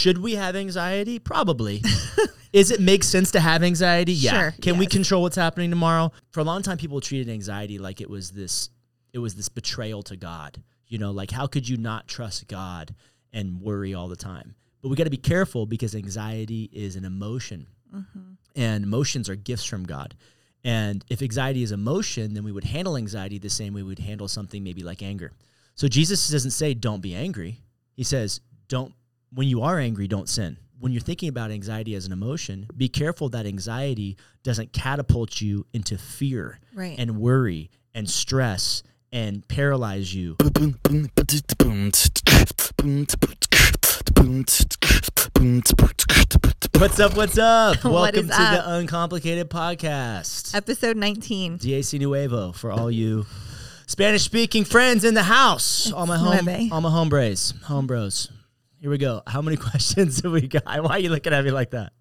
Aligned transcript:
Should 0.00 0.18
we 0.18 0.34
have 0.36 0.56
anxiety? 0.56 1.18
Probably. 1.18 1.82
Is 2.54 2.70
it 2.70 2.80
make 2.80 3.04
sense 3.04 3.30
to 3.32 3.40
have 3.40 3.62
anxiety? 3.62 4.14
Yeah. 4.14 4.30
Sure, 4.30 4.54
Can 4.62 4.78
we 4.78 4.86
control 4.86 5.22
what's 5.22 5.36
happening 5.36 5.68
tomorrow? 5.68 6.10
For 6.30 6.40
a 6.40 6.44
long 6.44 6.62
time, 6.62 6.78
people 6.78 7.02
treated 7.02 7.30
anxiety 7.30 7.78
like 7.78 8.00
it 8.00 8.08
was 8.08 8.30
this, 8.30 8.70
it 9.12 9.18
was 9.18 9.34
this 9.34 9.50
betrayal 9.50 10.02
to 10.04 10.16
God. 10.16 10.62
You 10.88 10.96
know, 10.96 11.10
like 11.10 11.30
how 11.30 11.46
could 11.46 11.68
you 11.68 11.76
not 11.76 12.08
trust 12.08 12.48
God 12.48 12.94
and 13.30 13.60
worry 13.60 13.92
all 13.92 14.08
the 14.08 14.16
time? 14.16 14.54
But 14.80 14.88
we 14.88 14.96
got 14.96 15.04
to 15.04 15.10
be 15.10 15.18
careful 15.18 15.66
because 15.66 15.94
anxiety 15.94 16.70
is 16.72 16.96
an 16.96 17.04
emotion, 17.04 17.66
mm-hmm. 17.94 18.32
and 18.56 18.82
emotions 18.82 19.28
are 19.28 19.36
gifts 19.36 19.66
from 19.66 19.84
God. 19.84 20.14
And 20.64 21.04
if 21.10 21.20
anxiety 21.20 21.62
is 21.62 21.72
emotion, 21.72 22.32
then 22.32 22.42
we 22.42 22.52
would 22.52 22.64
handle 22.64 22.96
anxiety 22.96 23.38
the 23.38 23.50
same 23.50 23.74
way 23.74 23.82
we'd 23.82 23.98
handle 23.98 24.28
something 24.28 24.64
maybe 24.64 24.82
like 24.82 25.02
anger. 25.02 25.32
So 25.74 25.88
Jesus 25.88 26.26
doesn't 26.28 26.52
say 26.52 26.72
don't 26.72 27.02
be 27.02 27.14
angry. 27.14 27.60
He 27.92 28.02
says 28.02 28.40
don't 28.68 28.94
when 29.32 29.46
you 29.48 29.62
are 29.62 29.78
angry, 29.78 30.08
don't 30.08 30.28
sin. 30.28 30.56
When 30.78 30.92
you're 30.92 31.00
thinking 31.00 31.28
about 31.28 31.50
anxiety 31.50 31.94
as 31.94 32.06
an 32.06 32.12
emotion, 32.12 32.66
be 32.76 32.88
careful 32.88 33.28
that 33.30 33.46
anxiety 33.46 34.16
doesn't 34.42 34.72
catapult 34.72 35.40
you 35.40 35.66
into 35.72 35.98
fear 35.98 36.58
Right. 36.74 36.96
and 36.98 37.18
worry 37.18 37.70
and 37.94 38.08
stress 38.08 38.82
and 39.12 39.46
paralyze 39.46 40.14
you. 40.14 40.36
What's 46.78 46.98
up? 46.98 47.14
What's 47.16 47.38
up? 47.38 47.84
Welcome 47.84 48.20
is 48.20 48.26
to 48.28 48.42
up? 48.42 48.64
the 48.64 48.74
Uncomplicated 48.76 49.50
Podcast. 49.50 50.54
Episode 50.54 50.96
19. 50.96 51.58
DAC 51.58 51.98
Nuevo 52.00 52.52
for 52.52 52.72
all 52.72 52.90
you 52.90 53.26
Spanish 53.86 54.22
speaking 54.22 54.64
friends 54.64 55.04
in 55.04 55.12
the 55.14 55.22
house. 55.22 55.92
All 55.92 56.06
my 56.06 56.16
home, 56.16 56.48
all 56.72 56.80
my 56.80 56.90
hombres, 56.90 57.52
homebros. 57.64 58.30
Here 58.80 58.90
we 58.90 58.96
go. 58.96 59.22
How 59.26 59.42
many 59.42 59.56
questions 59.68 60.22
have 60.22 60.32
we 60.32 60.48
got? 60.48 60.64
Why 60.64 60.96
are 60.96 60.98
you 60.98 61.10
looking 61.10 61.34
at 61.34 61.44
me 61.44 61.50
like 61.50 61.70
that? 61.70 61.92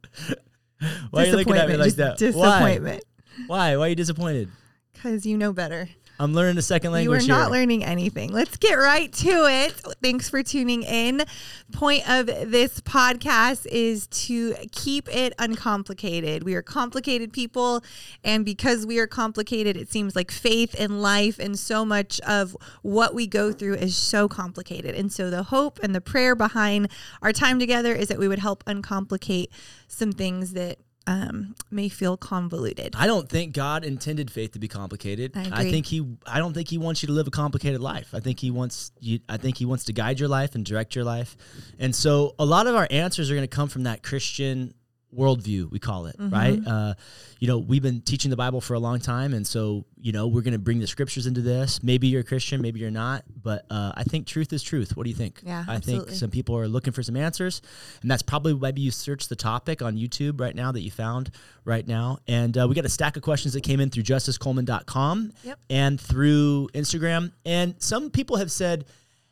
Why 1.11 1.23
are 1.23 1.25
you 1.25 1.35
looking 1.35 1.55
at 1.57 1.67
me 1.67 1.75
like 1.75 1.95
that? 1.95 2.17
Disappointment. 2.17 3.04
Why? 3.48 3.71
Why? 3.71 3.77
Why 3.77 3.85
are 3.85 3.90
you 3.90 3.95
disappointed? 3.95 4.49
Because 4.93 5.26
you 5.26 5.37
know 5.37 5.51
better. 5.51 5.89
I'm 6.21 6.34
learning 6.34 6.57
a 6.57 6.62
second 6.62 6.91
language. 6.91 7.25
You 7.25 7.34
are 7.34 7.37
not 7.37 7.45
here. 7.45 7.62
learning 7.62 7.85
anything. 7.85 8.34
Let's 8.34 8.57
get 8.57 8.73
right 8.73 9.12
to 9.13 9.29
it. 9.29 9.71
Thanks 10.03 10.29
for 10.29 10.43
tuning 10.43 10.84
in. 10.84 11.23
Point 11.71 12.09
of 12.09 12.26
this 12.26 12.81
podcast 12.81 13.65
is 13.67 14.07
to 14.07 14.53
keep 14.73 15.07
it 15.15 15.34
uncomplicated. 15.39 16.43
We 16.43 16.55
are 16.55 16.61
complicated 16.61 17.31
people, 17.31 17.81
and 18.21 18.43
because 18.43 18.85
we 18.85 18.99
are 18.99 19.07
complicated, 19.07 19.77
it 19.77 19.89
seems 19.89 20.13
like 20.13 20.29
faith 20.29 20.76
and 20.77 21.01
life 21.01 21.39
and 21.39 21.57
so 21.57 21.85
much 21.85 22.20
of 22.21 22.57
what 22.81 23.15
we 23.15 23.26
go 23.26 23.54
through 23.54 23.76
is 23.76 23.95
so 23.95 24.27
complicated. 24.27 24.95
And 24.95 25.13
so 25.13 25.29
the 25.29 25.43
hope 25.43 25.79
and 25.81 25.95
the 25.95 26.01
prayer 26.01 26.35
behind 26.35 26.89
our 27.21 27.31
time 27.31 27.59
together 27.59 27.95
is 27.95 28.09
that 28.09 28.20
we 28.20 28.27
would 28.27 28.39
help 28.39 28.65
uncomplicate 28.67 29.51
some 29.87 30.11
things 30.11 30.51
that 30.51 30.79
um, 31.10 31.55
may 31.71 31.90
feel 31.90 32.18
convoluted. 32.18 32.93
I 32.96 33.07
don't 33.07 33.27
think 33.27 33.54
God 33.54 33.84
intended 33.84 34.29
faith 34.29 34.52
to 34.52 34.60
be 34.60 34.68
complicated. 34.68 35.35
I 35.35 35.41
agree. 35.41 35.71
think 35.71 35.85
he 35.88 36.05
I 36.27 36.38
don't 36.38 36.54
think 36.54 36.70
he 36.70 36.77
wants 36.77 37.01
you 37.01 37.07
to 37.07 37.13
live 37.13 37.26
a 37.26 37.32
complicated 37.32 37.82
life. 37.82 38.13
I 38.13 38.20
think 38.20 38.40
he 38.40 38.51
wants 38.51 38.91
you 38.99 39.20
I 39.27 39.38
think 39.38 39.57
he 39.57 39.66
wants 39.66 39.85
to 39.85 39.93
guide 39.93 40.20
your 40.20 40.29
life 40.29 40.54
and 40.54 40.63
direct 40.63 40.93
your 40.93 41.04
life. 41.04 41.35
And 41.79 41.96
so 41.96 42.35
a 42.38 42.46
lot 42.46 42.68
of 42.68 42.76
our 42.76 42.88
answers 42.91 43.32
are 43.32 43.34
going 43.34 43.48
to 43.48 43.55
come 43.55 43.70
from 43.70 43.84
that 43.84 44.04
Christian 44.04 44.76
worldview, 45.15 45.71
we 45.71 45.79
call 45.79 46.05
it, 46.05 46.18
Mm-hmm. 46.18 46.34
right? 46.34 46.60
Uh, 46.68 46.93
you 47.40 47.48
know, 47.48 47.57
we've 47.57 47.82
been 47.82 48.02
teaching 48.02 48.29
the 48.29 48.38
Bible 48.38 48.62
for 48.62 48.74
a 48.74 48.79
long 48.79 48.99
time, 48.99 49.34
and 49.34 49.46
so 49.48 49.85
you 50.01 50.12
know 50.12 50.27
we're 50.27 50.41
going 50.41 50.54
to 50.54 50.60
bring 50.60 50.79
the 50.79 50.88
scriptures 50.88 51.26
into 51.26 51.41
this. 51.41 51.82
Maybe 51.84 52.07
you're 52.07 52.21
a 52.21 52.24
Christian, 52.24 52.62
maybe 52.62 52.79
you're 52.79 52.91
not, 52.91 53.24
but 53.41 53.66
uh, 53.70 53.91
I 53.96 54.04
think 54.04 54.27
truth 54.27 54.51
is 54.54 54.62
truth. 54.62 54.96
What 54.98 55.04
do 55.05 55.10
you 55.10 55.16
think? 55.16 55.41
Yeah, 55.46 55.63
I 55.68 55.76
absolutely. 55.76 56.07
think 56.07 56.20
some 56.20 56.29
people 56.29 56.57
are 56.57 56.68
looking 56.68 56.93
for 56.93 57.01
some 57.01 57.16
answers, 57.16 57.62
and 58.01 58.12
that's 58.12 58.21
probably 58.21 58.54
maybe 58.54 58.82
you 58.82 58.91
search 58.91 59.27
the 59.29 59.35
topic 59.35 59.82
on 59.82 59.96
YouTube 59.98 60.40
right 60.40 60.54
now 60.55 60.71
that 60.71 60.82
you 60.82 60.91
found 60.91 61.32
right 61.66 61.88
now, 61.88 62.20
and 62.27 62.57
uh, 62.57 62.68
we 62.68 62.76
got 62.76 62.85
a 62.85 62.90
stack 62.90 63.16
of 63.18 63.23
questions 63.23 63.54
that 63.54 63.62
came 63.62 63.79
in 63.79 63.90
through 63.90 64.03
justicecoleman.com 64.03 65.34
Yep. 65.44 65.59
and 65.69 66.00
through 66.00 66.69
Instagram, 66.73 67.31
and 67.45 67.75
some 67.79 68.09
people 68.12 68.38
have 68.38 68.51
said. 68.51 68.85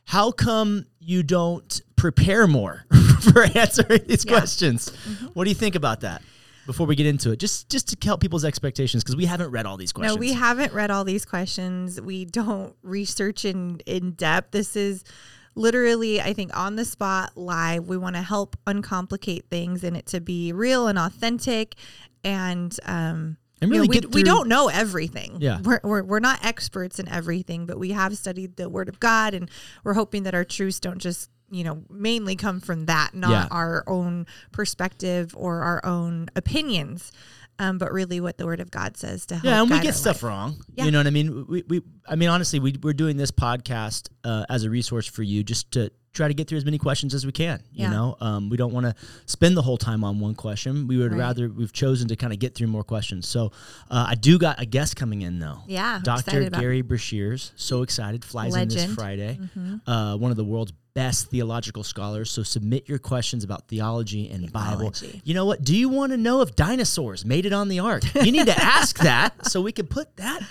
How 0.07 0.31
come 0.31 0.85
you 0.99 1.21
don't 1.21 1.81
prepare 1.97 2.47
more 2.47 2.85
for 3.33 3.43
answering 3.43 4.03
these 4.07 4.23
Yeah. 4.25 4.37
questions? 4.37 4.89
What 5.33 5.43
do 5.43 5.49
you 5.49 5.55
think 5.55 5.75
about 5.75 5.99
that? 6.01 6.21
Before 6.65 6.87
we 6.87 6.95
get 6.95 7.05
into 7.05 7.31
it, 7.31 7.39
just 7.39 7.69
just 7.69 7.89
to 7.89 7.97
help 8.07 8.19
people's 8.21 8.43
expectations, 8.45 9.03
because 9.03 9.15
we 9.17 9.25
haven't 9.25 9.51
read 9.51 9.65
all 9.65 9.75
these 9.77 9.91
questions. 9.93 10.15
No, 10.15 10.19
we 10.19 10.31
haven't 10.33 10.73
read 10.73 10.91
all 10.91 11.03
these 11.03 11.25
questions. 11.25 11.99
We 11.99 12.23
don't 12.25 12.73
research 12.83 13.43
in 13.45 13.79
in 13.85 14.11
depth. 14.11 14.51
This 14.51 14.75
is 14.75 15.03
literally, 15.55 16.21
I 16.21 16.31
think, 16.33 16.55
on 16.55 16.75
the 16.77 16.85
spot, 16.85 17.37
live. 17.37 17.87
We 17.87 17.97
want 17.97 18.15
to 18.15 18.21
help 18.21 18.55
uncomplicate 18.65 19.49
things 19.49 19.83
and 19.83 19.97
it 19.97 20.05
to 20.07 20.21
be 20.21 20.53
real 20.53 20.87
and 20.87 20.97
authentic. 20.99 21.75
And 22.23 22.77
um, 22.85 23.37
And 23.61 23.71
you 23.71 23.77
know, 23.77 23.81
we, 23.81 23.87
get 23.87 24.13
we 24.13 24.23
don't 24.23 24.47
know 24.47 24.67
everything. 24.69 25.37
Yeah. 25.39 25.59
we're, 25.61 25.79
we're 25.83 26.03
we're 26.03 26.19
not 26.19 26.45
experts 26.45 26.99
in 26.99 27.07
everything, 27.09 27.65
but 27.65 27.79
we 27.79 27.91
have 27.91 28.15
studied 28.17 28.55
the 28.55 28.69
Word 28.69 28.87
of 28.89 28.99
God, 28.99 29.33
and 29.33 29.49
we're 29.83 29.95
hoping 29.95 30.23
that 30.23 30.35
our 30.35 30.43
truths 30.45 30.79
don't 30.79 30.99
just 30.99 31.29
you 31.49 31.63
know 31.63 31.81
mainly 31.89 32.35
come 32.35 32.59
from 32.59 32.85
that, 32.85 33.13
not 33.15 33.31
Yeah. 33.31 33.47
our 33.51 33.83
own 33.87 34.27
perspective 34.51 35.33
or 35.37 35.61
our 35.61 35.85
own 35.85 36.29
opinions. 36.35 37.11
Um, 37.59 37.79
but 37.79 37.91
really, 37.91 38.19
what 38.19 38.37
the 38.37 38.45
Word 38.45 38.59
of 38.59 38.69
God 38.69 38.97
says 38.97 39.25
to 39.27 39.35
help. 39.35 39.45
yeah, 39.45 39.61
and 39.63 39.71
we 39.71 39.79
get 39.79 39.95
stuff 39.95 40.17
life. 40.17 40.23
wrong. 40.29 40.61
Yeah. 40.75 40.85
You 40.85 40.91
know 40.91 40.99
what 40.99 41.07
I 41.07 41.09
mean? 41.09 41.47
We, 41.47 41.63
we 41.67 41.81
I 42.07 42.15
mean, 42.15 42.29
honestly, 42.29 42.59
we 42.59 42.75
we're 42.83 42.93
doing 42.93 43.17
this 43.17 43.31
podcast 43.31 44.09
uh, 44.23 44.45
as 44.47 44.63
a 44.63 44.69
resource 44.69 45.07
for 45.07 45.23
you, 45.23 45.43
just 45.43 45.71
to 45.71 45.91
try 46.17 46.27
to 46.27 46.33
get 46.33 46.47
through 46.49 46.57
as 46.57 46.65
many 46.65 46.77
questions 46.77 47.13
as 47.13 47.25
we 47.25 47.31
can. 47.31 47.61
You 47.71 47.83
Yeah. 47.85 47.91
know, 47.91 48.17
um, 48.19 48.49
we 48.49 48.57
don't 48.57 48.73
want 48.73 48.85
to 48.87 48.95
spend 49.25 49.55
the 49.55 49.61
whole 49.61 49.77
time 49.77 50.03
on 50.03 50.19
one 50.19 50.35
question. 50.35 50.87
We 50.87 50.97
would 50.97 51.11
Right. 51.11 51.19
rather 51.19 51.47
we've 51.49 51.71
chosen 51.71 52.07
to 52.09 52.15
kind 52.15 52.33
of 52.33 52.39
get 52.39 52.55
through 52.55 52.67
more 52.67 52.83
questions. 52.83 53.27
So, 53.27 53.51
uh, 53.89 54.07
I 54.09 54.15
do 54.15 54.37
got 54.37 54.59
a 54.61 54.65
guest 54.65 54.95
coming 54.95 55.21
in 55.21 55.39
though. 55.39 55.59
Yeah, 55.67 55.99
Dr. 56.03 56.49
Gary 56.49 56.83
Breshears, 56.83 57.51
so 57.55 57.83
excited, 57.83 58.25
flies 58.25 58.55
in 58.55 58.67
this 58.67 58.75
Legend. 58.77 58.97
Mm-hmm. 58.97 59.01
Friday. 59.01 59.39
Uh, 59.87 60.17
one 60.17 60.31
of 60.31 60.37
the 60.37 60.43
world's 60.43 60.73
best 60.93 61.27
theological 61.29 61.83
scholars. 61.83 62.31
So 62.31 62.41
submit 62.41 62.89
your 62.89 62.97
questions 62.97 63.43
about 63.43 63.67
theology 63.67 64.29
and 64.31 64.51
Bible. 64.51 64.91
You 65.23 65.35
know 65.35 65.45
what? 65.45 65.63
Do 65.63 65.75
you 65.77 65.89
want 65.89 66.11
to 66.11 66.17
know 66.17 66.41
if 66.41 66.55
dinosaurs 66.55 67.23
made 67.23 67.45
it 67.45 67.53
on 67.53 67.67
the 67.67 67.77
ark? 67.79 68.01
You 68.15 68.31
need 68.31 68.47
to 68.47 68.59
ask 68.59 68.97
that 68.99 69.45
so 69.51 69.61
we 69.61 69.71
can 69.71 69.85
put 69.85 70.17
that 70.17 70.41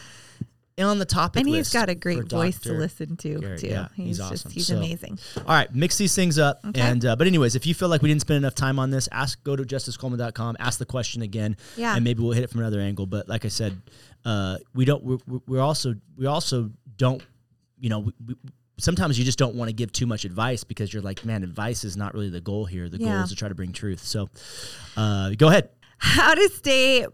on 0.85 0.99
the 0.99 1.07
topic 1.07 1.41
And 1.41 1.49
he's 1.49 1.73
got 1.73 1.89
a 1.89 1.95
great 1.95 2.29
voice 2.29 2.59
to 2.61 2.73
listen 2.75 3.17
to 3.19 3.39
Gary. 3.41 3.59
too. 3.59 3.69
Yeah, 3.69 3.89
he's, 3.95 4.19
he's 4.19 4.29
just 4.29 4.53
he's 4.53 4.67
So- 4.67 4.77
amazing. 4.77 5.19
All 5.39 5.45
right, 5.47 5.75
mix 5.75 5.97
these 5.97 6.15
things 6.15 6.39
up. 6.39 6.61
Okay. 6.67 6.79
And 6.81 7.03
uh, 7.07 7.17
but 7.17 7.27
anyways, 7.27 7.55
if 7.57 7.67
you 7.67 7.73
feel 7.75 7.89
like 7.89 8.03
we 8.03 8.11
didn't 8.11 8.21
spend 8.21 8.37
enough 8.37 8.55
time 8.55 8.79
on 8.79 8.91
this, 8.91 9.09
ask 9.11 9.43
go 9.43 9.57
to 9.57 9.63
justicecoleman.com, 9.63 10.57
ask 10.61 10.79
the 10.79 10.85
question 10.85 11.23
again, 11.23 11.57
Yeah. 11.77 11.95
and 11.95 12.05
maybe 12.05 12.23
we'll 12.23 12.33
hit 12.33 12.45
it 12.45 12.51
from 12.51 12.61
another 12.61 12.81
angle. 12.81 13.07
But 13.07 13.27
like 13.27 13.47
I 13.47 13.49
said, 13.49 13.81
uh, 14.27 14.59
we 14.75 14.85
don't. 14.85 15.03
We're, 15.03 15.19
we're- 15.27 15.43
we're 15.47 15.63
also 15.63 15.95
we 16.17 16.27
also 16.27 16.71
don't. 16.99 17.23
You 17.79 17.89
know, 17.89 17.99
we, 18.01 18.13
we, 18.27 18.35
sometimes 18.79 19.19
you 19.19 19.25
just 19.25 19.39
don't 19.39 19.55
want 19.55 19.71
to 19.71 19.73
give 19.75 19.93
too 19.93 20.07
much 20.07 20.27
advice 20.27 20.63
because 20.63 20.93
you're 20.93 21.03
like, 21.03 21.25
man, 21.25 21.43
advice 21.43 21.85
is 21.85 21.97
not 21.97 22.13
really 22.13 22.29
the 22.31 22.41
goal 22.43 22.67
here. 22.67 22.91
The 22.91 22.99
goal 22.99 23.23
is 23.23 23.31
to 23.31 23.37
try 23.37 23.49
to 23.49 23.55
bring 23.55 23.73
truth. 23.73 24.01
So, 24.03 24.29
uh, 24.97 25.31
go 25.39 25.49
ahead. 25.49 25.71
How 25.99 26.35
to 26.35 26.49
stay 26.51 27.07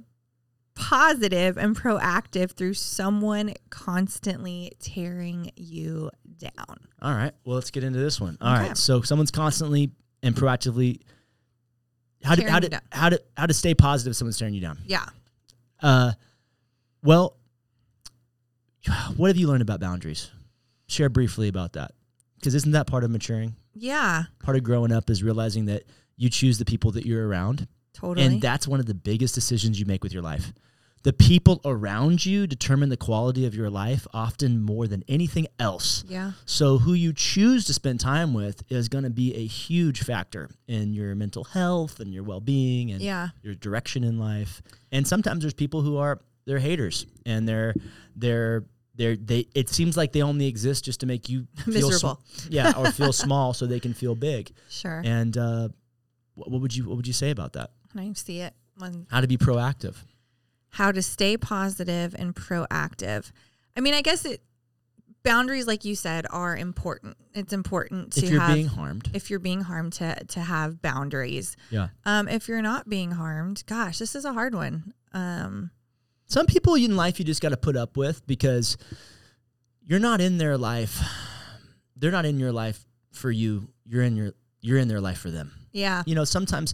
positive 0.75 1.57
and 1.59 1.77
proactive 1.77 2.53
through 2.53 2.75
someone 2.75 3.55
constantly 3.71 4.73
tearing 4.81 5.51
you 5.57 6.11
down. 6.39 6.79
All 7.01 7.13
right. 7.15 7.33
Well, 7.45 7.57
let's 7.57 7.71
get 7.71 7.85
into 7.85 7.99
this 7.99 8.21
one. 8.21 8.39
All 8.41 8.53
right. 8.53 8.65
Okay. 8.67 8.75
So 8.75 9.03
someone's 9.03 9.31
constantly 9.31 9.93
and 10.23 10.35
proactively. 10.35 11.01
How 12.25 12.35
to 12.37 12.51
how 12.51 12.61
to 12.61 12.83
how 12.93 13.09
to 13.09 13.23
how 13.37 13.47
to 13.47 13.55
stay 13.55 13.75
positive? 13.75 14.13
if 14.13 14.17
Someone's 14.17 14.39
tearing 14.39 14.55
you 14.55 14.61
down. 14.61 14.79
Yeah. 14.87 15.05
Uh, 15.83 16.13
well, 17.03 17.37
what 19.17 19.29
have 19.29 19.37
you 19.37 19.49
learned 19.49 19.63
about 19.63 19.81
boundaries? 19.81 20.31
Share 20.87 21.09
briefly 21.09 21.49
about 21.49 21.73
that, 21.73 21.93
because 22.39 22.55
isn't 22.55 22.73
that 22.73 22.87
part 22.87 23.03
of 23.03 23.11
maturing? 23.11 23.57
Yeah. 23.75 24.25
Part 24.43 24.57
of 24.57 24.63
growing 24.63 24.93
up 24.93 25.11
is 25.11 25.23
realizing 25.23 25.65
that 25.67 25.83
you 26.17 26.29
choose 26.29 26.59
the 26.59 26.65
people 26.65 26.93
that 26.93 27.05
you're 27.07 27.27
around, 27.27 27.67
Totally. 27.95 28.27
and 28.27 28.41
that's 28.41 28.67
one 28.67 28.81
of 28.81 28.87
the 28.87 28.95
biggest 28.95 29.35
decisions 29.35 29.79
you 29.79 29.87
make 29.87 30.03
with 30.03 30.13
your 30.13 30.23
life. 30.23 30.53
The 31.05 31.13
people 31.13 31.61
around 31.65 32.25
you 32.25 32.47
determine 32.47 32.89
the 32.89 32.97
quality 32.97 33.45
of 33.45 33.57
your 33.57 33.69
life 33.69 34.07
often 34.15 34.63
more 34.63 34.87
than 34.87 35.03
anything 35.09 35.49
else. 35.59 36.05
yeah. 36.09 36.33
So, 36.47 36.79
who 36.79 36.93
you 36.93 37.13
choose 37.13 37.65
to 37.65 37.75
spend 37.75 37.99
time 37.99 38.33
with 38.35 38.63
is 38.71 38.89
going 38.89 39.03
to 39.03 39.11
be 39.11 39.35
a 39.35 39.45
huge 39.45 40.05
factor 40.05 40.49
in 40.69 40.95
your 40.95 41.17
mental 41.17 41.43
health 41.43 41.99
and 41.99 42.15
your 42.15 42.23
well 42.23 42.41
being 42.41 42.93
and 42.93 43.01
Yeah. 43.03 43.31
your 43.43 43.57
direction 43.57 44.05
in 44.05 44.19
life. 44.21 44.63
And 44.93 45.05
sometimes 45.07 45.41
there's 45.43 45.55
people 45.55 45.83
who 45.83 45.97
are 45.97 46.21
they're 46.45 46.61
haters 46.61 47.07
and 47.27 47.49
they're 47.49 47.75
they're 48.15 48.65
they're 48.95 49.17
they. 49.17 49.49
It 49.57 49.69
seems 49.71 49.97
like 49.97 50.13
they 50.13 50.23
only 50.23 50.47
exist 50.47 50.85
just 50.85 51.01
to 51.01 51.07
make 51.07 51.29
you 51.29 51.49
feel 51.65 51.89
Miserable. 51.91 52.21
sm- 52.33 52.49
yeah, 52.53 52.75
or 52.77 52.93
feel 52.93 53.13
small 53.13 53.55
so 53.55 53.67
they 53.67 53.81
can 53.81 53.93
feel 53.93 54.15
big. 54.15 54.53
Sure. 54.71 55.03
And 55.05 55.37
uh, 55.37 55.69
what, 56.35 56.49
what 56.51 56.61
would 56.61 56.77
you 56.77 56.85
what 56.89 56.97
would 56.97 57.09
you 57.09 57.13
say 57.13 57.31
about 57.31 57.55
that? 57.55 57.73
Can 57.93 58.01
I 58.01 58.13
see 58.15 58.41
it? 58.41 58.55
When 58.79 59.07
How 59.11 59.21
to 59.21 59.27
be 59.29 59.37
proactive? 59.37 59.97
how 60.77 60.91
to 60.91 61.03
stay 61.03 61.37
positive 61.37 62.15
and 62.19 62.35
proactive. 62.35 63.31
I 63.77 63.81
mean, 63.81 63.93
I 63.93 64.01
guess 64.01 64.25
it 64.25 64.41
boundaries, 65.23 65.67
like 65.67 65.85
you 65.85 65.95
said, 65.95 66.25
are 66.31 66.57
important. 66.57 67.17
It's 67.35 67.53
important 67.53 68.15
to 68.15 68.25
if 68.25 68.31
you're 68.31 68.41
have 68.41 68.55
being 68.55 68.67
harmed. 68.69 69.11
if 69.13 69.29
you're 69.29 69.39
being 69.39 69.61
harmed 69.61 69.93
to 69.95 70.15
to 70.29 70.41
have 70.41 70.81
boundaries. 70.81 71.57
Yeah. 71.71 71.89
Um, 72.07 72.27
if 72.27 72.49
you're 72.49 72.63
not 72.63 72.89
being 72.89 73.11
harmed, 73.13 73.65
gosh, 73.67 73.99
this 73.99 74.15
is 74.15 74.25
a 74.25 74.33
hard 74.33 74.55
one. 74.55 74.95
Um, 75.13 75.71
Some 76.27 76.47
people 76.47 76.75
in 76.77 76.97
life 76.97 77.19
you 77.19 77.25
just 77.27 77.43
got 77.43 77.51
to 77.51 77.59
put 77.59 77.77
up 77.77 77.99
with 77.99 78.27
because 78.27 78.79
you're 79.85 80.01
not 80.01 80.23
in 80.23 80.39
their 80.39 80.57
life. 80.57 81.03
They're 81.97 82.11
not 82.11 82.25
in 82.25 82.39
your 82.41 82.51
life 82.53 82.83
for 83.13 83.31
you. 83.31 83.69
You're 83.85 84.03
in 84.05 84.17
your 84.17 84.33
you're 84.63 84.79
in 84.79 84.89
their 84.89 85.01
life 85.03 85.19
for 85.19 85.31
them. 85.31 85.53
yeah, 85.73 86.03
You 86.07 86.15
know, 86.15 86.25
sometimes 86.25 86.73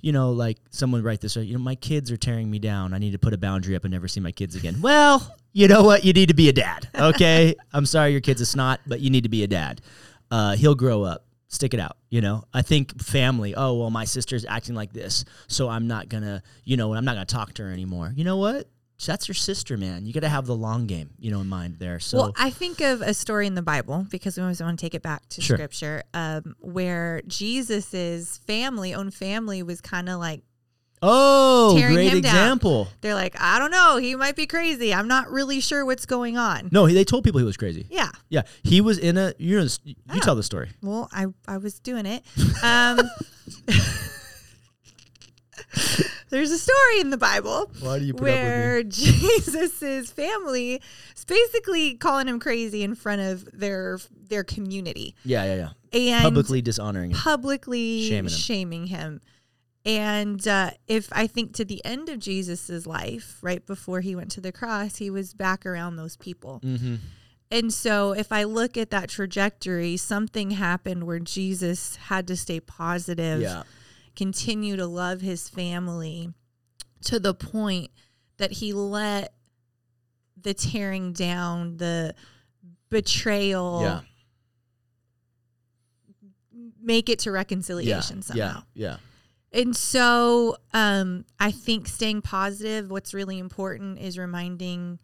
you 0.00 0.12
know, 0.12 0.30
like 0.30 0.58
someone 0.70 1.02
write 1.02 1.20
this, 1.20 1.36
you 1.36 1.52
know, 1.52 1.62
my 1.62 1.74
kids 1.74 2.10
are 2.10 2.16
tearing 2.16 2.50
me 2.50 2.58
down. 2.58 2.94
I 2.94 2.98
need 2.98 3.12
to 3.12 3.18
put 3.18 3.32
a 3.32 3.38
boundary 3.38 3.74
up 3.74 3.84
and 3.84 3.92
never 3.92 4.08
see 4.08 4.20
my 4.20 4.32
kids 4.32 4.54
again. 4.54 4.76
Well, 4.88 5.36
you 5.52 5.68
know 5.68 5.82
what? 5.82 6.04
You 6.04 6.12
need 6.12 6.28
to 6.28 6.34
be 6.34 6.48
a 6.48 6.52
dad. 6.52 6.88
Okay. 6.94 7.54
I'm 7.72 7.84
sorry 7.84 8.12
your 8.12 8.20
kid's 8.20 8.40
a 8.40 8.46
snot, 8.46 8.80
but 8.86 9.00
you 9.00 9.10
need 9.10 9.24
to 9.24 9.28
be 9.28 9.42
a 9.42 9.46
dad. 9.46 9.80
Uh, 10.30 10.56
he'll 10.56 10.74
grow 10.74 11.02
up. 11.02 11.24
Stick 11.48 11.74
it 11.74 11.80
out. 11.80 11.96
You 12.10 12.20
know, 12.20 12.44
I 12.54 12.62
think 12.62 13.00
family, 13.02 13.54
oh, 13.54 13.74
well, 13.74 13.90
my 13.90 14.04
sister's 14.04 14.44
acting 14.44 14.74
like 14.74 14.92
this. 14.92 15.24
So 15.46 15.68
I'm 15.68 15.88
not 15.88 16.08
going 16.08 16.22
to, 16.22 16.42
you 16.64 16.76
know, 16.76 16.94
I'm 16.94 17.04
not 17.04 17.14
going 17.14 17.26
to 17.26 17.34
talk 17.34 17.54
to 17.54 17.64
her 17.64 17.72
anymore. 17.72 18.12
You 18.14 18.24
know 18.24 18.36
what? 18.36 18.68
That's 19.06 19.28
your 19.28 19.34
sister, 19.36 19.76
man. 19.76 20.06
You 20.06 20.12
got 20.12 20.20
to 20.20 20.28
have 20.28 20.46
the 20.46 20.56
long 20.56 20.86
game, 20.86 21.10
you 21.18 21.30
know, 21.30 21.40
in 21.40 21.48
mind 21.48 21.76
there. 21.78 22.00
So, 22.00 22.18
well, 22.18 22.32
I 22.36 22.50
think 22.50 22.80
of 22.80 23.00
a 23.00 23.14
story 23.14 23.46
in 23.46 23.54
the 23.54 23.62
Bible 23.62 24.06
because 24.10 24.36
we 24.36 24.42
always 24.42 24.60
want 24.60 24.78
to 24.78 24.84
take 24.84 24.94
it 24.94 25.02
back 25.02 25.28
to 25.30 25.40
Sure. 25.40 25.56
scripture, 25.56 26.02
um, 26.14 26.56
where 26.58 27.22
Jesus's 27.26 28.38
family, 28.46 28.94
own 28.94 29.10
family, 29.10 29.62
was 29.62 29.80
kind 29.80 30.08
of 30.08 30.18
like 30.18 30.42
oh, 31.00 31.76
tearing 31.78 31.94
great 31.94 32.12
him 32.12 32.20
down. 32.22 32.34
example. 32.34 32.88
they're 33.02 33.14
like, 33.14 33.40
I 33.40 33.60
don't 33.60 33.70
know, 33.70 33.98
he 33.98 34.16
might 34.16 34.34
be 34.34 34.46
crazy. 34.46 34.92
I'm 34.92 35.06
not 35.06 35.30
really 35.30 35.60
sure 35.60 35.86
what's 35.86 36.04
going 36.06 36.36
on. 36.36 36.68
No, 36.72 36.86
he- 36.86 36.94
they 36.94 37.04
told 37.04 37.22
people 37.22 37.38
he 37.38 37.46
was 37.46 37.56
crazy. 37.56 37.86
Yeah. 37.88 38.10
Yeah. 38.30 38.42
He 38.64 38.80
was 38.80 38.98
in 38.98 39.16
a, 39.16 39.32
you 39.38 39.60
know, 39.60 39.66
you 39.84 39.94
Oh. 40.10 40.18
tell 40.18 40.34
the 40.34 40.42
story. 40.42 40.70
Well, 40.82 41.08
I 41.12 41.26
I 41.46 41.58
was 41.58 41.78
doing 41.78 42.04
it. 42.04 42.24
Um, 42.64 42.98
there's 46.30 46.50
a 46.50 46.58
story 46.58 47.00
in 47.00 47.10
the 47.10 47.16
Bible 47.16 47.70
Why 47.80 47.98
do 47.98 48.04
you 48.04 48.14
where 48.14 48.82
Jesus's 49.38 50.10
family 50.10 50.80
is 51.16 51.24
basically 51.24 51.94
calling 51.94 52.28
him 52.28 52.38
crazy 52.40 52.82
in 52.82 52.94
front 52.94 53.20
of 53.20 53.48
their 53.52 53.98
their 54.28 54.44
community 54.44 55.14
Yeah, 55.24 55.44
yeah, 55.44 55.54
yeah. 55.92 55.98
and 55.98 56.22
Publicly 56.22 56.62
dishonoring 56.62 57.10
him. 57.12 57.16
publicly 57.18 58.08
Shaming 58.08 58.28
shaming 58.30 58.86
him. 58.88 58.98
him. 59.00 59.20
And 59.84 60.46
uh, 60.46 60.72
if 60.86 61.08
I 61.12 61.26
think 61.26 61.54
to 61.54 61.64
the 61.64 61.82
end 61.84 62.08
of 62.10 62.18
Jesus's 62.18 62.86
life, 62.86 63.38
right 63.40 63.64
before 63.64 64.00
he 64.02 64.14
went 64.14 64.30
to 64.32 64.40
the 64.40 64.52
cross, 64.52 64.96
he 64.96 65.08
was 65.08 65.32
back 65.32 65.64
around 65.64 65.96
those 65.96 66.16
people. 66.16 66.60
Mm-hmm. 66.62 66.96
And 67.50 67.72
so 67.72 68.12
if 68.12 68.30
I 68.30 68.44
look 68.44 68.76
at 68.76 68.90
that 68.90 69.08
trajectory, 69.08 69.96
something 69.96 70.50
happened 70.50 71.04
where 71.04 71.20
Jesus 71.20 71.96
had 71.96 72.26
to 72.26 72.36
stay 72.36 72.60
positive, 72.60 73.40
Yeah. 73.40 73.62
Continue 74.18 74.74
to 74.76 74.86
love 74.86 75.20
his 75.20 75.48
family 75.48 76.28
to 77.04 77.20
the 77.20 77.32
point 77.32 77.88
that 78.38 78.50
he 78.50 78.72
let 78.72 79.32
the 80.40 80.52
tearing 80.52 81.12
down, 81.12 81.76
the 81.76 82.14
betrayal 82.90 83.80
Yeah. 83.82 84.00
make 86.80 87.08
it 87.08 87.20
to 87.20 87.30
Yeah. 87.30 87.34
reconciliation 87.34 88.22
somehow. 88.22 88.62
Yeah. 88.74 88.90
Yeah. 88.90 88.96
And 89.52 89.76
so 89.76 90.56
um, 90.74 91.24
I 91.38 91.50
think 91.50 91.86
staying 91.86 92.22
positive, 92.22 92.90
what's 92.90 93.14
really 93.14 93.38
important 93.38 93.98
is 93.98 94.18
reminding 94.18 94.98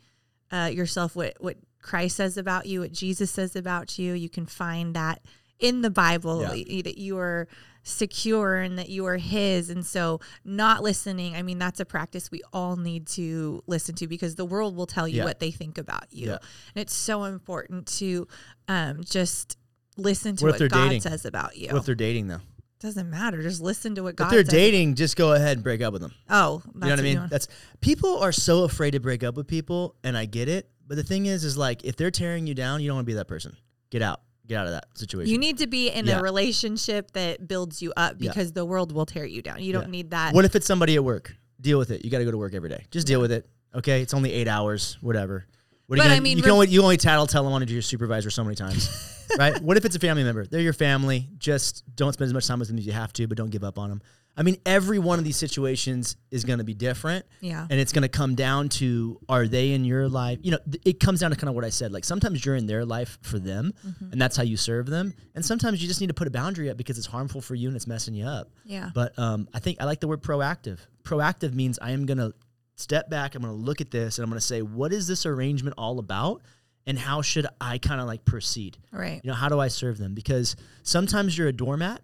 uh, 0.50 0.70
yourself 0.72 1.16
what, 1.16 1.36
what 1.40 1.56
Christ 1.80 2.16
says 2.16 2.36
about 2.36 2.66
you, 2.66 2.80
what 2.80 2.92
Jesus 2.92 3.30
says 3.30 3.56
about 3.56 3.98
you. 3.98 4.12
You 4.12 4.28
can 4.28 4.46
find 4.46 4.94
that 4.94 5.22
in 5.58 5.82
the 5.82 5.90
Bible 5.90 6.42
Yeah. 6.42 6.82
that 6.82 6.98
you 6.98 7.16
are 7.18 7.48
secure 7.84 8.56
and 8.56 8.78
that 8.78 8.88
you 8.88 9.06
are 9.06 9.16
His. 9.18 9.70
And 9.70 9.86
so 9.86 10.18
not 10.44 10.82
listening, 10.82 11.36
I 11.36 11.42
mean, 11.42 11.58
that's 11.58 11.78
a 11.78 11.84
practice 11.84 12.30
we 12.30 12.42
all 12.52 12.76
need 12.76 13.06
to 13.08 13.62
listen 13.66 13.94
to 13.96 14.08
because 14.08 14.34
the 14.34 14.44
world 14.44 14.74
will 14.74 14.86
tell 14.86 15.06
you 15.06 15.18
Yeah. 15.18 15.24
what 15.24 15.38
they 15.38 15.52
think 15.52 15.78
about 15.78 16.06
you. 16.10 16.28
Yeah. 16.28 16.38
And 16.74 16.82
it's 16.82 16.94
so 16.94 17.24
important 17.24 17.86
to 17.98 18.26
um, 18.66 19.04
just 19.04 19.56
listen 19.96 20.34
to 20.36 20.46
What 20.46 20.58
what, 20.58 20.70
God 20.70 20.84
dating? 20.88 21.00
says 21.02 21.24
about 21.24 21.56
you. 21.56 21.68
What 21.68 21.78
if 21.80 21.86
they're 21.86 21.94
dating 21.94 22.26
though? 22.28 22.40
Doesn't 22.80 23.08
matter. 23.08 23.40
Just 23.40 23.62
listen 23.62 23.94
to 23.94 24.02
what 24.02 24.16
God 24.16 24.26
if 24.26 24.30
they're 24.30 24.44
says. 24.44 24.52
dating, 24.52 24.96
just 24.96 25.16
go 25.16 25.32
ahead 25.32 25.56
and 25.58 25.62
break 25.64 25.80
up 25.80 25.92
with 25.92 26.02
them. 26.02 26.12
Oh, 26.28 26.62
You 26.74 26.80
know 26.80 26.88
what 26.88 26.98
I 26.98 27.02
mean? 27.02 27.26
That's 27.30 27.48
people 27.80 28.18
are 28.18 28.32
so 28.32 28.64
afraid 28.64 28.90
to 28.90 29.00
break 29.00 29.22
up 29.24 29.36
with 29.36 29.46
people, 29.46 29.94
and 30.04 30.18
I 30.18 30.26
get 30.26 30.48
it. 30.48 30.68
But 30.86 30.96
the 30.96 31.02
thing 31.02 31.24
is, 31.24 31.44
is 31.44 31.56
like 31.56 31.82
if 31.84 31.96
they're 31.96 32.10
tearing 32.10 32.46
you 32.46 32.52
down, 32.54 32.82
you 32.82 32.88
don't 32.88 32.96
want 32.96 33.06
to 33.06 33.10
be 33.10 33.14
that 33.14 33.28
person. 33.28 33.56
Get 33.90 34.02
out. 34.02 34.20
Get 34.46 34.58
out 34.58 34.66
of 34.66 34.72
that 34.72 34.86
situation. 34.98 35.32
you 35.32 35.38
need 35.38 35.58
to 35.58 35.66
be 35.66 35.88
in 35.88 36.06
Yeah. 36.06 36.18
a 36.18 36.22
relationship 36.22 37.12
that 37.12 37.48
builds 37.48 37.80
you 37.80 37.92
up 37.96 38.16
Yeah. 38.18 38.28
because 38.30 38.52
the 38.52 38.64
world 38.64 38.92
will 38.92 39.06
tear 39.06 39.24
you 39.24 39.40
down. 39.40 39.62
You 39.62 39.72
don't 39.72 39.84
Yeah. 39.84 39.90
need 39.90 40.10
that. 40.10 40.34
what 40.34 40.44
if 40.44 40.54
it's 40.54 40.66
somebody 40.66 40.94
at 40.96 41.04
work? 41.04 41.34
Deal 41.60 41.78
with 41.78 41.90
it. 41.90 42.04
You 42.04 42.10
got 42.10 42.18
to 42.18 42.24
go 42.26 42.30
to 42.30 42.36
work 42.38 42.52
every 42.54 42.68
day. 42.68 42.84
Just 42.90 43.06
deal 43.06 43.20
with 43.20 43.32
it. 43.32 43.48
Okay, 43.74 44.02
it's 44.02 44.12
only 44.12 44.32
eight 44.32 44.46
hours. 44.48 44.98
Whatever. 45.00 45.46
What 45.86 45.96
But 45.98 46.04
you 46.04 46.10
I 46.10 46.14
gonna, 46.14 46.20
mean, 46.22 46.36
you 46.36 46.42
can 46.42 46.52
only 46.52 46.68
you 46.68 46.82
only 46.82 46.96
tattle 46.96 47.26
tell 47.26 47.44
them 47.44 47.52
on 47.52 47.66
to 47.66 47.70
your 47.72 47.82
supervisor 47.82 48.30
so 48.30 48.42
many 48.44 48.54
times, 48.56 48.88
right? 49.38 49.60
What 49.62 49.76
if 49.76 49.84
it's 49.84 49.96
a 49.96 49.98
family 49.98 50.24
member? 50.24 50.46
They're 50.46 50.60
your 50.60 50.72
family. 50.72 51.28
Just 51.38 51.84
don't 51.94 52.12
spend 52.12 52.26
as 52.28 52.32
much 52.34 52.46
time 52.46 52.58
with 52.58 52.68
them 52.68 52.78
as 52.78 52.86
you 52.86 52.92
have 52.92 53.12
to, 53.14 53.26
but 53.26 53.36
don't 53.36 53.50
give 53.50 53.64
up 53.64 53.78
on 53.78 53.88
them. 53.90 54.02
I 54.36 54.42
mean, 54.42 54.56
every 54.66 54.98
one 54.98 55.18
of 55.20 55.24
these 55.24 55.36
situations 55.36 56.16
is 56.32 56.44
going 56.44 56.58
to 56.58 56.64
be 56.64 56.74
different. 56.74 57.24
yeah. 57.40 57.66
and 57.70 57.78
it's 57.80 57.92
going 57.92 58.02
to 58.02 58.08
come 58.08 58.34
down 58.34 58.68
to 58.80 59.20
are 59.28 59.46
they 59.46 59.70
in 59.72 59.84
your 59.84 60.08
life 60.08 60.38
you 60.42 60.50
know 60.50 60.58
th- 60.70 60.82
it 60.84 60.98
comes 61.00 61.20
down 61.20 61.30
to 61.30 61.36
kind 61.36 61.48
of 61.48 61.54
what 61.54 61.64
i 61.64 61.70
said 61.70 61.92
like 61.92 62.04
sometimes 62.04 62.44
you're 62.44 62.56
in 62.56 62.66
their 62.66 62.84
life 62.84 63.16
for 63.22 63.38
them 63.38 63.72
Mm-hmm. 63.86 64.12
and 64.12 64.20
that's 64.20 64.36
how 64.36 64.42
you 64.42 64.56
serve 64.56 64.86
them 64.86 65.14
and 65.36 65.44
sometimes 65.44 65.80
you 65.80 65.86
just 65.88 66.00
need 66.00 66.08
to 66.08 66.14
put 66.14 66.26
a 66.26 66.30
boundary 66.30 66.68
up 66.70 66.76
because 66.76 66.98
it's 66.98 67.06
harmful 67.06 67.40
for 67.40 67.54
you 67.54 67.68
and 67.68 67.76
it's 67.76 67.86
messing 67.86 68.14
you 68.14 68.24
up 68.26 68.50
Yeah. 68.64 68.90
but 68.94 69.16
um, 69.18 69.48
i 69.54 69.58
think 69.60 69.80
i 69.80 69.84
like 69.84 70.00
the 70.00 70.08
word 70.08 70.22
proactive 70.22 70.78
proactive 71.04 71.54
means 71.54 71.78
i 71.80 71.90
am 71.92 72.04
going 72.06 72.18
to 72.18 72.32
step 72.76 73.08
back 73.08 73.34
i'm 73.36 73.42
going 73.42 73.54
to 73.56 73.60
look 73.60 73.80
at 73.80 73.90
this 73.92 74.18
and 74.18 74.24
i'm 74.24 74.30
going 74.30 74.40
to 74.40 74.46
say 74.46 74.62
what 74.62 74.92
is 74.92 75.06
this 75.06 75.26
arrangement 75.26 75.74
all 75.78 75.98
about 76.00 76.42
and 76.86 76.98
how 76.98 77.22
should 77.22 77.46
i 77.60 77.78
kind 77.78 78.00
of 78.00 78.06
like 78.08 78.24
proceed 78.24 78.78
Right. 78.90 79.20
you 79.22 79.28
know 79.30 79.36
how 79.36 79.48
do 79.48 79.60
i 79.60 79.68
serve 79.68 79.96
them 79.98 80.12
because 80.14 80.56
sometimes 80.82 81.38
you're 81.38 81.48
a 81.48 81.52
doormat 81.52 82.00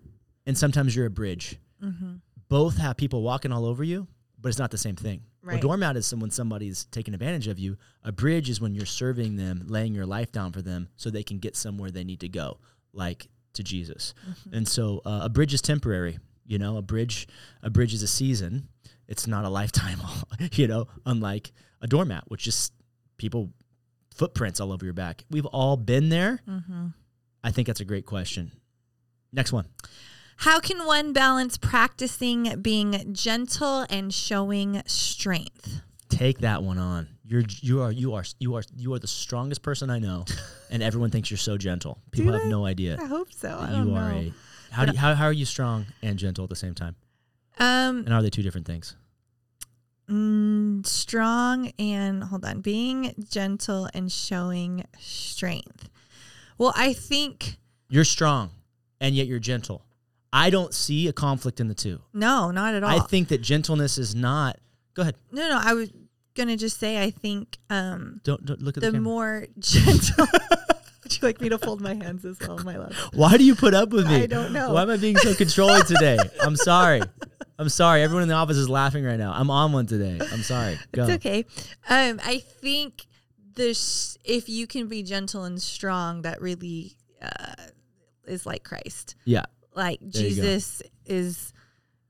and 0.47 0.56
sometimes 0.56 0.94
you're 0.94 1.06
a 1.06 1.11
bridge 1.11 1.59
Mm-hmm. 1.82 2.15
both 2.49 2.77
have 2.77 2.97
people 2.97 3.23
walking 3.23 3.53
all 3.53 3.65
over 3.65 3.82
you, 3.85 4.06
but 4.41 4.49
it's 4.49 4.59
not 4.59 4.71
the 4.71 4.79
same 4.79 4.97
thing. 4.97 5.23
A 5.49 5.59
doormat 5.59 5.97
is 5.97 6.15
when 6.15 6.31
somebody's 6.31 6.85
taking 6.87 7.15
advantage 7.15 7.49
of 7.49 7.59
you. 7.59 7.79
A 8.05 8.12
bridge 8.12 8.50
is 8.50 8.61
when 8.61 8.75
you're 8.75 8.87
serving 8.87 9.37
them, 9.37 9.65
laying 9.67 9.94
your 9.94 10.05
life 10.05 10.31
down 10.32 10.53
for 10.53 10.61
them 10.61 10.88
so 10.97 11.09
they 11.09 11.23
can 11.23 11.38
get 11.38 11.56
somewhere 11.56 11.91
they 11.91 12.05
need 12.05 12.21
to 12.21 12.29
go, 12.29 12.59
like 12.93 13.29
to 13.55 13.62
Jesus. 13.62 14.15
Mm-hmm. 14.29 14.56
And 14.56 14.69
so 14.69 15.00
uh, 15.06 15.21
a 15.23 15.29
bridge 15.29 15.55
is 15.55 15.62
temporary. 15.62 16.19
You 16.47 16.59
know, 16.59 16.77
a 16.77 16.82
bridge, 16.82 17.27
a 17.62 17.71
bridge 17.71 17.94
is 17.94 18.03
a 18.03 18.09
season. 18.09 18.69
It's 19.09 19.26
not 19.26 19.45
a 19.45 19.49
lifetime. 19.61 20.00
you 20.52 20.69
know, 20.69 20.88
unlike 21.07 21.52
a 21.81 21.87
doormat, 21.87 22.25
which 22.28 22.43
just 22.43 22.73
people 23.16 23.50
footprints 24.14 24.61
all 24.61 24.73
over 24.73 24.85
your 24.85 24.95
back. 24.95 25.25
We've 25.31 25.47
all 25.47 25.76
been 25.76 26.11
there. 26.11 26.40
Mm-hmm. 26.47 26.88
I 27.43 27.50
think 27.50 27.66
that's 27.66 27.81
a 27.81 27.87
great 27.87 28.05
question. 28.05 28.52
Next 29.33 29.52
one. 29.52 29.66
How 30.40 30.59
can 30.59 30.87
one 30.87 31.12
balance 31.12 31.59
practicing 31.59 32.61
being 32.62 33.12
gentle 33.12 33.85
and 33.90 34.12
showing 34.12 34.82
strength? 34.87 35.82
Take 36.09 36.38
that 36.38 36.62
one 36.62 36.78
on. 36.78 37.09
You're 37.25 37.42
you 37.61 37.82
are 37.82 37.92
you 37.92 38.14
are 38.14 38.25
you 38.38 38.54
are 38.56 38.62
you 38.75 38.94
are 38.94 38.99
the 38.99 39.06
strongest 39.06 39.62
person 39.62 39.90
I 39.90 39.99
know, 39.99 40.25
and 40.70 40.82
everyone 40.82 41.11
thinks 41.11 41.30
you're 41.30 41.37
so 41.38 41.59
gentle. 41.59 41.99
People 42.11 42.32
have 42.32 42.47
no 42.47 42.64
idea 42.64 42.97
I 43.00 43.04
hope 43.04 43.32
so. 43.32 43.50
I 43.50 43.70
you 43.82 43.94
are 43.94 44.12
know. 44.12 44.16
a. 44.18 44.32
How 44.70 44.85
do 44.87 44.92
you, 44.92 44.99
how 44.99 45.14
how 45.14 45.26
are 45.26 45.32
you 45.32 45.44
strong 45.44 45.87
and 46.02 46.18
gentle 46.18 46.44
at 46.44 46.50
the 46.50 46.56
same 46.56 46.75
time? 46.75 46.97
um, 47.59 47.99
And 48.06 48.12
are 48.14 48.23
they 48.23 48.30
two 48.30 48.42
different 48.42 48.66
things? 48.66 48.97
mm, 50.09 50.85
strong 50.87 51.70
and 51.78 52.25
hold 52.25 52.44
on, 52.47 52.62
being 52.62 53.14
gentle 53.30 53.88
and 53.94 54.11
showing 54.11 54.85
strength. 54.99 55.88
Well, 56.59 56.73
I 56.75 56.94
think 56.94 57.59
You're 57.90 58.04
strong, 58.04 58.50
and 59.00 59.14
yet 59.14 59.26
you're 59.26 59.38
gentle. 59.38 59.85
I 60.33 60.51
don't 60.51 60.73
see 60.73 61.09
a 61.09 61.13
conflict 61.13 61.61
in 61.61 61.69
the 61.69 61.75
two. 61.75 62.01
no, 62.13 62.51
not 62.51 62.75
at 62.75 62.83
all. 62.85 62.91
I 62.91 63.01
think 63.01 63.29
that 63.29 63.41
gentleness 63.43 63.99
is 63.99 64.15
not. 64.15 64.59
Go 64.95 65.03
ahead. 65.03 65.17
no, 65.33 65.49
no. 65.49 65.61
I 65.63 65.75
was 65.75 65.91
gonna 66.35 66.57
just 66.57 66.79
say 66.79 67.03
I 67.03 67.11
think 67.11 67.59
um, 67.69 68.21
Don't, 68.25 68.45
don't 68.45 68.63
look 68.63 68.77
at 68.77 68.83
the, 68.83 68.93
the 68.93 69.01
more 69.01 69.47
gentle. 69.59 70.27
Would 71.03 71.21
you 71.21 71.27
like 71.27 71.41
me 71.41 71.49
to 71.49 71.59
fold 71.59 71.81
my 71.81 71.95
hands 71.95 72.25
as 72.25 72.39
well, 72.41 72.59
my 72.59 72.77
love? 72.77 72.95
Why 73.15 73.37
do 73.37 73.45
you 73.45 73.55
put 73.57 73.75
up 73.75 73.91
with 73.91 74.07
me? 74.07 74.23
I 74.23 74.27
don't 74.27 74.53
know. 74.53 74.73
Why 74.75 74.83
am 74.83 74.91
I 74.91 74.97
being 74.97 75.17
so 75.17 75.35
controlling 75.35 75.83
today? 75.85 76.19
I'm 76.41 76.55
sorry. 76.55 77.03
I'm 77.59 77.69
sorry. 77.69 78.03
Everyone 78.03 78.23
in 78.23 78.29
the 78.29 78.35
office 78.35 78.57
is 78.57 78.69
laughing 78.69 79.05
right 79.05 79.19
now. 79.19 79.33
I'm 79.33 79.51
on 79.51 79.73
one 79.73 79.87
today. 79.87 80.21
I'm 80.33 80.43
sorry. 80.43 80.79
Go. 80.93 81.03
It's 81.05 81.13
okay. 81.15 81.45
Um, 81.89 82.21
I 82.25 82.39
think 82.39 83.07
this 83.55 84.17
if 84.25 84.49
you 84.49 84.67
can 84.67 84.87
be 84.87 85.03
gentle 85.03 85.45
and 85.45 85.61
strong, 85.61 86.23
that 86.23 86.41
really 86.41 86.97
uh, 87.21 87.55
is 88.27 88.47
like 88.47 88.63
Christ. 88.63 89.17
Yeah. 89.25 89.47
Like 89.75 90.00
go. 90.00 90.09
Jesus 90.11 90.83
is 91.07 91.53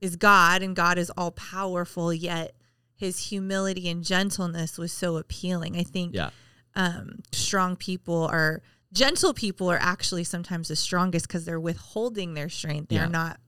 is 0.00 0.16
God, 0.16 0.62
and 0.62 0.74
God 0.74 0.96
is 0.98 1.10
all 1.16 1.30
powerful. 1.32 2.12
Yet 2.12 2.54
His 2.94 3.28
humility 3.28 3.88
and 3.88 4.02
gentleness 4.04 4.78
was 4.78 4.92
so 4.92 5.16
appealing. 5.16 5.76
I 5.76 5.82
think 5.82 6.14
Yeah. 6.14 6.30
um, 6.74 7.20
strong 7.32 7.76
people 7.76 8.24
are 8.26 8.62
gentle 8.92 9.32
people 9.34 9.70
are 9.70 9.78
actually 9.80 10.24
sometimes 10.24 10.68
the 10.68 10.76
strongest 10.76 11.28
because 11.28 11.44
they're 11.44 11.60
withholding 11.60 12.34
their 12.34 12.48
strength. 12.48 12.88
They're 12.88 13.02
Yeah. 13.04 13.08
not 13.08 13.40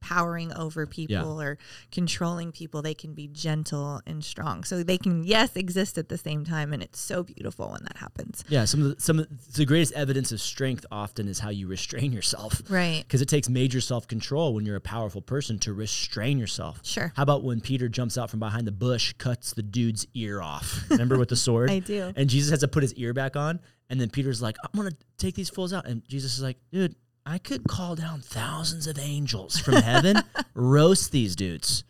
powering 0.00 0.52
over 0.52 0.86
people 0.86 1.40
or 1.40 1.58
controlling 1.92 2.52
people. 2.52 2.82
They 2.82 2.94
can 2.94 3.14
be 3.14 3.28
gentle 3.28 4.00
and 4.06 4.24
strong. 4.24 4.64
So 4.64 4.82
they 4.82 4.98
can, 4.98 5.24
yes, 5.24 5.56
exist 5.56 5.98
at 5.98 6.08
the 6.08 6.18
same 6.18 6.44
time. 6.44 6.72
And 6.72 6.82
it's 6.82 7.00
so 7.00 7.22
beautiful 7.22 7.70
when 7.70 7.82
that 7.84 7.96
happens. 7.96 8.44
Yeah, 8.48 8.64
some 8.64 8.82
of 8.82 8.96
the, 8.96 9.02
some 9.02 9.18
of 9.18 9.52
the 9.54 9.64
greatest 9.64 9.92
evidence 9.94 10.32
of 10.32 10.40
strength 10.40 10.86
often 10.90 11.28
is 11.28 11.38
how 11.38 11.50
you 11.50 11.66
restrain 11.66 12.12
yourself. 12.12 12.62
Right. 12.68 13.02
Because 13.02 13.22
it 13.22 13.28
takes 13.28 13.48
major 13.48 13.80
self 13.80 14.08
control 14.08 14.54
when 14.54 14.64
you're 14.64 14.76
a 14.76 14.80
powerful 14.80 15.20
person 15.20 15.58
to 15.60 15.72
restrain 15.72 16.38
yourself. 16.38 16.80
Sure. 16.84 17.12
How 17.16 17.22
about 17.22 17.44
when 17.44 17.60
Peter 17.60 17.88
jumps 17.88 18.18
out 18.18 18.30
from 18.30 18.40
behind 18.40 18.66
the 18.66 18.72
bush, 18.72 19.12
cuts 19.14 19.52
the 19.52 19.62
dude's 19.62 20.06
ear 20.14 20.40
off? 20.40 20.84
Remember 20.90 21.18
with 21.18 21.28
the 21.28 21.36
sword? 21.48 21.70
I 21.70 21.78
do. 21.80 22.12
And 22.16 22.28
Jesus 22.28 22.50
has 22.50 22.60
to 22.60 22.68
put 22.68 22.82
his 22.82 22.94
ear 22.94 23.12
back 23.12 23.36
on. 23.36 23.60
And 23.90 24.00
then 24.00 24.10
Peter's 24.10 24.42
like, 24.42 24.56
I'm 24.62 24.78
going 24.78 24.90
to 24.90 24.96
take 25.16 25.34
these 25.34 25.48
fools 25.48 25.72
out. 25.72 25.86
And 25.86 26.06
Jesus 26.06 26.34
is 26.34 26.42
like, 26.42 26.58
dude, 26.70 26.94
I 27.30 27.36
could 27.38 27.64
call 27.64 27.94
down 27.94 28.20
thousands 28.22 28.86
of 28.86 28.98
angels 28.98 29.58
from 29.58 29.74
heaven, 29.74 30.16
roast 30.54 31.12
these 31.12 31.36
dudes. 31.36 31.84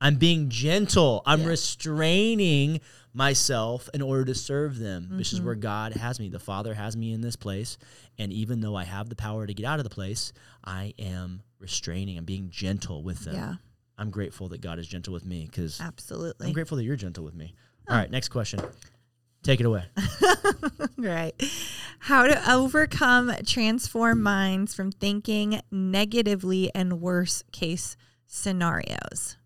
I'm 0.00 0.16
being 0.16 0.48
gentle. 0.48 1.22
I'm 1.26 1.42
Yeah. 1.42 1.48
restraining 1.48 2.80
myself 3.12 3.90
in 3.92 4.00
order 4.00 4.24
to 4.26 4.34
serve 4.34 4.78
them. 4.78 5.08
This 5.10 5.28
Mm-hmm. 5.28 5.36
is 5.36 5.42
where 5.42 5.54
God 5.56 5.92
has 5.92 6.18
me. 6.18 6.28
The 6.30 6.38
Father 6.38 6.72
has 6.72 6.96
me 6.96 7.12
in 7.12 7.20
this 7.20 7.36
place. 7.36 7.76
And 8.18 8.32
even 8.32 8.60
though 8.60 8.76
I 8.76 8.84
have 8.84 9.08
the 9.10 9.16
power 9.16 9.46
to 9.46 9.52
get 9.52 9.66
out 9.66 9.78
of 9.80 9.84
the 9.84 9.90
place, 9.90 10.32
I 10.64 10.94
am 10.98 11.42
restraining. 11.58 12.16
I'm 12.16 12.24
being 12.24 12.48
gentle 12.48 13.02
with 13.02 13.24
them. 13.24 13.34
Yeah, 13.34 13.54
I'm 13.98 14.10
grateful 14.10 14.48
that 14.50 14.60
God 14.62 14.78
is 14.78 14.86
gentle 14.88 15.12
with 15.12 15.26
me 15.26 15.44
because 15.50 15.80
absolutely. 15.82 16.46
I'm 16.46 16.52
grateful 16.54 16.76
that 16.78 16.84
you're 16.84 16.96
gentle 16.96 17.24
with 17.24 17.34
me. 17.34 17.54
All 17.90 17.96
right, 17.96 18.10
next 18.10 18.28
question. 18.28 18.60
Take 19.42 19.60
it 19.60 19.66
away. 19.66 19.84
right. 20.96 21.34
How 22.00 22.26
to 22.26 22.50
overcome 22.52 23.32
transform 23.46 24.22
minds 24.22 24.74
from 24.74 24.92
thinking 24.92 25.60
negatively 25.70 26.70
and 26.74 27.00
worst 27.00 27.50
case 27.52 27.96
scenarios. 28.26 29.36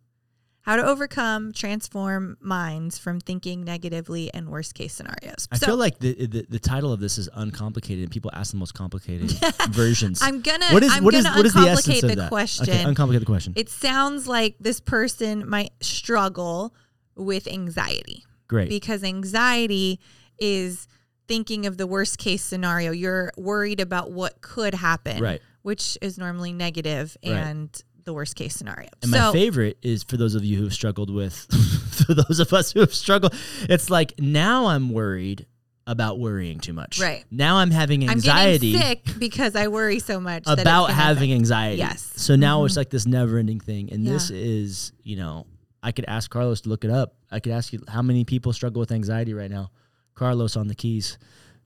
How 0.65 0.77
to 0.77 0.85
overcome 0.87 1.53
transform 1.53 2.37
minds 2.41 2.97
from 2.97 3.19
thinking 3.19 3.65
negatively 3.65 4.33
and 4.33 4.49
worst 4.49 4.75
case 4.75 4.93
scenarios. 4.95 5.49
I 5.51 5.57
So, 5.57 5.67
feel 5.67 5.77
like 5.77 5.99
the, 5.99 6.15
the 6.27 6.47
the 6.49 6.59
title 6.61 6.93
of 6.93 7.01
this 7.01 7.19
is 7.19 7.29
uncomplicated, 7.35 8.05
and 8.05 8.13
people 8.13 8.31
ask 8.33 8.53
the 8.53 8.59
most 8.59 8.73
complicated 8.73 9.31
versions. 9.71 10.21
I'm 10.23 10.41
gonna 10.41 10.67
what 10.71 10.85
is 10.85 10.93
I'm 10.93 11.03
what 11.03 11.15
is 11.15 11.25
gonna 11.25 11.37
what 11.37 11.47
is 11.47 11.55
the 11.55 11.61
essence 11.63 12.03
of 12.05 12.11
the 12.11 12.17
that? 12.17 12.29
question. 12.29 12.71
Okay, 12.71 12.85
uncomplicate 12.85 13.21
the 13.21 13.27
question. 13.27 13.55
it 13.57 13.71
sounds 13.71 14.29
like 14.29 14.55
this 14.61 14.79
person 14.79 15.49
might 15.49 15.73
struggle 15.81 16.73
with 17.17 17.49
anxiety. 17.49 18.25
Great. 18.49 18.69
because 18.69 19.03
anxiety 19.03 19.99
is 20.39 20.87
thinking 21.33 21.65
of 21.65 21.79
the 21.79 21.87
worst 21.87 22.19
case 22.19 22.43
scenario. 22.43 22.93
You're 22.93 23.33
worried 23.39 23.81
about 23.81 24.13
what 24.13 24.43
could 24.43 24.75
happen, 24.75 25.23
Right. 25.23 25.41
Which 25.63 25.97
is 26.03 26.19
normally 26.19 26.53
negative 26.53 27.17
Right. 27.25 27.33
and 27.33 27.83
the 28.05 28.13
worst 28.13 28.37
case 28.37 28.55
scenario. 28.55 28.91
And 29.01 29.11
so, 29.11 29.19
my 29.19 29.33
favorite 29.33 29.79
is 29.81 30.03
for 30.03 30.19
those 30.19 30.35
of 30.35 30.45
you 30.45 30.59
who 30.59 30.65
have 30.65 30.75
struggled 30.75 31.09
with, 31.09 31.35
for 32.07 32.13
those 32.13 32.39
of 32.39 32.53
us 32.53 32.73
who 32.73 32.81
have 32.81 32.93
struggled, 32.95 33.35
it's 33.63 33.89
like 33.89 34.13
now 34.21 34.67
I'm 34.67 34.91
worried 34.91 35.47
about 35.87 36.19
worrying 36.19 36.61
too 36.61 36.75
much. 36.75 37.01
Right. 37.01 37.25
Now 37.31 37.57
I'm 37.57 37.71
having 37.71 38.07
anxiety. 38.09 38.75
I'm 38.77 38.81
sick 38.83 39.05
because 39.19 39.57
I 39.57 39.69
worry 39.69 40.01
so 40.01 40.21
much 40.21 40.45
about 40.47 40.91
having 40.91 41.33
anxiety. 41.33 41.79
Yes. 41.79 42.13
So 42.17 42.37
now 42.37 42.61
Mhm. 42.61 42.67
it's 42.67 42.77
like 42.77 42.91
this 42.91 43.07
never 43.07 43.39
ending 43.39 43.59
thing. 43.59 43.91
And 43.91 44.07
this 44.07 44.31
is, 44.31 44.93
you 45.03 45.17
know, 45.17 45.47
I 45.83 45.91
could 45.93 46.05
ask 46.07 46.31
Carlos 46.31 46.61
to 46.63 46.69
look 46.69 46.85
it 46.85 46.91
up. 46.91 47.15
I 47.33 47.41
could 47.41 47.53
ask 47.53 47.73
you 47.73 47.83
how 47.89 48.03
many 48.03 48.25
people 48.25 48.53
struggle 48.53 48.81
with 48.81 48.93
anxiety 48.93 49.33
right 49.35 49.51
now. 49.51 49.71
Carlos 50.15 50.57
on 50.57 50.69
the 50.69 50.75
keys. 50.75 51.19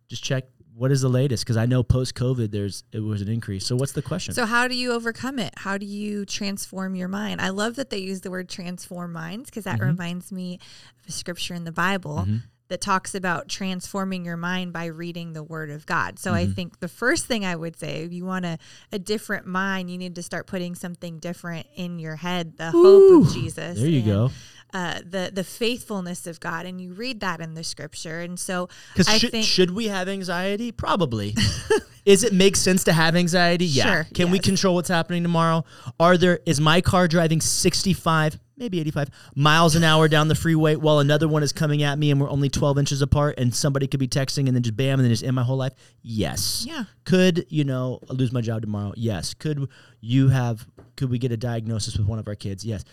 Just 0.09 0.23
check 0.23 0.45
what 0.75 0.93
is 0.93 1.01
the 1.01 1.09
latest 1.09 1.43
because 1.45 1.57
I 1.57 1.65
know 1.65 1.83
post 1.83 2.15
COVID 2.15 2.51
there's 2.51 2.85
it 2.93 3.01
was 3.01 3.23
an 3.23 3.29
increase. 3.29 3.65
So 3.67 3.77
what's 3.77 3.93
the 3.93 4.03
question? 4.03 4.35
So 4.35 4.45
how 4.45 4.69
do 4.69 4.77
you 4.77 4.93
overcome 4.93 5.39
it? 5.39 5.55
How 5.57 5.79
do 5.79 5.87
you 5.87 6.27
transform 6.27 6.95
your 6.95 7.09
mind? 7.09 7.41
I 7.41 7.49
love 7.49 7.77
that 7.77 7.89
they 7.91 7.99
use 7.99 8.21
the 8.21 8.31
word 8.31 8.49
transform 8.49 9.13
minds 9.13 9.49
because 9.51 9.65
that 9.65 9.79
Mhm. 9.81 9.87
reminds 9.87 10.31
me 10.31 10.59
of 11.03 11.09
a 11.09 11.13
scripture 11.13 11.55
in 11.55 11.65
the 11.65 11.73
Bible 11.73 12.25
Mhm. 12.29 12.43
that 12.69 12.81
talks 12.83 13.15
about 13.15 13.49
transforming 13.49 14.25
your 14.27 14.37
mind 14.37 14.73
by 14.75 14.85
reading 14.87 15.33
the 15.33 15.43
word 15.43 15.71
of 15.71 15.87
God. 15.87 16.19
So 16.19 16.35
I 16.35 16.45
Mhm. 16.47 16.55
think 16.55 16.81
the 16.81 16.89
first 16.89 17.25
thing 17.25 17.45
I 17.47 17.57
would 17.57 17.77
say, 17.79 18.03
if 18.03 18.13
you 18.13 18.25
want 18.27 18.45
a, 18.45 18.59
a 18.93 18.99
different 18.99 19.47
mind, 19.47 19.89
you 19.91 19.97
need 19.97 20.15
to 20.17 20.23
start 20.23 20.47
putting 20.47 20.75
something 20.75 21.19
different 21.21 21.67
in 21.77 21.99
your 21.99 22.17
head, 22.17 22.59
the 22.59 22.73
hope 22.73 23.29
of 23.29 23.33
Jesus. 23.33 23.79
there 23.79 23.89
you 23.89 24.03
go. 24.03 24.31
Uh, 24.75 25.01
the 25.09 25.31
the 25.33 25.45
faithfulness 25.45 26.27
of 26.27 26.41
God, 26.41 26.67
and 26.67 26.81
you 26.81 26.93
read 26.93 27.21
that 27.21 27.41
in 27.41 27.55
the 27.55 27.63
scripture, 27.65 28.21
and 28.21 28.39
so 28.39 28.69
Because 28.93 29.09
I 29.09 29.19
should, 29.19 29.31
think- 29.31 29.47
should 29.47 29.71
we 29.71 29.87
have 29.89 30.09
anxiety? 30.09 30.73
Probably. 30.73 31.35
is 32.05 32.25
it 32.25 32.33
make 32.33 32.57
sense 32.57 32.85
to 32.85 32.93
have 32.93 33.15
anxiety? 33.17 33.65
Yeah. 33.65 33.85
Sure, 33.85 34.07
Can 34.13 34.31
we 34.31 34.39
control 34.39 34.75
what's 34.75 34.89
happening 34.89 35.23
tomorrow? 35.23 35.65
Are 35.99 36.17
there 36.17 36.41
is 36.47 36.61
my 36.61 36.81
car 36.81 37.09
driving 37.09 37.41
65, 37.41 38.39
maybe 38.57 38.81
85 38.81 39.11
miles 39.35 39.77
an 39.77 39.85
hour 39.85 40.09
down 40.09 40.29
the 40.29 40.35
freeway 40.35 40.77
while 40.77 40.99
another 40.99 41.27
one 41.29 41.43
is 41.43 41.53
coming 41.53 41.83
at 41.83 41.99
me 41.99 42.11
and 42.11 42.21
we're 42.21 42.31
only 42.31 42.49
12 42.49 42.79
inches 42.79 43.03
apart 43.03 43.39
and 43.39 43.55
somebody 43.55 43.87
could 43.87 44.01
be 44.01 44.09
texting 44.09 44.47
and 44.47 44.55
then 44.55 44.63
just 44.63 44.77
bam 44.77 44.99
and 44.99 45.05
then 45.05 45.11
just 45.11 45.25
end 45.25 45.35
my 45.37 45.43
whole 45.43 45.57
life? 45.57 45.73
Yes. 46.03 46.65
yeah, 46.69 46.85
Could, 47.05 47.47
you 47.49 47.65
know, 47.65 48.01
I 48.11 48.13
lose 48.13 48.33
my 48.33 48.41
job 48.41 48.63
tomorrow? 48.63 48.93
Yes. 48.97 49.33
Could 49.35 49.69
you 50.01 50.29
have 50.29 50.67
could 50.97 51.11
we 51.11 51.19
get 51.19 51.33
a 51.33 51.37
diagnosis 51.37 51.97
with 51.97 52.07
one 52.07 52.19
of 52.19 52.27
our 52.29 52.35
kids? 52.35 52.65
Yes. 52.65 52.85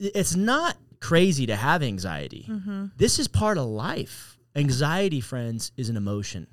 It's 0.00 0.34
not 0.36 0.76
crazy 1.04 1.44
to 1.44 1.54
have 1.54 1.82
anxiety. 1.82 2.46
Mm-hmm. 2.48 2.86
This 2.96 3.18
is 3.18 3.28
part 3.28 3.58
of 3.58 3.66
life. 3.66 4.38
Anxiety, 4.56 5.20
friends, 5.20 5.70
is 5.76 5.90
an 5.90 5.98
emotion. 5.98 6.46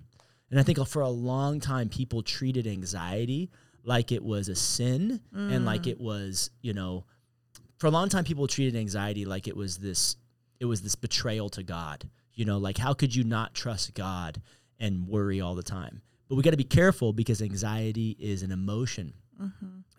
And 0.50 0.60
I 0.60 0.64
think 0.64 0.86
for 0.88 1.02
a 1.02 1.10
long 1.10 1.62
time 1.62 1.88
people 1.88 2.22
treated 2.22 2.68
anxiety 2.68 3.50
like 3.86 4.12
it 4.12 4.22
was 4.22 4.50
a 4.50 4.56
sin 4.56 5.22
and 5.34 5.66
like 5.66 5.88
it 5.88 6.00
was, 6.02 6.50
you 6.62 6.74
know, 6.74 7.06
for 7.78 7.88
a 7.88 7.92
long 7.92 8.10
time 8.10 8.26
people 8.26 8.46
treated 8.46 8.76
anxiety 8.76 9.24
like 9.24 9.48
it 9.48 9.56
was 9.56 9.78
this 9.78 10.18
it 10.60 10.66
was 10.66 10.82
this 10.82 10.96
betrayal 10.96 11.50
to 11.52 11.64
God. 11.64 12.10
You 12.34 12.44
know, 12.44 12.58
like 12.58 12.78
how 12.78 12.94
could 12.94 13.16
you 13.16 13.24
not 13.24 13.54
trust 13.54 13.94
God 13.94 14.42
and 14.80 15.08
worry 15.08 15.40
all 15.40 15.56
the 15.56 15.64
time? 15.64 16.02
But 16.28 16.36
we 16.36 16.44
got 16.44 16.52
to 16.52 16.58
be 16.58 16.66
careful 16.66 17.14
because 17.14 17.42
anxiety 17.42 18.18
is 18.20 18.44
an 18.44 18.52
emotion. 18.52 19.14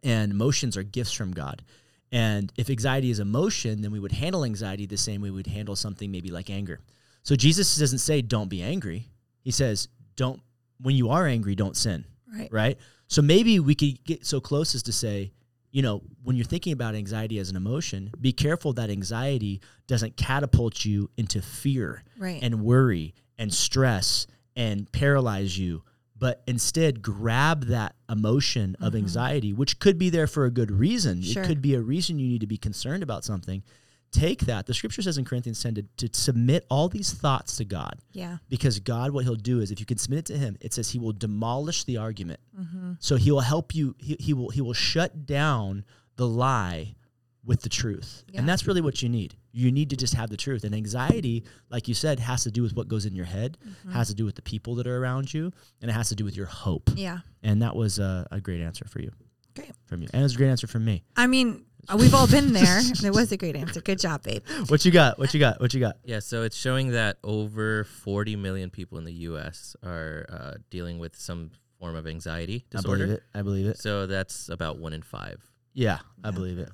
And 0.04 0.32
emotions 0.32 0.76
are 0.76 0.82
gifts 0.82 1.12
from 1.12 1.32
God. 1.32 1.64
And 2.12 2.52
if 2.56 2.68
anxiety 2.68 3.10
is 3.10 3.18
emotion, 3.18 3.80
then 3.80 3.90
we 3.90 3.98
would 3.98 4.12
handle 4.12 4.44
anxiety 4.44 4.84
the 4.86 4.98
same 4.98 5.22
way 5.22 5.30
we 5.30 5.36
would 5.36 5.46
handle 5.46 5.74
something 5.74 6.10
maybe 6.10 6.30
like 6.30 6.50
anger. 6.50 6.78
So 7.22 7.34
Jesus 7.34 7.76
doesn't 7.76 8.00
say 8.00 8.20
don't 8.20 8.48
be 8.48 8.62
angry. 8.62 9.08
He 9.40 9.50
says 9.50 9.88
don't 10.14 10.40
when 10.80 10.94
you 10.94 11.10
are 11.10 11.26
angry, 11.26 11.54
don't 11.54 11.76
sin 11.76 12.04
right, 12.32 12.48
right? 12.52 12.78
So 13.06 13.22
maybe 13.22 13.60
we 13.60 13.74
could 13.74 14.04
get 14.04 14.26
so 14.26 14.40
close 14.40 14.74
as 14.74 14.82
to 14.84 14.92
say, 14.92 15.32
you 15.70 15.80
know, 15.82 16.02
when 16.22 16.36
you're 16.36 16.44
thinking 16.44 16.72
about 16.72 16.94
anxiety 16.94 17.38
as 17.38 17.48
an 17.48 17.56
emotion, 17.56 18.10
be 18.20 18.32
careful 18.32 18.74
that 18.74 18.90
anxiety 18.90 19.60
doesn't 19.86 20.16
catapult 20.16 20.84
you 20.84 21.10
into 21.16 21.40
fear 21.40 22.04
right, 22.18 22.40
and 22.42 22.62
worry 22.62 23.14
and 23.38 23.52
stress 23.52 24.26
and 24.54 24.90
paralyze 24.92 25.58
you, 25.58 25.82
but 26.22 26.40
instead 26.46 27.02
grab 27.02 27.64
that 27.64 27.96
emotion 28.08 28.76
of 28.80 28.94
anxiety, 28.94 29.52
which 29.52 29.80
could 29.80 29.98
be 29.98 30.08
there 30.08 30.28
for 30.28 30.44
a 30.44 30.52
good 30.52 30.70
reason. 30.70 31.18
Mm-hmm. 31.18 31.32
Sure. 31.32 31.42
It 31.42 31.46
could 31.48 31.60
be 31.60 31.74
a 31.74 31.80
reason 31.80 32.20
you 32.20 32.28
need 32.28 32.42
to 32.42 32.46
be 32.46 32.56
concerned 32.56 33.02
about 33.02 33.24
something. 33.24 33.64
Take 34.12 34.42
that. 34.42 34.66
The 34.66 34.72
scripture 34.72 35.02
says 35.02 35.18
in 35.18 35.24
Corinthians 35.24 35.60
10 35.60 35.74
to, 35.74 35.82
to 35.96 36.08
submit 36.12 36.64
all 36.70 36.88
these 36.88 37.12
thoughts 37.12 37.56
to 37.56 37.64
God 37.64 37.98
yeah, 38.12 38.36
because 38.48 38.78
God, 38.78 39.10
what 39.10 39.24
He'll 39.24 39.34
do 39.34 39.58
is 39.58 39.72
if 39.72 39.80
you 39.80 39.86
can 39.86 39.98
submit 39.98 40.20
it 40.20 40.26
to 40.26 40.38
Him, 40.38 40.56
it 40.60 40.72
says 40.72 40.90
He 40.90 41.00
will 41.00 41.12
demolish 41.12 41.82
the 41.82 41.96
argument. 41.96 42.38
mm-hmm. 42.56 42.92
So 43.00 43.16
He 43.16 43.32
will 43.32 43.40
help 43.40 43.74
you. 43.74 43.96
He, 43.98 44.16
he 44.20 44.32
will 44.32 44.50
He 44.50 44.60
will 44.60 44.74
shut 44.74 45.26
down 45.26 45.84
the 46.14 46.28
lie 46.28 46.94
with 47.44 47.62
the 47.62 47.68
truth, 47.68 48.22
Yeah. 48.28 48.38
and 48.40 48.48
that's 48.48 48.66
really 48.68 48.80
what 48.80 49.02
you 49.02 49.08
need. 49.08 49.34
You 49.50 49.72
need 49.72 49.90
to 49.90 49.96
just 49.96 50.14
have 50.14 50.30
the 50.30 50.36
truth. 50.36 50.62
And 50.64 50.74
anxiety, 50.74 51.44
like 51.70 51.88
you 51.88 51.94
said, 51.94 52.20
has 52.20 52.44
to 52.44 52.50
do 52.52 52.62
with 52.62 52.74
what 52.76 52.86
goes 52.88 53.04
in 53.04 53.14
your 53.16 53.24
head, 53.26 53.58
Mm-hmm. 53.66 53.92
has 53.92 54.08
to 54.08 54.14
do 54.14 54.24
with 54.24 54.36
the 54.36 54.42
people 54.42 54.76
that 54.76 54.86
are 54.86 54.96
around 55.02 55.34
you, 55.34 55.50
and 55.80 55.90
it 55.90 55.94
has 55.94 56.08
to 56.10 56.14
do 56.14 56.24
with 56.24 56.36
your 56.36 56.46
hope. 56.46 56.90
yeah. 56.94 57.18
And 57.42 57.60
that 57.62 57.74
was 57.74 57.98
a, 57.98 58.26
a 58.30 58.40
great 58.40 58.60
answer 58.60 58.84
for 58.86 59.00
you, 59.00 59.10
Great. 59.56 59.72
from 59.86 60.02
you, 60.02 60.08
and 60.12 60.20
it 60.20 60.22
was 60.22 60.34
a 60.34 60.36
great 60.36 60.50
answer 60.50 60.68
from 60.68 60.84
me. 60.84 61.02
I 61.16 61.26
mean, 61.26 61.64
we've 61.98 62.14
all 62.14 62.28
been 62.28 62.52
there. 62.52 62.80
There 63.00 63.12
was 63.12 63.32
a 63.32 63.36
great 63.36 63.56
answer. 63.56 63.80
Good 63.80 63.98
job, 63.98 64.22
babe. 64.22 64.44
What 64.68 64.84
you 64.84 64.92
got? 64.92 65.18
What 65.18 65.34
you 65.34 65.40
got? 65.40 65.60
What 65.60 65.74
you 65.74 65.80
got? 65.80 65.96
Yeah, 66.04 66.20
so 66.20 66.42
it's 66.44 66.56
showing 66.56 66.92
that 66.92 67.18
over 67.24 67.82
40 67.82 68.36
million 68.36 68.70
people 68.70 68.98
in 68.98 69.04
the 69.04 69.12
U.S. 69.30 69.74
are 69.82 70.26
uh, 70.30 70.52
dealing 70.70 71.00
with 71.00 71.16
some 71.16 71.50
form 71.80 71.96
of 71.96 72.06
anxiety 72.06 72.64
disorder. 72.70 73.02
I 73.02 73.06
believe 73.06 73.16
it. 73.16 73.22
I 73.34 73.42
believe 73.42 73.66
it. 73.66 73.78
So 73.78 74.06
that's 74.06 74.48
about 74.48 74.78
one 74.78 74.92
in 74.92 75.02
five. 75.02 75.42
Yeah, 75.74 75.98
I 76.22 76.30
believe 76.30 76.58
it. 76.60 76.70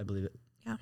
I 0.00 0.02
believe 0.02 0.24
it. 0.24 0.34
Yeah. 0.66 0.76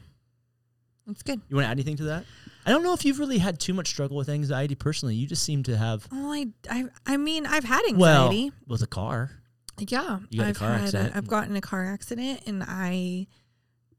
That's 1.07 1.23
good. 1.23 1.41
You 1.49 1.57
want 1.57 1.65
to 1.65 1.69
add 1.71 1.73
anything 1.73 1.97
to 1.97 2.05
that? 2.05 2.25
I 2.67 2.71
don't 2.71 2.83
know 2.83 2.93
if 2.93 3.05
you've 3.05 3.19
really 3.19 3.39
had 3.39 3.59
too 3.59 3.73
much 3.75 3.89
struggle 3.89 4.17
with 4.17 4.29
anxiety 4.29 4.75
personally. 4.75 5.15
You 5.17 5.27
just 5.27 5.43
seem 5.43 5.63
to 5.65 5.77
have 5.77 6.07
Well, 6.13 6.31
I, 6.33 6.47
I, 6.71 6.85
I 7.07 7.17
mean, 7.17 7.47
I've 7.47 7.65
had 7.65 7.83
anxiety. 7.89 8.45
well 8.45 8.51
with 8.67 8.83
a 8.83 8.87
car. 8.87 9.31
yeah, 9.79 10.19
you 10.31 10.39
got 10.39 10.43
in 10.43 10.47
a 10.47 10.49
I've 10.51 10.59
car 10.59 10.73
had. 10.73 10.81
accident. 10.83 11.15
A, 11.15 11.17
I've 11.19 11.27
gotten 11.29 11.57
a 11.57 11.61
car 11.61 11.85
accident, 11.87 12.43
and 12.47 12.63
I 12.67 13.27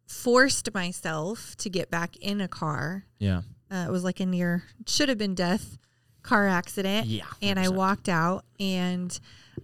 forced 0.08 0.74
myself 0.74 1.56
to 1.58 1.70
get 1.70 1.90
back 1.92 2.16
in 2.18 2.42
a 2.42 2.48
car. 2.48 3.06
Yeah. 3.20 3.42
Uh, 3.72 3.86
it 3.88 3.92
was 3.92 4.04
like 4.04 4.20
a 4.20 4.26
near, 4.26 4.64
should 4.88 5.10
have 5.10 5.18
been 5.18 5.36
death 5.36 5.78
car 6.24 6.48
accident. 6.48 7.08
Yeah, 7.08 7.26
And 7.42 7.60
I 7.60 7.70
walked 7.70 8.10
out 8.10 8.44
and 8.60 9.18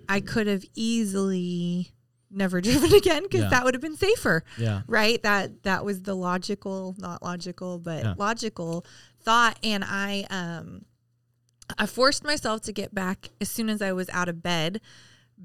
I 0.08 0.20
could 0.20 0.48
have 0.48 0.64
easily 0.76 1.92
never 2.32 2.62
driven 2.68 2.94
again 2.94 3.24
because 3.24 3.42
Yeah. 3.44 3.50
that 3.50 3.64
would 3.64 3.74
have 3.74 3.82
been 3.82 3.98
safer. 3.98 4.44
Yeah. 4.58 4.82
Right? 4.88 5.22
That 5.24 5.64
that 5.64 5.86
was 5.86 6.02
the 6.04 6.16
logical, 6.16 6.96
not 6.98 7.22
logical, 7.24 7.80
but 7.80 8.04
Yeah. 8.04 8.14
logical 8.18 8.86
thought. 9.22 9.58
And 9.64 9.84
I 9.86 10.26
um 10.30 10.86
I 11.80 11.86
forced 11.88 12.24
myself 12.24 12.62
to 12.64 12.72
get 12.72 12.94
back 12.94 13.30
as 13.42 13.50
soon 13.50 13.70
as 13.70 13.82
I 13.82 13.92
was 13.92 14.10
out 14.12 14.30
of 14.30 14.44
bed, 14.44 14.82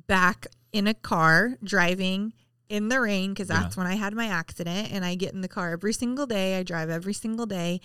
back 0.06 0.46
in 0.72 0.86
a 0.86 0.94
car 0.94 1.56
driving 1.64 2.32
in 2.68 2.88
the 2.88 3.00
rain 3.00 3.32
because 3.32 3.48
Yeah. 3.48 3.62
that's 3.62 3.76
when 3.76 3.86
I 3.86 3.94
had 3.96 4.14
my 4.14 4.26
accident. 4.26 4.92
And 4.92 5.04
I 5.04 5.14
get 5.14 5.32
in 5.32 5.40
the 5.40 5.48
car 5.48 5.72
every 5.72 5.92
single 5.92 6.26
day. 6.26 6.58
I 6.58 6.62
drive 6.62 6.90
every 6.90 7.14
single 7.14 7.46
day. 7.46 7.80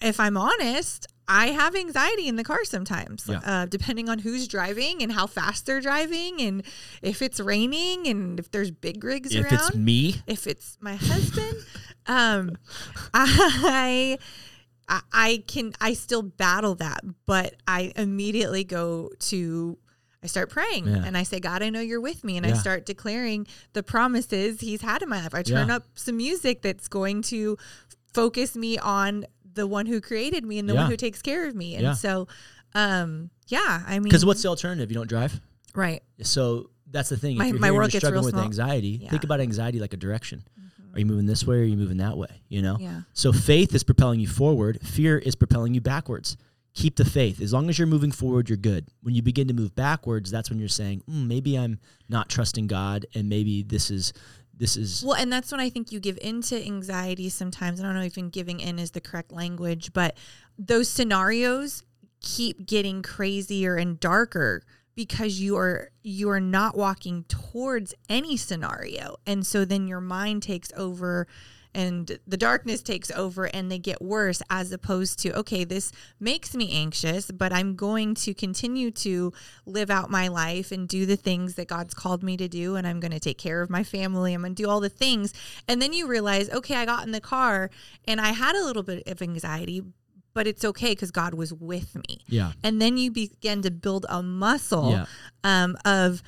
If 0.00 0.18
I'm 0.18 0.36
honest, 0.36 1.06
I 1.34 1.46
have 1.48 1.74
anxiety 1.74 2.28
in 2.28 2.36
the 2.36 2.44
car 2.44 2.64
sometimes, 2.64 3.26
Yeah. 3.26 3.40
uh, 3.44 3.66
depending 3.66 4.08
on 4.08 4.18
who's 4.18 4.46
driving 4.46 5.02
and 5.02 5.10
how 5.12 5.26
fast 5.26 5.64
they're 5.66 5.80
driving, 5.80 6.40
and 6.42 6.62
if 7.00 7.22
it's 7.22 7.40
raining 7.40 8.06
and 8.06 8.38
if 8.38 8.50
there's 8.50 8.70
big 8.70 9.02
rigs 9.02 9.34
If 9.34 9.44
around 9.44 9.68
it's 9.68 9.76
me, 9.76 10.16
if 10.26 10.46
it's 10.46 10.76
my 10.80 10.96
husband, 10.96 11.56
um, 12.06 12.56
I, 13.14 14.18
I, 14.88 15.00
I 15.12 15.44
can, 15.46 15.72
I 15.80 15.94
still 15.94 16.22
battle 16.22 16.74
that, 16.76 17.00
but 17.26 17.54
I 17.66 17.92
immediately 17.96 18.64
go 18.64 19.10
to, 19.30 19.78
I 20.22 20.26
start 20.26 20.50
praying 20.50 20.86
Yeah. 20.86 21.02
and 21.04 21.16
I 21.16 21.22
say, 21.22 21.40
God, 21.40 21.62
I 21.62 21.70
know 21.70 21.80
you're 21.80 22.00
with 22.00 22.24
me. 22.24 22.36
And 22.36 22.46
I 22.46 22.52
start 22.52 22.86
declaring 22.86 23.46
the 23.72 23.82
promises 23.82 24.60
he's 24.60 24.82
had 24.82 25.02
in 25.02 25.08
my 25.08 25.22
life. 25.22 25.34
I 25.34 25.42
turn 25.42 25.68
Yeah. 25.68 25.76
up 25.76 25.84
some 25.94 26.16
music 26.16 26.62
that's 26.62 26.88
going 26.88 27.22
to 27.22 27.56
focus 28.12 28.54
me 28.54 28.78
on 28.78 29.24
the 29.54 29.66
one 29.66 29.86
who 29.86 30.00
created 30.00 30.44
me 30.44 30.58
and 30.58 30.68
the 30.68 30.74
Yeah. 30.74 30.82
one 30.82 30.90
who 30.90 30.96
takes 30.96 31.20
care 31.22 31.46
of 31.48 31.54
me. 31.54 31.74
And 31.74 31.82
Yeah. 31.84 31.92
so, 31.94 32.28
um, 32.74 33.30
yeah, 33.48 33.82
I 33.86 33.94
mean, 33.98 34.04
because 34.04 34.24
what's 34.24 34.42
the 34.42 34.48
alternative? 34.48 34.90
You 34.90 34.94
don't 34.94 35.08
drive. 35.08 35.40
right. 35.74 36.02
So 36.22 36.70
that's 36.90 37.08
the 37.08 37.16
thing. 37.16 37.38
My- 37.38 37.46
if 37.46 37.52
you're 37.52 37.60
my 37.60 37.70
world 37.70 37.92
you're 37.92 38.00
gets 38.00 38.04
real 38.04 38.10
struggling 38.22 38.24
with 38.26 38.34
small. 38.34 38.44
anxiety, 38.44 38.98
think 38.98 39.02
Yeah. 39.04 39.16
Mm-hmm. 39.18 39.24
about 39.26 39.40
anxiety 39.40 39.80
like 39.80 39.94
a 39.94 39.96
direction. 39.96 40.44
Are 40.94 40.98
you 40.98 41.06
moving 41.06 41.24
this 41.24 41.46
way 41.46 41.56
or 41.56 41.60
are 41.60 41.64
you 41.64 41.78
moving 41.78 41.96
that 41.96 42.18
way? 42.18 42.42
You 42.50 42.60
know? 42.60 42.76
Yeah. 42.78 43.02
So 43.14 43.32
faith 43.32 43.74
is 43.74 43.82
propelling 43.82 44.20
you 44.20 44.26
forward, 44.26 44.78
fear 44.82 45.16
is 45.16 45.34
propelling 45.34 45.72
you 45.72 45.80
backwards. 45.80 46.36
Keep 46.74 46.96
the 46.96 47.04
faith. 47.06 47.40
As 47.40 47.50
long 47.52 47.70
as 47.70 47.78
you're 47.78 47.86
moving 47.88 48.12
forward, 48.12 48.50
you're 48.50 48.58
good. 48.58 48.86
When 49.02 49.14
you 49.14 49.22
begin 49.22 49.48
to 49.48 49.54
move 49.54 49.74
backwards, 49.74 50.30
that's 50.30 50.50
when 50.50 50.58
you're 50.58 50.68
saying, 50.68 51.02
mm, 51.10 51.26
maybe 51.26 51.58
I'm 51.58 51.78
not 52.10 52.28
trusting 52.28 52.66
God 52.66 53.06
and 53.14 53.26
maybe 53.28 53.62
this 53.62 53.90
is 53.90 54.12
this 54.62 54.76
is 54.76 55.02
Well, 55.04 55.16
and 55.16 55.32
that's 55.32 55.50
when 55.50 55.60
I 55.60 55.68
think 55.68 55.90
you 55.90 55.98
give 55.98 56.16
into 56.22 56.54
anxiety 56.64 57.28
sometimes. 57.28 57.80
I 57.80 57.82
don't 57.82 57.94
know 57.94 58.02
if 58.02 58.16
even 58.16 58.30
giving 58.30 58.60
in 58.60 58.78
is 58.78 58.92
the 58.92 59.00
correct 59.00 59.32
language, 59.32 59.92
but 59.92 60.16
those 60.56 60.88
scenarios 60.88 61.82
keep 62.20 62.64
getting 62.64 63.02
crazier 63.02 63.74
and 63.74 63.98
darker 63.98 64.62
because 64.94 65.40
you 65.40 65.56
are 65.56 65.90
you 66.04 66.30
are 66.30 66.38
not 66.38 66.76
walking 66.76 67.24
towards 67.24 67.92
any 68.08 68.36
scenario. 68.36 69.16
And 69.26 69.44
so 69.44 69.64
then 69.64 69.88
your 69.88 70.00
mind 70.00 70.44
takes 70.44 70.70
over 70.76 71.26
and 71.74 72.18
the 72.26 72.36
darkness 72.36 72.82
takes 72.82 73.10
over 73.12 73.44
and 73.46 73.70
they 73.70 73.78
get 73.78 74.02
worse 74.02 74.42
as 74.50 74.72
opposed 74.72 75.18
to 75.18 75.32
okay 75.36 75.64
this 75.64 75.90
makes 76.20 76.54
me 76.54 76.70
anxious 76.72 77.30
but 77.30 77.52
i'm 77.52 77.74
going 77.74 78.14
to 78.14 78.34
continue 78.34 78.90
to 78.90 79.32
live 79.64 79.90
out 79.90 80.10
my 80.10 80.28
life 80.28 80.70
and 80.70 80.88
do 80.88 81.06
the 81.06 81.16
things 81.16 81.54
that 81.54 81.68
god's 81.68 81.94
called 81.94 82.22
me 82.22 82.36
to 82.36 82.48
do 82.48 82.76
and 82.76 82.86
i'm 82.86 83.00
going 83.00 83.10
to 83.12 83.20
take 83.20 83.38
care 83.38 83.62
of 83.62 83.70
my 83.70 83.82
family 83.82 84.34
i'm 84.34 84.42
going 84.42 84.54
to 84.54 84.62
do 84.62 84.68
all 84.68 84.80
the 84.80 84.88
things 84.88 85.32
and 85.66 85.80
then 85.80 85.92
you 85.92 86.06
realize 86.06 86.50
okay 86.50 86.76
i 86.76 86.84
got 86.84 87.04
in 87.06 87.12
the 87.12 87.20
car 87.20 87.70
and 88.06 88.20
i 88.20 88.32
had 88.32 88.54
a 88.54 88.64
little 88.64 88.82
bit 88.82 89.02
of 89.06 89.22
anxiety 89.22 89.82
but 90.34 90.46
it's 90.46 90.64
okay 90.64 90.92
because 90.92 91.10
god 91.10 91.34
was 91.34 91.52
with 91.52 91.94
me 91.94 92.20
yeah. 92.26 92.52
and 92.62 92.80
then 92.82 92.96
you 92.96 93.10
begin 93.10 93.62
to 93.62 93.70
build 93.70 94.04
a 94.08 94.22
muscle 94.22 94.90
Yeah. 94.90 95.04
um, 95.44 95.76
of 95.84 96.22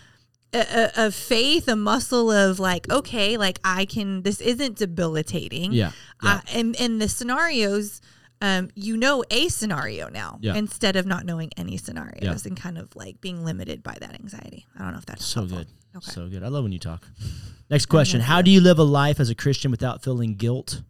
uh, 0.55 0.89
of 1.07 1.15
faith, 1.15 1.67
a 1.69 1.77
muscle 1.77 2.31
of 2.31 2.59
like, 2.61 2.91
okay, 2.91 3.37
like 3.37 3.59
I 3.65 3.85
can. 3.85 4.23
This 4.23 4.41
isn't 4.41 4.77
debilitating. 4.79 5.73
Yeah. 5.73 5.93
Uh, 6.23 6.41
and 6.53 6.77
and 6.81 7.01
the 7.03 7.09
scenarios, 7.09 8.01
um, 8.41 8.71
you 8.75 8.97
know 8.97 9.25
a 9.31 9.49
scenario 9.49 10.09
now 10.09 10.39
Yeah. 10.41 10.55
instead 10.55 10.97
of 10.97 11.07
not 11.07 11.25
knowing 11.27 11.51
any 11.57 11.77
scenarios 11.77 12.47
and 12.47 12.57
kind 12.57 12.79
of 12.79 12.95
like 12.97 13.21
being 13.21 13.45
limited 13.45 13.83
by 13.83 13.97
that 14.01 14.15
anxiety. 14.15 14.67
I 14.79 14.83
don't 14.83 14.93
know 14.93 14.99
if 14.99 15.07
that's 15.07 15.25
So 15.25 15.41
helpful. 15.41 15.59
good. 15.59 15.67
Okay. 15.97 16.11
So 16.13 16.29
good. 16.29 16.43
I 16.43 16.49
love 16.49 16.63
when 16.65 16.73
you 16.73 16.79
talk. 16.79 17.07
Next 17.71 17.87
question. 17.87 18.21
How 18.21 18.43
do 18.43 18.51
you 18.51 18.61
live 18.61 18.79
a 18.79 18.83
life 18.85 19.19
as 19.21 19.31
a 19.31 19.35
Christian 19.35 19.71
without 19.71 20.03
feeling 20.03 20.35
guilt 20.35 20.83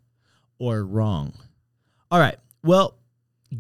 or 0.59 0.85
wrong? 0.85 1.35
All 2.11 2.19
right. 2.19 2.37
Well, 2.63 2.97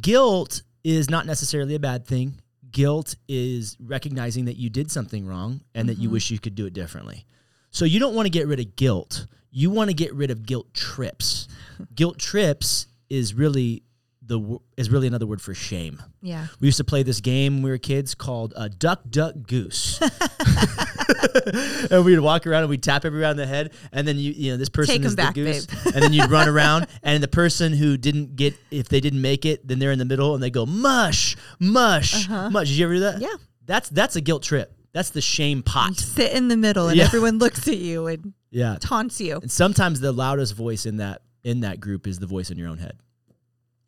guilt 0.00 0.62
is 0.82 1.08
not 1.10 1.24
necessarily 1.26 1.74
a 1.74 1.78
bad 1.78 2.06
thing. 2.06 2.34
Guilt 2.74 3.14
is 3.28 3.76
recognizing 3.80 4.46
that 4.46 4.56
you 4.56 4.68
did 4.68 4.90
something 4.90 5.24
wrong 5.26 5.60
and 5.76 5.88
that 5.88 5.96
you 5.96 6.10
wish 6.10 6.32
you 6.32 6.40
could 6.40 6.56
do 6.56 6.66
it 6.66 6.74
differently. 6.74 7.24
So 7.70 7.84
you 7.84 8.00
don't 8.00 8.16
want 8.16 8.26
to 8.26 8.30
get 8.30 8.48
rid 8.48 8.58
of 8.58 8.74
guilt. 8.74 9.28
You 9.52 9.70
want 9.70 9.90
to 9.90 9.94
get 9.94 10.12
rid 10.12 10.32
of 10.32 10.44
guilt 10.44 10.74
trips. 10.74 11.46
guilt 11.94 12.18
trips 12.18 12.88
is 13.08 13.32
really 13.32 13.84
the 14.26 14.58
is 14.76 14.90
really 14.90 15.06
another 15.06 15.26
word 15.26 15.40
for 15.40 15.54
shame. 15.54 16.02
Yeah. 16.20 16.48
We 16.58 16.66
used 16.66 16.78
to 16.78 16.84
play 16.84 17.04
this 17.04 17.20
game 17.20 17.56
when 17.56 17.62
we 17.62 17.70
were 17.70 17.78
kids 17.78 18.14
called 18.16 18.52
uh, 18.56 18.68
Duck 18.76 19.02
Duck 19.08 19.34
Goose. 19.46 20.00
and 21.90 22.04
we'd 22.04 22.18
walk 22.20 22.46
around 22.46 22.62
and 22.62 22.70
we'd 22.70 22.82
tap 22.82 23.04
everybody 23.04 23.28
on 23.30 23.36
the 23.36 23.46
head, 23.46 23.72
and 23.92 24.06
then 24.06 24.16
you 24.18 24.32
you 24.32 24.50
know 24.52 24.56
this 24.56 24.68
person 24.68 24.96
Take 24.96 25.04
is 25.04 25.14
back, 25.16 25.34
the 25.34 25.44
goose, 25.44 25.66
and 25.86 26.02
then 26.02 26.12
you'd 26.12 26.30
run 26.30 26.48
around, 26.54 26.86
and 27.02 27.22
the 27.22 27.28
person 27.28 27.72
who 27.72 27.96
didn't 27.96 28.36
get 28.36 28.54
if 28.70 28.88
they 28.88 29.00
didn't 29.00 29.20
make 29.22 29.44
it, 29.44 29.66
then 29.66 29.78
they're 29.78 29.92
in 29.92 29.98
the 29.98 30.04
middle 30.04 30.34
and 30.34 30.42
they 30.42 30.50
go 30.50 30.64
mush 30.66 31.36
mush 31.58 32.28
mush. 32.28 32.68
Did 32.68 32.76
you 32.78 32.84
ever 32.86 32.94
do 32.94 33.00
that? 33.00 33.14
Uh-huh. 33.16 33.26
Yeah. 33.30 33.36
That's 33.66 33.88
that's 33.88 34.16
a 34.16 34.20
guilt 34.20 34.42
trip. 34.42 34.72
That's 34.92 35.10
the 35.10 35.20
shame 35.20 35.58
You 35.58 35.62
pot. 35.64 35.96
sit 35.96 36.32
in 36.32 36.48
the 36.48 36.56
middle 36.56 36.86
and 36.88 36.96
Yeah. 36.96 37.04
everyone 37.04 37.38
looks 37.38 37.66
at 37.66 37.78
you 37.78 38.06
and 38.06 38.32
Yeah. 38.50 38.76
taunts 38.80 39.20
you. 39.20 39.38
And 39.40 39.50
sometimes 39.50 40.00
the 40.00 40.12
loudest 40.12 40.54
voice 40.54 40.86
in 40.86 40.98
that 40.98 41.22
in 41.42 41.60
that 41.60 41.80
group 41.80 42.06
is 42.06 42.18
the 42.20 42.26
voice 42.26 42.50
in 42.50 42.58
your 42.58 42.68
own 42.68 42.78
head. 42.78 42.96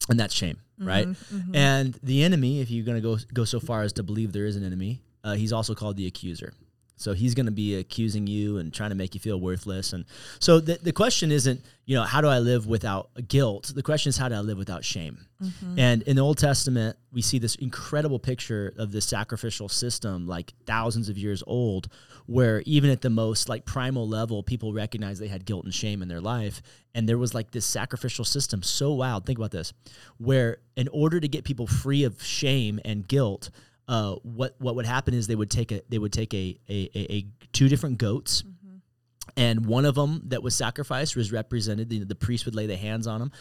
And 0.08 0.18
that's 0.20 0.34
shame, 0.34 0.58
right? 0.78 1.06
Mm-hmm, 1.08 1.54
And 1.56 1.98
the 2.02 2.22
enemy, 2.22 2.60
if 2.60 2.70
you're 2.70 2.84
going 2.84 2.96
to 2.96 3.02
go 3.02 3.18
go 3.34 3.44
so 3.44 3.60
far 3.60 3.82
as 3.82 3.92
to 3.94 4.02
believe 4.02 4.32
there 4.32 4.46
is 4.46 4.56
an 4.56 4.64
enemy, 4.64 5.00
uh, 5.24 5.34
he's 5.34 5.52
also 5.52 5.74
called 5.74 5.96
the 5.96 6.06
accuser. 6.06 6.52
So 6.98 7.12
he's 7.12 7.34
going 7.34 7.46
to 7.46 7.52
be 7.52 7.76
accusing 7.76 8.26
you 8.26 8.56
and 8.56 8.72
trying 8.72 8.90
to 8.90 8.96
make 8.96 9.14
you 9.14 9.20
feel 9.20 9.38
worthless. 9.38 9.92
And 9.92 10.06
so 10.38 10.60
the, 10.60 10.78
the 10.82 10.92
question 10.92 11.30
isn't, 11.30 11.62
you 11.84 11.94
know, 11.94 12.04
how 12.04 12.22
do 12.22 12.26
I 12.26 12.38
live 12.38 12.66
without 12.66 13.10
guilt? 13.28 13.72
The 13.74 13.82
question 13.82 14.08
is, 14.08 14.16
how 14.16 14.30
do 14.30 14.34
I 14.34 14.40
live 14.40 14.56
without 14.56 14.82
shame? 14.82 15.26
Mm-hmm. 15.42 15.78
And 15.78 16.02
in 16.02 16.16
the 16.16 16.22
Old 16.22 16.38
Testament, 16.38 16.96
we 17.12 17.20
see 17.20 17.38
this 17.38 17.54
incredible 17.56 18.18
picture 18.18 18.74
of 18.78 18.92
this 18.92 19.04
sacrificial 19.04 19.68
system, 19.68 20.26
like 20.26 20.54
thousands 20.64 21.10
of 21.10 21.18
years 21.18 21.42
old, 21.46 21.88
where 22.24 22.62
even 22.64 22.90
at 22.90 23.02
the 23.02 23.10
most 23.10 23.48
like 23.48 23.66
primal 23.66 24.08
level, 24.08 24.42
people 24.42 24.72
recognized 24.72 25.20
they 25.20 25.28
had 25.28 25.44
guilt 25.44 25.64
and 25.64 25.74
shame 25.74 26.00
in 26.00 26.08
their 26.08 26.20
life. 26.20 26.62
And 26.94 27.06
there 27.06 27.18
was 27.18 27.34
like 27.34 27.50
this 27.50 27.66
sacrificial 27.66 28.24
system 28.24 28.62
so 28.62 28.94
wild. 28.94 29.26
Think 29.26 29.38
about 29.38 29.50
this, 29.50 29.74
where 30.16 30.58
in 30.76 30.88
order 30.88 31.20
to 31.20 31.28
get 31.28 31.44
people 31.44 31.66
free 31.66 32.04
of 32.04 32.22
shame 32.22 32.80
and 32.86 33.06
guilt, 33.06 33.50
uh, 33.88 34.14
what 34.22 34.54
what 34.58 34.74
would 34.74 34.86
happen 34.86 35.14
is 35.14 35.26
they 35.26 35.36
would 35.36 35.50
take 35.50 35.72
a 35.72 35.82
they 35.88 35.98
would 35.98 36.12
take 36.12 36.34
a 36.34 36.58
a, 36.68 36.90
a, 36.94 37.12
a 37.12 37.26
two 37.52 37.68
different 37.68 37.98
goats, 37.98 38.44
and 39.36 39.66
one 39.66 39.84
of 39.84 39.94
them 39.94 40.22
that 40.26 40.42
was 40.42 40.56
sacrificed 40.56 41.16
was 41.16 41.32
represented. 41.32 41.88
The, 41.88 42.04
the 42.04 42.14
priest 42.14 42.44
would 42.46 42.54
lay 42.54 42.66
the 42.66 42.76
hands 42.76 43.06
on 43.06 43.20
them 43.20 43.32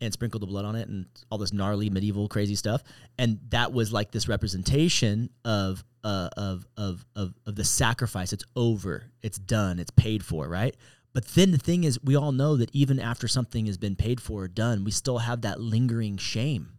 and 0.00 0.12
sprinkle 0.12 0.40
the 0.40 0.46
blood 0.46 0.64
on 0.64 0.76
it, 0.76 0.88
and 0.88 1.06
all 1.30 1.38
this 1.38 1.52
gnarly 1.52 1.88
medieval 1.88 2.28
crazy 2.28 2.54
stuff. 2.54 2.82
And 3.18 3.38
that 3.50 3.72
was 3.72 3.92
like 3.92 4.10
this 4.10 4.28
representation 4.28 5.30
of 5.44 5.84
uh, 6.02 6.28
of 6.36 6.66
of 6.76 7.04
of 7.16 7.34
of 7.46 7.54
the 7.54 7.64
sacrifice. 7.64 8.32
It's 8.32 8.44
over. 8.56 9.04
It's 9.22 9.38
done. 9.38 9.78
It's 9.78 9.90
paid 9.90 10.24
for. 10.24 10.48
Right. 10.48 10.76
But 11.14 11.28
then 11.28 11.52
the 11.52 11.58
thing 11.58 11.84
is, 11.84 11.98
we 12.02 12.16
all 12.16 12.32
know 12.32 12.56
that 12.56 12.70
even 12.72 12.98
after 12.98 13.28
something 13.28 13.66
has 13.66 13.78
been 13.78 13.94
paid 13.94 14.20
for 14.20 14.42
or 14.42 14.48
done, 14.48 14.82
we 14.82 14.90
still 14.90 15.18
have 15.18 15.42
that 15.42 15.60
lingering 15.60 16.16
shame. 16.16 16.72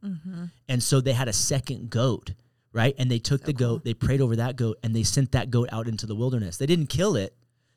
And 0.68 0.84
so 0.84 1.00
they 1.00 1.14
had 1.14 1.30
a 1.30 1.34
second 1.34 1.90
goat, 1.90 2.34
right? 2.76 2.94
And 3.00 3.10
they 3.10 3.20
took 3.20 3.44
the 3.44 3.54
goat, 3.54 3.86
they 3.86 3.94
prayed 3.94 4.20
over 4.20 4.36
that 4.36 4.58
goat, 4.58 4.78
and 4.84 4.94
they 4.94 5.04
sent 5.04 5.32
that 5.32 5.50
goat 5.50 5.70
out 5.72 5.88
into 5.88 6.06
the 6.06 6.14
wilderness. 6.14 6.58
They 6.58 6.66
didn't 6.66 6.88
kill 6.88 7.16
it, 7.16 7.34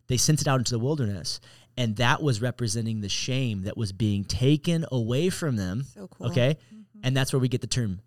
they 0.09 0.17
sent 0.17 0.41
it 0.41 0.49
out 0.49 0.59
into 0.59 0.73
the 0.73 0.81
wilderness. 0.81 1.41
And 1.77 1.95
that 1.97 2.21
was 2.21 2.43
representing 2.43 3.01
the 3.01 3.09
shame 3.09 3.63
that 3.63 3.77
was 3.77 3.93
being 3.93 4.25
taken 4.25 4.85
away 4.91 5.31
from 5.31 5.55
them. 5.55 5.85
So 5.95 6.09
cool. 6.09 6.27
Okay. 6.33 6.57
Mm-hmm. 6.75 7.01
And 7.05 7.17
that's 7.17 7.33
where 7.33 7.39
we 7.39 7.47
get 7.47 7.61
the 7.61 7.69
term 7.69 8.01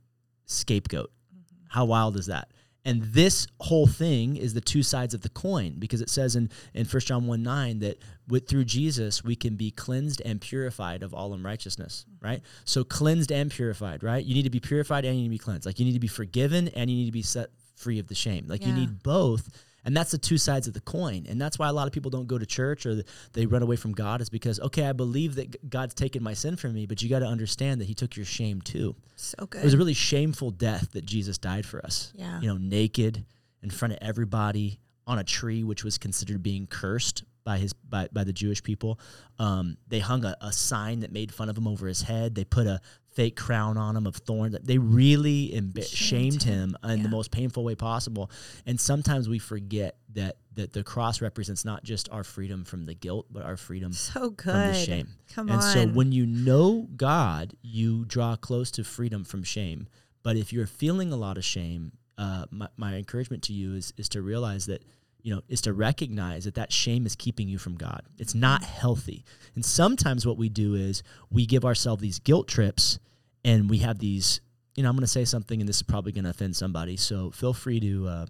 scapegoat. 0.45 1.09
Mm-hmm. 1.33 1.65
How 1.69 1.85
wild 1.85 2.17
is 2.17 2.25
that? 2.25 2.51
And 2.83 3.03
this 3.03 3.47
whole 3.59 3.85
thing 3.85 4.37
is 4.37 4.53
the 4.53 4.61
two 4.61 4.81
sides 4.81 5.13
of 5.13 5.21
the 5.21 5.29
coin 5.29 5.75
because 5.77 6.01
it 6.01 6.09
says 6.09 6.35
in, 6.35 6.49
in 6.73 6.85
1 6.85 6.99
John 7.01 7.27
1 7.27 7.43
9 7.43 7.79
that 7.79 8.01
with, 8.27 8.47
through 8.47 8.65
Jesus 8.65 9.23
we 9.23 9.35
can 9.35 9.55
be 9.55 9.69
cleansed 9.69 10.21
and 10.25 10.41
purified 10.41 11.03
of 11.03 11.13
all 11.13 11.33
unrighteousness, 11.33 12.05
right? 12.21 12.41
So 12.65 12.83
cleansed 12.83 13.31
and 13.31 13.51
purified, 13.51 14.03
right? 14.03 14.23
You 14.25 14.33
need 14.33 14.43
to 14.43 14.49
be 14.49 14.59
purified 14.59 15.05
and 15.05 15.15
you 15.15 15.23
need 15.23 15.37
to 15.37 15.43
be 15.43 15.43
cleansed. 15.43 15.65
Like 15.65 15.79
you 15.79 15.85
need 15.85 15.93
to 15.93 15.99
be 15.99 16.07
forgiven 16.07 16.69
and 16.69 16.89
you 16.89 16.97
need 16.97 17.05
to 17.05 17.11
be 17.11 17.21
set 17.21 17.49
free 17.75 17.99
of 17.99 18.07
the 18.07 18.15
shame. 18.15 18.47
Like 18.47 18.65
you 18.65 18.73
need 18.73 19.03
both. 19.03 19.49
And 19.83 19.97
that's 19.97 20.11
the 20.11 20.17
two 20.17 20.37
sides 20.37 20.67
of 20.67 20.73
the 20.73 20.81
coin. 20.81 21.25
And 21.27 21.41
that's 21.41 21.57
why 21.57 21.67
a 21.67 21.73
lot 21.73 21.87
of 21.87 21.93
people 21.93 22.11
don't 22.11 22.27
go 22.27 22.37
to 22.37 22.45
church 22.45 22.85
or 22.85 23.03
they 23.33 23.45
run 23.45 23.63
away 23.63 23.75
from 23.75 23.93
God 23.93 24.21
is 24.21 24.29
because, 24.29 24.59
okay, 24.59 24.85
I 24.85 24.93
believe 24.93 25.35
that 25.35 25.69
God's 25.69 25.93
taken 25.93 26.21
my 26.21 26.33
sin 26.33 26.55
from 26.55 26.73
me, 26.73 26.85
but 26.85 27.01
you 27.01 27.09
got 27.09 27.19
to 27.19 27.25
understand 27.25 27.81
that 27.81 27.85
He 27.85 27.93
took 27.93 28.15
your 28.15 28.25
shame 28.25 28.61
too. 28.61 28.95
So 29.15 29.45
good. 29.45 29.61
It 29.61 29.65
was 29.65 29.73
a 29.73 29.77
really 29.77 29.93
shameful 29.93 30.51
death 30.51 30.91
that 30.91 31.05
Jesus 31.05 31.37
died 31.37 31.65
for 31.65 31.83
us. 31.85 32.13
Yeah. 32.15 32.39
You 32.41 32.47
know, 32.47 32.57
naked 32.57 33.25
in 33.63 33.69
front 33.69 33.93
of 33.93 33.99
everybody 34.01 34.79
on 35.07 35.19
a 35.19 35.23
tree, 35.23 35.63
which 35.63 35.83
was 35.83 35.97
considered 35.97 36.43
being 36.43 36.67
cursed 36.67 37.23
by 37.43 37.57
his 37.57 37.73
by, 37.73 38.07
by 38.11 38.23
the 38.23 38.33
Jewish 38.33 38.61
people. 38.61 38.99
Um, 39.39 39.77
they 39.87 39.99
hung 39.99 40.25
a, 40.25 40.35
a 40.41 40.51
sign 40.51 40.99
that 41.01 41.11
made 41.11 41.33
fun 41.33 41.49
of 41.49 41.57
him 41.57 41.67
over 41.67 41.87
his 41.87 42.01
head. 42.01 42.35
They 42.35 42.43
put 42.43 42.67
a 42.67 42.79
fake 43.11 43.35
crown 43.35 43.77
on 43.77 43.95
him 43.97 44.07
of 44.07 44.15
thorns. 44.15 44.55
They 44.63 44.77
really 44.77 45.51
Shamed 45.51 45.83
shamed 45.85 46.43
him 46.43 46.77
in 46.83 46.97
Yeah. 46.97 47.03
the 47.03 47.09
most 47.09 47.29
painful 47.31 47.63
way 47.63 47.75
possible. 47.75 48.31
And 48.65 48.79
sometimes 48.79 49.27
we 49.27 49.37
forget 49.39 49.97
that 50.13 50.37
that 50.53 50.73
the 50.73 50.83
cross 50.83 51.21
represents 51.21 51.63
not 51.63 51.83
just 51.83 52.09
our 52.11 52.23
freedom 52.25 52.65
from 52.65 52.85
the 52.85 52.93
guilt, 52.93 53.25
but 53.31 53.43
our 53.43 53.55
freedom 53.57 53.93
so 53.93 54.29
good. 54.31 54.43
from 54.43 54.53
the 54.67 54.73
shame. 54.73 55.07
Come 55.33 55.47
on. 55.49 55.53
and 55.55 55.61
on. 55.63 55.73
so 55.73 55.87
when 55.87 56.11
you 56.11 56.25
know 56.25 56.87
God, 56.95 57.53
you 57.61 58.03
draw 58.05 58.35
close 58.35 58.69
to 58.71 58.83
freedom 58.83 59.23
from 59.23 59.43
shame. 59.43 59.87
But 60.23 60.35
if 60.37 60.51
you're 60.53 60.67
feeling 60.67 61.11
a 61.11 61.15
lot 61.17 61.37
of 61.37 61.43
shame, 61.45 61.93
uh, 62.17 62.45
my, 62.51 62.67
my 62.77 62.95
encouragement 62.95 63.43
to 63.43 63.53
you 63.53 63.75
is 63.75 63.93
is 63.97 64.07
to 64.09 64.21
realize 64.21 64.65
that 64.67 64.83
you 65.23 65.33
know 65.33 65.41
is 65.47 65.61
to 65.61 65.73
recognize 65.73 66.45
that 66.45 66.55
that 66.55 66.71
shame 66.71 67.05
is 67.05 67.15
keeping 67.15 67.47
you 67.47 67.57
from 67.57 67.75
God. 67.75 68.03
It's 68.17 68.35
not 68.35 68.63
healthy. 68.63 69.25
And 69.55 69.65
sometimes 69.65 70.25
what 70.25 70.37
we 70.37 70.49
do 70.49 70.75
is 70.75 71.03
we 71.29 71.45
give 71.45 71.65
ourselves 71.65 72.01
these 72.01 72.19
guilt 72.19 72.47
trips, 72.47 72.99
and 73.43 73.69
we 73.69 73.79
have 73.79 73.99
these. 73.99 74.41
You 74.75 74.83
know, 74.83 74.89
I'm 74.89 74.95
going 74.95 75.01
to 75.01 75.07
say 75.07 75.25
something, 75.25 75.59
and 75.59 75.67
this 75.67 75.77
is 75.77 75.83
probably 75.83 76.13
going 76.13 76.23
to 76.23 76.29
offend 76.29 76.55
somebody. 76.55 76.95
So 76.95 77.29
feel 77.31 77.53
free 77.53 77.81
to 77.81 78.07
uh, 78.07 78.25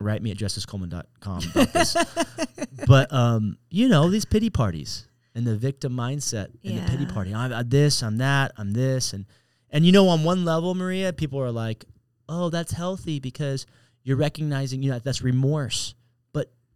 write 0.00 0.22
me 0.22 0.30
at 0.30 0.38
justicecoleman.com 0.38 1.42
about 1.50 1.72
this. 1.74 1.96
but 2.86 3.12
um, 3.12 3.58
you 3.70 3.88
know, 3.88 4.08
these 4.08 4.24
pity 4.24 4.50
parties 4.50 5.06
and 5.34 5.46
the 5.46 5.56
victim 5.56 5.92
mindset 5.92 6.48
and 6.64 6.78
the 6.78 6.90
pity 6.90 7.06
party. 7.06 7.34
I'm, 7.34 7.52
I'm 7.52 7.68
this, 7.68 8.02
I'm 8.02 8.18
that, 8.18 8.52
I'm 8.56 8.72
this, 8.72 9.12
and 9.12 9.26
and 9.70 9.84
you 9.84 9.92
know, 9.92 10.08
on 10.08 10.22
one 10.22 10.44
level, 10.44 10.74
Maria, 10.74 11.12
people 11.12 11.40
are 11.40 11.50
like, 11.50 11.84
"Oh, 12.28 12.48
that's 12.48 12.72
healthy 12.72 13.18
because 13.18 13.66
you're 14.04 14.16
recognizing, 14.16 14.82
you 14.82 14.90
know, 14.90 14.98
that's 15.00 15.22
remorse." 15.22 15.94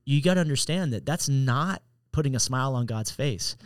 You 0.09 0.23
got 0.23 0.35
to 0.35 0.41
understand 0.41 0.93
that 0.95 1.05
that's 1.05 1.29
not 1.29 1.83
putting 2.13 2.35
a 2.35 2.41
smile 2.41 2.75
on 2.75 2.87
God's 2.87 3.11
face. 3.11 3.57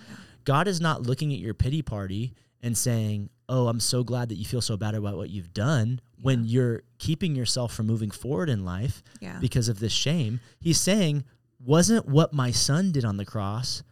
God 0.45 0.67
is 0.67 0.81
not 0.81 1.03
looking 1.03 1.33
at 1.33 1.39
your 1.39 1.55
pity 1.55 1.83
party 1.83 2.35
and 2.61 2.77
saying, 2.77 3.31
"Oh, 3.49 3.69
I'm 3.69 3.79
so 3.79 4.03
glad 4.03 4.29
that 4.29 4.35
you 4.35 4.45
feel 4.45 4.61
so 4.61 4.77
bad 4.77 4.95
about 4.97 5.17
what 5.17 5.31
you've 5.31 5.55
done." 5.55 6.01
When 6.21 6.45
you're 6.45 6.83
keeping 6.99 7.37
yourself 7.37 7.73
from 7.73 7.87
moving 7.87 8.11
forward 8.11 8.49
in 8.49 8.65
life, 8.65 9.03
yeah. 9.21 9.39
because 9.41 9.69
of 9.69 9.79
this 9.79 9.93
shame. 9.93 10.41
He's 10.61 10.81
saying, 10.81 11.25
wasn't 11.65 12.09
what 12.09 12.33
my 12.33 12.51
son 12.51 12.91
did 12.93 13.05
on 13.05 13.17
the 13.19 13.25
cross 13.25 13.83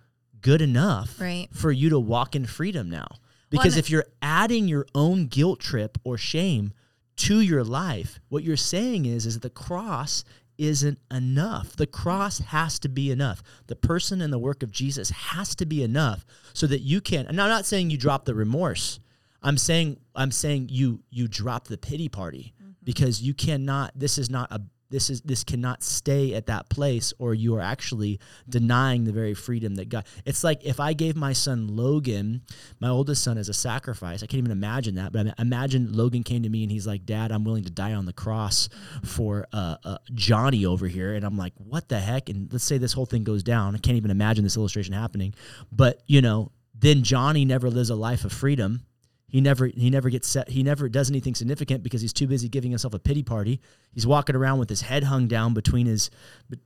good 0.40 0.60
enough 0.62 1.20
Right. 1.20 1.48
for 1.52 1.70
you 1.70 1.88
to 1.90 1.98
walk 2.00 2.34
in 2.34 2.46
freedom 2.46 2.90
now? 2.90 3.06
Because 3.48 3.74
and- 3.74 3.80
if 3.80 3.90
you're 3.90 4.06
adding 4.22 4.66
your 4.66 4.86
own 4.94 5.26
guilt 5.26 5.60
trip 5.60 5.98
or 6.04 6.18
shame 6.18 6.72
to 7.16 7.40
your 7.40 7.62
life, 7.62 8.18
what 8.28 8.42
you're 8.44 8.56
saying 8.56 9.06
is 9.06 9.26
is 9.26 9.40
the 9.40 9.50
cross 9.50 10.24
isn't 10.60 10.98
enough. 11.10 11.74
The 11.74 11.86
cross 11.86 12.38
has 12.38 12.78
to 12.80 12.88
be 12.88 13.10
enough. 13.10 13.42
The 13.66 13.76
person 13.76 14.20
and 14.20 14.32
the 14.32 14.38
work 14.38 14.62
of 14.62 14.70
Jesus 14.70 15.10
has 15.10 15.54
to 15.56 15.66
be 15.66 15.82
enough 15.82 16.26
so 16.52 16.66
that 16.66 16.80
you 16.80 17.00
can 17.00 17.26
and 17.26 17.40
I'm 17.40 17.48
not 17.48 17.64
saying 17.64 17.90
you 17.90 17.96
drop 17.96 18.26
the 18.26 18.34
remorse. 18.34 19.00
I'm 19.42 19.56
saying 19.56 19.98
I'm 20.14 20.30
saying 20.30 20.68
you 20.70 21.00
you 21.10 21.26
drop 21.28 21.68
the 21.68 21.78
pity 21.78 22.08
party 22.08 22.52
mm-hmm. 22.60 22.72
because 22.84 23.22
you 23.22 23.32
cannot 23.32 23.92
this 23.98 24.18
is 24.18 24.28
not 24.28 24.52
a 24.52 24.60
this 24.90 25.10
is 25.10 25.20
this 25.22 25.44
cannot 25.44 25.82
stay 25.82 26.34
at 26.34 26.46
that 26.46 26.68
place 26.68 27.12
or 27.18 27.34
you 27.34 27.54
are 27.56 27.60
actually 27.60 28.20
denying 28.48 29.04
the 29.04 29.12
very 29.12 29.34
freedom 29.34 29.76
that 29.76 29.88
God 29.88 30.06
it's 30.24 30.44
like 30.44 30.64
if 30.64 30.80
I 30.80 30.92
gave 30.92 31.16
my 31.16 31.32
son 31.32 31.68
Logan 31.68 32.42
my 32.80 32.88
oldest 32.88 33.22
son 33.22 33.38
as 33.38 33.48
a 33.48 33.54
sacrifice 33.54 34.22
I 34.22 34.26
can't 34.26 34.38
even 34.38 34.52
imagine 34.52 34.96
that 34.96 35.12
but 35.12 35.28
I 35.28 35.34
imagine 35.38 35.92
Logan 35.92 36.22
came 36.22 36.42
to 36.42 36.48
me 36.48 36.62
and 36.62 36.72
he's 36.72 36.86
like 36.86 37.06
dad 37.06 37.32
I'm 37.32 37.44
willing 37.44 37.64
to 37.64 37.70
die 37.70 37.94
on 37.94 38.06
the 38.06 38.12
cross 38.12 38.68
for 39.04 39.46
uh, 39.52 39.76
uh, 39.84 39.98
Johnny 40.14 40.66
over 40.66 40.86
here. 40.86 41.14
And 41.14 41.24
I'm 41.24 41.36
like 41.36 41.52
what 41.56 41.88
the 41.88 41.98
heck? 41.98 42.28
And 42.28 42.52
let's 42.52 42.64
say 42.64 42.78
this 42.78 42.92
whole 42.92 43.06
thing 43.06 43.24
goes 43.24 43.42
down. 43.42 43.74
I 43.74 43.78
can't 43.78 43.96
even 43.96 44.10
imagine 44.10 44.44
this 44.44 44.56
illustration 44.56 44.92
happening. 44.92 45.34
But 45.72 46.02
you 46.06 46.20
know 46.20 46.52
then 46.74 47.02
Johnny 47.02 47.44
never 47.44 47.70
lives 47.70 47.90
a 47.90 47.94
life 47.94 48.24
of 48.24 48.32
freedom 48.32 48.86
he 49.30 49.40
never 49.40 49.66
he 49.68 49.88
never 49.90 50.10
gets 50.10 50.28
set 50.28 50.48
he 50.50 50.62
never 50.62 50.88
does 50.88 51.08
anything 51.10 51.34
significant 51.34 51.82
because 51.82 52.00
he's 52.02 52.12
too 52.12 52.26
busy 52.26 52.48
giving 52.48 52.70
himself 52.70 52.92
a 52.94 52.98
pity 52.98 53.22
party. 53.22 53.60
He's 53.92 54.06
walking 54.06 54.36
around 54.36 54.58
with 54.58 54.68
his 54.68 54.82
head 54.82 55.04
hung 55.04 55.28
down 55.28 55.54
between 55.54 55.86
his 55.86 56.10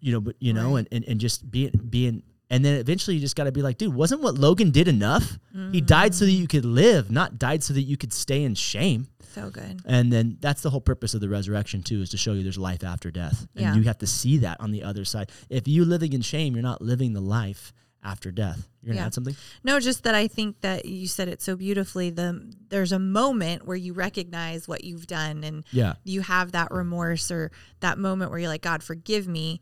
you 0.00 0.12
know, 0.12 0.20
but 0.20 0.36
you 0.40 0.52
know, 0.52 0.72
Right. 0.74 0.78
and, 0.80 0.88
and, 0.90 1.04
and 1.08 1.20
just 1.20 1.50
being 1.50 1.70
being 1.88 2.22
and 2.50 2.64
then 2.64 2.78
eventually 2.78 3.14
you 3.16 3.20
just 3.20 3.36
gotta 3.36 3.52
be 3.52 3.62
like, 3.62 3.78
dude, 3.78 3.94
wasn't 3.94 4.22
what 4.22 4.34
Logan 4.36 4.70
did 4.70 4.86
enough? 4.88 5.38
He 5.72 5.80
died 5.80 6.14
so 6.14 6.24
that 6.24 6.30
mm. 6.30 6.36
you 6.38 6.46
could 6.48 6.64
live, 6.64 7.10
not 7.10 7.38
died 7.38 7.62
so 7.62 7.72
that 7.74 7.82
you 7.82 7.96
could 7.96 8.12
stay 8.12 8.42
in 8.44 8.54
shame. 8.54 9.06
so 9.34 9.50
good. 9.50 9.80
And 9.86 10.12
then 10.12 10.36
that's 10.40 10.62
the 10.62 10.70
whole 10.70 10.80
purpose 10.80 11.14
of 11.14 11.20
the 11.20 11.28
resurrection 11.28 11.82
too, 11.82 12.02
is 12.02 12.10
to 12.10 12.16
show 12.16 12.32
you 12.34 12.42
there's 12.42 12.58
life 12.58 12.84
after 12.84 13.10
death. 13.10 13.46
And 13.56 13.64
Yeah. 13.64 13.74
you 13.74 13.82
have 13.84 13.98
to 13.98 14.06
see 14.06 14.38
that 14.38 14.60
on 14.60 14.70
the 14.72 14.82
other 14.84 15.04
side. 15.04 15.30
If 15.48 15.66
you 15.66 15.84
living 15.84 16.12
in 16.12 16.20
shame, 16.20 16.54
you're 16.54 16.62
not 16.62 16.82
living 16.82 17.12
the 17.14 17.20
life 17.20 17.72
after 18.04 18.30
death. 18.30 18.68
You're 18.82 18.90
gonna 18.92 19.00
Yeah. 19.00 19.06
add 19.06 19.14
something? 19.14 19.34
No, 19.64 19.80
just 19.80 20.02
that 20.04 20.14
I 20.14 20.28
think 20.28 20.60
that 20.60 20.84
you 20.84 21.08
said 21.08 21.26
it 21.28 21.40
so 21.40 21.56
beautifully. 21.56 22.10
The 22.10 22.52
there's 22.68 22.92
a 22.92 22.98
moment 22.98 23.66
where 23.66 23.76
you 23.76 23.94
recognize 23.94 24.68
what 24.68 24.84
you've 24.84 25.06
done 25.06 25.42
and 25.42 25.64
Yeah. 25.72 25.94
you 26.04 26.20
have 26.20 26.52
that 26.52 26.70
remorse 26.70 27.30
or 27.30 27.50
that 27.80 27.98
moment 27.98 28.30
where 28.30 28.38
you're 28.40 28.48
like, 28.50 28.62
God, 28.62 28.82
forgive 28.82 29.26
me. 29.26 29.60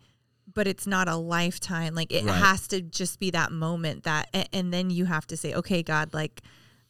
But 0.53 0.67
it's 0.67 0.87
not 0.89 1.09
a 1.09 1.15
lifetime. 1.17 1.95
Like 1.95 2.13
it 2.13 2.25
Right. 2.25 2.35
has 2.35 2.67
to 2.69 2.81
just 2.83 3.21
be 3.21 3.31
that 3.31 3.53
moment 3.53 4.03
that, 4.03 4.29
and 4.53 4.75
then 4.75 4.91
you 4.91 5.05
have 5.05 5.27
to 5.29 5.37
say, 5.37 5.55
okay, 5.55 5.83
God, 5.85 6.13
like 6.13 6.43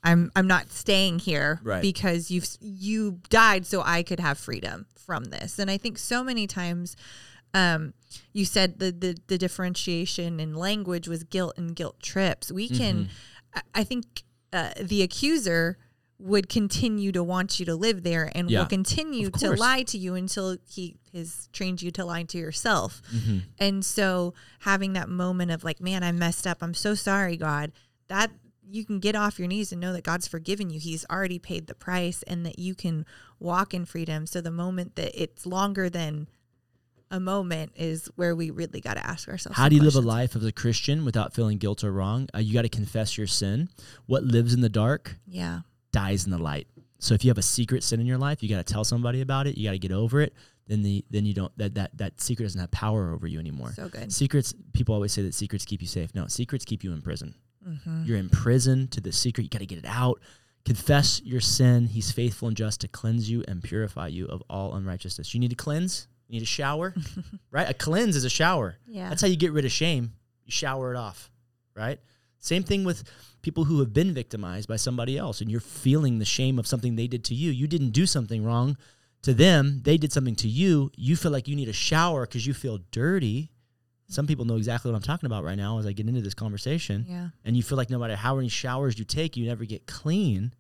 I'm, 0.03 0.33
I'm 0.35 0.47
not 0.49 0.73
staying 0.73 1.21
here 1.21 1.61
Right. 1.63 1.83
because 1.83 2.31
you've, 2.31 2.49
you 2.61 3.21
died 3.29 3.67
so 3.67 3.83
I 3.85 4.03
could 4.03 4.19
have 4.21 4.37
freedom 4.39 4.87
from 4.97 5.27
this. 5.27 5.59
And 5.61 5.71
I 5.71 5.77
think 5.77 5.97
so 5.99 6.25
many 6.25 6.47
times, 6.49 6.97
um, 7.55 7.95
you 8.33 8.45
said 8.45 8.79
the, 8.79 8.91
the 8.93 9.17
the 9.27 9.39
differentiation 9.39 10.41
in 10.41 10.55
language 10.55 11.09
was 11.09 11.25
guilt 11.25 11.55
and 11.57 11.75
guilt 11.77 12.01
trips. 12.03 12.51
We 12.51 12.69
can, 12.69 13.05
Mm-hmm. 13.05 13.59
I, 13.75 13.85
think, 13.85 14.23
uh, 14.53 14.71
the 14.81 15.03
accuser 15.03 15.77
would 16.19 16.49
continue 16.49 17.11
to 17.13 17.23
want 17.23 17.59
you 17.59 17.67
to 17.67 17.75
live 17.75 18.03
there 18.05 18.31
and 18.35 18.51
Yeah, 18.51 18.61
will 18.61 18.67
continue 18.67 19.29
to 19.31 19.51
lie 19.53 19.83
to 19.83 19.99
you 19.99 20.15
until 20.15 20.57
he 20.67 20.97
has 21.13 21.49
trained 21.53 21.83
you 21.83 21.91
to 21.91 22.05
lie 22.05 22.23
to 22.23 22.39
yourself. 22.39 23.03
Mm-hmm. 23.15 23.39
And 23.59 23.85
so 23.85 24.33
having 24.61 24.93
that 24.93 25.09
moment 25.09 25.51
of 25.51 25.65
like, 25.65 25.81
man, 25.81 26.03
I 26.03 26.13
messed 26.13 26.47
up. 26.47 26.63
I'm 26.63 26.75
so 26.75 26.95
sorry, 26.95 27.37
God. 27.37 27.73
That 28.09 28.31
you 28.71 28.85
can 28.87 29.01
get 29.01 29.17
off 29.17 29.39
your 29.39 29.49
knees 29.49 29.73
and 29.73 29.81
know 29.81 29.93
that 29.93 30.05
God's 30.05 30.29
forgiven 30.29 30.71
you. 30.71 30.79
He's 30.79 31.05
already 31.11 31.39
paid 31.39 31.67
the 31.67 31.75
price 31.75 32.23
and 32.23 32.47
that 32.47 32.59
you 32.59 32.75
can 32.75 33.05
walk 33.41 33.75
in 33.75 33.85
freedom. 33.85 34.25
So 34.27 34.41
the 34.41 34.51
moment 34.51 34.95
that 34.97 35.21
it's 35.21 35.45
longer 35.45 35.91
than 35.91 36.29
a 37.13 37.21
moment 37.21 37.71
is 37.77 38.11
where 38.17 38.35
we 38.35 38.51
really 38.51 38.81
got 38.81 38.95
to 38.95 39.07
ask 39.07 39.29
ourselves. 39.29 39.57
How 39.57 39.69
do 39.69 39.77
you 39.77 39.83
live 39.83 39.95
a 39.95 40.01
life 40.01 40.35
as 40.35 40.45
a 40.45 40.51
Christian 40.51 41.05
without 41.05 41.35
feeling 41.35 41.59
guilt 41.59 41.85
or 41.85 41.93
wrong? 41.93 42.29
Uh, 42.35 42.39
you 42.39 42.53
got 42.53 42.63
to 42.63 42.69
confess 42.69 43.17
your 43.17 43.29
sin. 43.29 43.69
What 44.07 44.25
lives 44.25 44.55
in 44.55 44.63
the 44.63 44.69
dark 44.69 45.17
Yeah. 45.29 45.61
dies 45.93 46.25
in 46.25 46.31
the 46.33 46.39
light. 46.39 46.67
So 46.99 47.15
if 47.15 47.25
you 47.25 47.31
have 47.31 47.39
a 47.39 47.43
secret 47.43 47.83
sin 47.85 48.01
in 48.01 48.07
your 48.07 48.19
life, 48.19 48.43
you 48.43 48.49
got 48.49 48.65
to 48.67 48.73
tell 48.73 48.83
somebody 48.85 49.21
about 49.21 49.47
it. 49.47 49.57
You 49.59 49.69
got 49.69 49.73
to 49.73 49.79
get 49.79 49.93
over 49.93 50.21
it. 50.21 50.33
Then 50.69 50.83
the 50.83 51.05
then 51.11 51.27
you 51.27 51.35
don't 51.35 51.53
that 51.59 51.75
that 51.75 51.99
that 51.99 52.21
secret 52.21 52.45
doesn't 52.47 52.61
have 52.61 52.71
power 52.71 53.13
over 53.13 53.27
you 53.27 53.39
anymore. 53.41 53.73
So 53.75 53.89
good. 53.89 54.13
Secrets. 54.13 54.55
People 54.73 54.95
always 54.95 55.13
say 55.13 55.23
that 55.23 55.35
secrets 55.35 55.65
keep 55.65 55.83
you 55.83 55.89
safe. 55.89 56.15
No, 56.15 56.29
secrets 56.29 56.65
keep 56.65 56.83
you 56.85 56.93
in 56.93 57.03
prison. 57.03 57.35
Mm-hmm. 57.69 58.05
You're 58.05 58.17
in 58.19 58.29
prison 58.31 58.87
to 58.89 59.01
the 59.01 59.13
secret. 59.13 59.43
You 59.45 59.51
got 59.51 59.59
to 59.59 59.67
get 59.67 59.79
it 59.79 59.85
out. 59.87 60.21
Confess 60.65 61.21
your 61.25 61.41
sin. 61.41 61.89
He's 61.89 62.13
faithful 62.13 62.47
and 62.49 62.57
just 62.57 62.81
to 62.83 62.89
cleanse 62.89 63.29
you 63.29 63.43
and 63.49 63.63
purify 63.63 64.07
you 64.07 64.27
of 64.27 64.43
all 64.49 64.75
unrighteousness. 64.77 65.35
You 65.35 65.41
need 65.41 65.51
to 65.51 65.57
cleanse. 65.57 66.07
You 66.33 66.39
need 66.39 66.45
a 66.45 66.47
shower, 66.47 66.95
right? 67.51 67.69
A 67.69 67.75
cleanse 67.75 68.17
is 68.17 68.25
a 68.25 68.31
shower. 68.31 68.77
Yeah. 68.87 69.11
That's 69.11 69.21
how 69.21 69.29
you 69.29 69.37
get 69.37 69.53
rid 69.53 69.67
of 69.67 69.71
shame. 69.71 70.15
You 70.47 70.51
shower 70.51 70.95
it 70.95 70.97
off, 70.97 71.31
right? 71.77 72.01
Same 72.39 72.63
thing 72.63 72.85
with 72.85 73.05
people 73.43 73.65
who 73.65 73.81
have 73.81 73.93
been 73.93 74.15
victimized 74.15 74.67
by 74.67 74.77
somebody 74.77 75.19
else 75.19 75.43
and 75.43 75.51
you're 75.51 75.61
feeling 75.61 76.19
the 76.19 76.25
shame 76.25 76.59
of 76.59 76.67
something 76.67 76.97
they 76.97 77.07
did 77.07 77.23
to 77.25 77.35
you. 77.35 77.51
You 77.51 77.67
didn't 77.67 77.91
do 77.91 78.07
something 78.07 78.43
wrong 78.47 78.79
to 79.25 79.35
them, 79.35 79.83
they 79.85 79.99
did 79.99 80.11
something 80.11 80.35
to 80.37 80.49
you. 80.49 80.91
You 80.97 81.17
feel 81.17 81.33
like 81.33 81.47
you 81.49 81.55
need 81.55 81.69
a 81.69 81.75
shower 81.75 82.27
because 82.27 82.47
you 82.47 82.55
feel 82.55 82.79
dirty. 82.93 83.51
Some 84.09 84.27
people 84.27 84.47
know 84.47 84.57
exactly 84.57 84.91
what 84.91 84.97
I'm 84.97 85.03
talking 85.03 85.27
about 85.27 85.45
right 85.45 85.59
now 85.59 85.79
as 85.81 85.87
I 85.87 85.93
get 85.93 86.09
into 86.09 86.23
this 86.23 86.33
conversation. 86.35 87.05
yeah. 87.07 87.29
And 87.45 87.55
you 87.55 87.63
feel 87.63 87.77
like 87.77 87.91
no 87.91 87.99
matter 87.99 88.17
how 88.17 88.37
many 88.37 88.49
showers 88.49 88.99
you 88.99 89.05
take, 89.05 89.37
you 89.37 89.47
never 89.47 89.67
get 89.67 89.87
clean. 89.87 90.55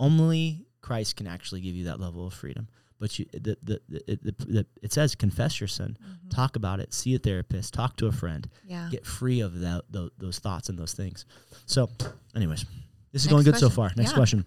Only 0.00 0.64
Christ 0.80 1.16
can 1.16 1.26
actually 1.26 1.60
give 1.60 1.74
you 1.74 1.84
that 1.84 2.00
level 2.00 2.26
of 2.26 2.32
freedom. 2.32 2.68
But 3.00 3.18
you, 3.18 3.26
the, 3.32 3.56
the, 3.62 3.80
the, 3.88 4.02
the, 4.22 4.34
the, 4.46 4.66
it 4.82 4.92
says 4.92 5.14
confess 5.14 5.60
your 5.60 5.68
sin, 5.68 5.96
Mm-hmm. 6.02 6.28
talk 6.30 6.56
about 6.56 6.80
it, 6.80 6.92
see 6.92 7.14
a 7.14 7.18
therapist, 7.18 7.72
talk 7.74 7.96
to 7.98 8.06
a 8.06 8.12
friend, 8.12 8.48
Yeah. 8.66 8.88
get 8.90 9.06
free 9.06 9.40
of 9.40 9.60
that, 9.60 9.84
those, 9.90 10.10
those 10.18 10.38
thoughts 10.40 10.68
and 10.68 10.76
those 10.78 10.92
things. 10.94 11.24
So, 11.66 11.88
anyways, 12.34 12.64
this 13.12 13.22
is 13.22 13.26
Next 13.26 13.32
going 13.32 13.44
good 13.44 13.56
so 13.56 13.70
far. 13.70 13.90
Next 13.96 14.10
Yeah. 14.10 14.16
question. 14.16 14.44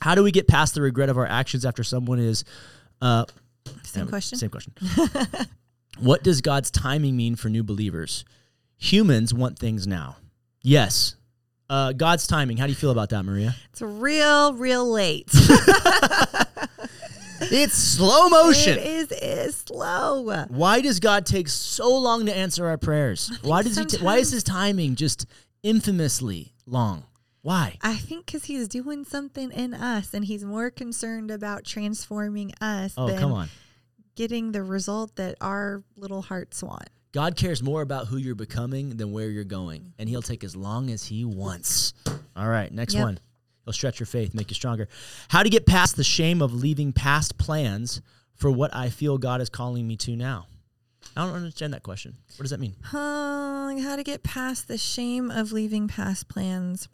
How 0.00 0.14
do 0.14 0.22
we 0.22 0.30
get 0.30 0.46
past 0.48 0.74
the 0.74 0.82
regret 0.82 1.08
of 1.08 1.18
our 1.18 1.26
actions 1.26 1.64
after 1.66 1.82
someone 1.84 2.18
is, 2.20 2.44
uh, 3.02 3.24
Same 3.84 4.04
yeah, 4.04 4.08
question. 4.10 4.38
Same 4.38 4.50
question. 4.50 4.72
What 5.98 6.22
does 6.22 6.40
God's 6.40 6.70
timing 6.70 7.16
mean 7.16 7.34
for 7.36 7.48
new 7.50 7.62
believers? 7.64 8.24
Humans 8.78 9.34
want 9.34 9.58
things 9.58 9.86
now. 9.86 10.16
Yes. 10.62 11.16
Uh, 11.68 11.92
God's 11.92 12.26
timing. 12.26 12.56
How 12.56 12.64
do 12.66 12.70
you 12.72 12.76
feel 12.76 12.90
about 12.92 13.10
that, 13.10 13.22
Maria? 13.24 13.54
It's 13.72 13.82
real, 13.82 14.54
real 14.54 14.90
late. 14.90 15.28
It's 17.40 17.74
slow 17.74 18.28
motion. 18.28 18.78
It 18.78 18.86
is, 18.86 19.12
is 19.12 19.56
slow. 19.56 20.44
Why 20.48 20.80
does 20.80 21.00
God 21.00 21.24
take 21.26 21.48
so 21.48 21.96
long 21.96 22.26
to 22.26 22.36
answer 22.36 22.66
our 22.66 22.76
prayers? 22.78 23.30
Why 23.42 23.62
does 23.62 23.76
he? 23.76 23.84
T- 23.86 23.98
why 24.04 24.16
is 24.18 24.30
his 24.30 24.42
timing 24.42 24.94
just 24.94 25.26
infamously 25.62 26.52
long? 26.66 27.04
Why? 27.42 27.78
I 27.80 27.94
think 27.94 28.26
because 28.26 28.44
he's 28.44 28.68
doing 28.68 29.04
something 29.04 29.50
in 29.52 29.72
us 29.72 30.12
and 30.12 30.24
he's 30.24 30.44
more 30.44 30.68
concerned 30.70 31.30
about 31.30 31.64
transforming 31.64 32.52
us 32.60 32.92
Oh, 32.98 33.06
than 33.06 33.18
come 33.18 33.32
on. 33.32 33.48
getting 34.14 34.52
the 34.52 34.62
result 34.62 35.16
that 35.16 35.36
our 35.40 35.82
little 35.96 36.20
hearts 36.20 36.62
want. 36.62 36.90
God 37.12 37.36
cares 37.36 37.62
more 37.62 37.80
about 37.82 38.08
who 38.08 38.18
you're 38.18 38.34
becoming 38.34 38.96
than 38.98 39.10
where 39.12 39.30
you're 39.30 39.42
going, 39.44 39.94
and 39.98 40.08
He'll 40.08 40.22
take 40.22 40.44
as 40.44 40.54
long 40.54 40.90
as 40.90 41.04
He 41.06 41.24
wants. 41.24 41.92
All 42.36 42.46
right, 42.48 42.70
next 42.72 42.94
Yep. 42.94 43.02
one. 43.02 43.18
He'll 43.70 43.74
stretch 43.74 44.00
your 44.00 44.06
faith, 44.08 44.34
make 44.34 44.50
you 44.50 44.56
stronger. 44.56 44.88
How 45.28 45.44
to 45.44 45.48
get 45.48 45.64
past 45.64 45.94
the 45.94 46.02
shame 46.02 46.42
of 46.42 46.52
leaving 46.52 46.92
past 46.92 47.38
plans 47.38 48.02
for 48.34 48.50
what 48.50 48.74
I 48.74 48.88
feel 48.88 49.16
God 49.16 49.40
is 49.40 49.48
calling 49.48 49.86
me 49.86 49.96
to 49.98 50.16
now? 50.16 50.48
I 51.16 51.24
don't 51.24 51.36
understand 51.36 51.72
that 51.74 51.84
question. 51.84 52.16
What 52.36 52.42
does 52.42 52.50
that 52.50 52.58
mean? 52.58 52.74
Uh, 52.92 53.78
how 53.78 53.94
to 53.94 54.02
get 54.02 54.24
past 54.24 54.66
the 54.66 54.76
shame 54.76 55.30
of 55.30 55.52
leaving 55.52 55.86
past 55.86 56.26
plans. 56.26 56.88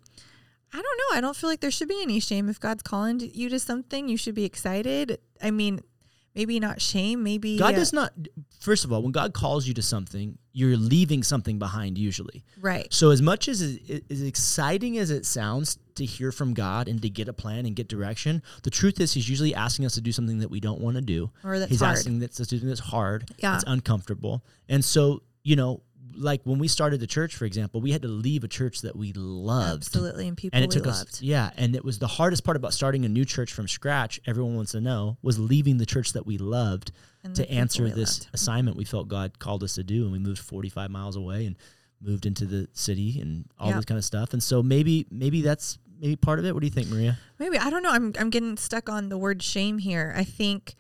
I 0.71 0.83
don't 0.83 0.85
know. 0.99 1.17
I 1.17 1.23
don't 1.23 1.35
feel 1.35 1.49
like 1.49 1.61
there 1.61 1.71
should 1.71 1.89
be 1.89 2.03
any 2.03 2.21
shame. 2.21 2.51
If 2.51 2.61
God's 2.61 2.83
calling 2.83 3.21
you 3.21 3.49
to 3.49 3.59
something, 3.59 4.11
you 4.11 4.19
should 4.19 4.35
be 4.35 4.45
excited. 4.45 5.19
I 5.43 5.51
mean, 5.51 5.81
maybe 6.37 6.61
not 6.61 6.81
shame. 6.81 7.23
Maybe 7.23 7.59
God 7.59 7.75
uh, 7.75 7.79
does 7.79 7.93
not. 7.93 8.13
First 8.61 8.85
of 8.85 8.93
all, 8.93 9.03
when 9.03 9.13
God 9.13 9.33
calls 9.33 9.67
you 9.67 9.75
to 9.75 9.83
something, 9.83 10.39
you're 10.53 10.77
leaving 10.77 11.23
something 11.23 11.59
behind 11.59 11.99
usually. 11.99 12.45
right. 12.61 12.93
So 12.93 13.11
as 13.11 13.23
much 13.23 13.49
as 13.49 13.63
it, 13.63 14.05
as 14.11 14.23
exciting 14.23 14.99
as 14.99 15.11
it 15.11 15.27
sounds 15.27 15.79
to 15.97 16.05
hear 16.05 16.31
from 16.31 16.55
God 16.55 16.89
and 16.89 17.01
to 17.03 17.09
get 17.09 17.29
a 17.29 17.33
plan 17.33 17.67
and 17.67 17.75
get 17.75 17.89
direction, 17.89 18.43
the 18.63 18.71
truth 18.71 19.01
is 19.01 19.13
He's 19.15 19.29
usually 19.29 19.55
asking 19.55 19.87
us 19.87 19.95
to 19.95 20.01
do 20.01 20.13
something 20.13 20.39
that 20.41 20.51
we 20.51 20.61
don't 20.61 20.81
want 20.81 20.97
to 20.97 21.03
do. 21.03 21.31
Or 21.43 21.59
that's 21.59 21.71
He's 21.71 21.81
hard. 21.81 21.97
asking 21.97 22.21
to 22.21 22.33
something 22.33 22.69
that's 22.69 22.81
hard. 22.81 23.31
Yeah. 23.39 23.55
it's 23.55 23.65
uncomfortable. 23.67 24.45
And 24.69 24.85
so 24.85 25.23
you 25.47 25.55
know, 25.55 25.81
like 26.17 26.41
when 26.45 26.59
we 26.59 26.69
started 26.69 27.01
the 27.01 27.07
church, 27.07 27.37
for 27.37 27.45
example, 27.45 27.81
we 27.81 27.93
had 27.93 28.03
to 28.03 28.09
leave 28.09 28.43
a 28.45 28.49
church 28.49 28.81
that 28.83 28.97
we 28.97 29.13
loved. 29.15 29.85
Absolutely, 29.85 30.27
and 30.29 30.37
people 30.37 30.57
And 30.57 30.65
it 30.65 30.69
we 30.71 30.75
took 30.75 30.87
loved. 30.87 31.09
us, 31.09 31.23
yeah. 31.23 31.51
And 31.57 31.75
it 31.77 31.85
was 31.85 31.99
the 31.99 32.07
hardest 32.07 32.45
part 32.45 32.57
about 32.57 32.73
starting 32.75 33.05
a 33.05 33.09
new 33.09 33.25
church 33.25 33.53
from 33.53 33.69
scratch. 33.69 34.21
Everyone 34.27 34.57
wants 34.57 34.73
to 34.73 34.81
know 34.81 35.19
was 35.23 35.39
leaving 35.39 35.77
the 35.79 35.87
church 35.87 36.13
that 36.15 36.27
we 36.27 36.39
loved 36.39 36.93
And 37.25 37.35
to 37.37 37.51
answer 37.51 37.89
this 37.89 37.97
loved. 38.19 38.23
Mm-hmm. 38.27 38.35
assignment 38.35 38.77
we 38.77 38.85
felt 38.85 39.09
God 39.09 39.39
called 39.39 39.63
us 39.63 39.75
to 39.75 39.85
do. 39.85 40.05
And 40.05 40.13
we 40.13 40.19
moved 40.19 40.39
45 40.41 40.91
miles 40.91 41.17
away 41.17 41.47
and 41.47 41.57
moved 42.01 42.27
into 42.27 42.45
the 42.47 42.69
city 42.73 43.21
and 43.21 43.45
all 43.59 43.71
Yeah. 43.71 43.77
this 43.77 43.85
kind 43.85 43.99
of 43.99 44.05
stuff. 44.05 44.33
And 44.33 44.43
so 44.43 44.63
maybe, 44.63 45.07
maybe 45.11 45.41
that's 45.43 45.79
maybe 46.01 46.15
part 46.17 46.39
of 46.39 46.45
it. 46.45 46.53
What 46.55 46.61
do 46.61 46.67
you 46.67 46.73
think, 46.73 46.89
Maria? 46.89 47.19
Maybe 47.39 47.57
I 47.59 47.71
don't 47.71 47.83
know. 47.83 47.91
I'm 47.91 48.13
I'm 48.19 48.31
getting 48.31 48.57
stuck 48.59 48.89
on 48.91 49.09
the 49.09 49.17
word 49.19 49.43
shame 49.43 49.79
here. 49.79 50.13
I 50.17 50.25
think 50.25 50.75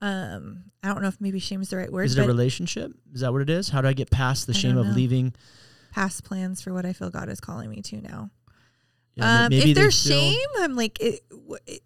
um 0.00 0.64
I 0.82 0.88
don't 0.88 1.02
know 1.02 1.08
if 1.08 1.20
maybe 1.20 1.38
shame 1.40 1.60
is 1.60 1.70
the 1.70 1.76
right 1.76 1.92
word, 1.92 2.04
Is 2.04 2.16
it 2.16 2.24
a 2.24 2.26
relationship? 2.26 2.92
Is 3.12 3.20
that 3.20 3.32
what 3.32 3.42
it 3.42 3.50
is? 3.50 3.68
How 3.68 3.80
do 3.80 3.88
I 3.88 3.92
get 3.92 4.10
past 4.10 4.46
the 4.46 4.52
I 4.52 4.56
shame 4.56 4.76
of 4.76 4.86
leaving? 4.88 5.34
past 5.90 6.24
plans 6.24 6.62
for 6.62 6.72
what 6.72 6.86
I 6.86 6.92
feel 6.92 7.10
God 7.10 7.28
is 7.28 7.40
calling 7.40 7.70
me 7.70 7.82
to 7.82 8.00
now. 8.00 8.30
Yeah, 9.14 9.46
um, 9.46 9.52
if 9.52 9.74
there's 9.74 10.00
shame, 10.00 10.36
I'm 10.58 10.76
like, 10.76 11.00
it, 11.00 11.20
it, 11.66 11.82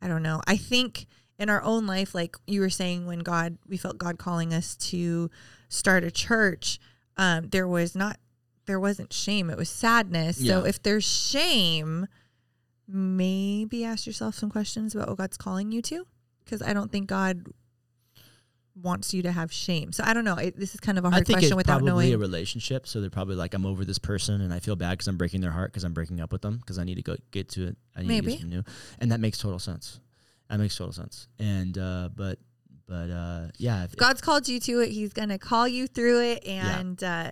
I 0.00 0.06
don't 0.06 0.22
know. 0.22 0.40
I 0.46 0.56
think 0.56 1.06
in 1.38 1.50
our 1.50 1.62
own 1.62 1.86
life, 1.86 2.14
like 2.14 2.36
you 2.46 2.60
were 2.60 2.70
saying, 2.70 3.06
when 3.06 3.20
God, 3.20 3.58
we 3.66 3.76
felt 3.76 3.98
God 3.98 4.18
calling 4.18 4.54
us 4.54 4.76
to 4.76 5.30
start 5.68 6.04
a 6.04 6.10
church, 6.10 6.78
um, 7.16 7.48
there 7.48 7.66
was 7.66 7.96
not, 7.96 8.18
there 8.66 8.78
wasn't 8.78 9.12
shame. 9.12 9.50
It 9.50 9.56
was 9.56 9.68
sadness. 9.68 10.46
So 10.46 10.64
if 10.64 10.80
there's 10.80 11.04
shame, 11.04 12.06
maybe 12.86 13.84
ask 13.84 14.06
yourself 14.06 14.36
some 14.36 14.50
questions 14.50 14.94
about 14.94 15.08
what 15.08 15.18
God's 15.18 15.36
calling 15.36 15.72
you 15.72 15.82
to, 15.82 16.06
because 16.50 16.66
I 16.66 16.72
don't 16.72 16.90
think 16.90 17.06
God 17.08 17.46
wants 18.74 19.12
you 19.12 19.22
to 19.22 19.32
have 19.32 19.52
shame. 19.52 19.92
So 19.92 20.02
I 20.04 20.14
don't 20.14 20.24
know. 20.24 20.36
It, 20.36 20.58
this 20.58 20.74
is 20.74 20.80
kind 20.80 20.98
of 20.98 21.04
a 21.04 21.10
hard 21.10 21.26
think 21.26 21.38
question 21.38 21.52
it's 21.52 21.56
without 21.56 21.80
probably 21.80 22.06
knowing. 22.06 22.14
a 22.14 22.18
relationship. 22.18 22.86
So 22.86 23.00
they're 23.00 23.10
probably 23.10 23.36
like, 23.36 23.52
I'm 23.54 23.66
over 23.66 23.84
this 23.84 23.98
person 23.98 24.40
and 24.40 24.52
I 24.54 24.58
feel 24.58 24.76
bad 24.76 24.92
because 24.92 25.08
I'm 25.08 25.16
breaking 25.18 25.40
their 25.40 25.50
heart 25.50 25.72
because 25.72 25.84
I'm 25.84 25.92
breaking 25.92 26.20
up 26.20 26.32
with 26.32 26.42
them 26.42 26.58
because 26.58 26.78
I 26.78 26.84
need 26.84 26.94
to 26.96 27.02
go 27.02 27.16
get 27.30 27.48
to 27.50 27.68
it. 27.68 27.76
I 27.94 28.00
need 28.00 28.06
to 28.06 28.08
Maybe. 28.08 28.26
get 28.32 28.40
something 28.40 28.50
new. 28.50 28.64
And 28.98 29.12
that 29.12 29.20
makes 29.20 29.38
total 29.38 29.58
sense. 29.58 30.00
That 30.48 30.58
makes 30.58 30.76
total 30.76 30.92
sense. 30.92 31.28
And, 31.38 31.76
uh, 31.76 32.08
but, 32.14 32.38
but, 32.86 33.10
uh, 33.10 33.48
yeah. 33.58 33.84
If, 33.84 33.96
God's 33.96 34.20
called 34.20 34.48
you 34.48 34.58
to 34.60 34.80
it. 34.80 34.90
He's 34.90 35.12
going 35.12 35.28
to 35.28 35.38
call 35.38 35.68
you 35.68 35.86
through 35.86 36.22
it, 36.22 36.44
and 36.44 37.00
uh, 37.04 37.30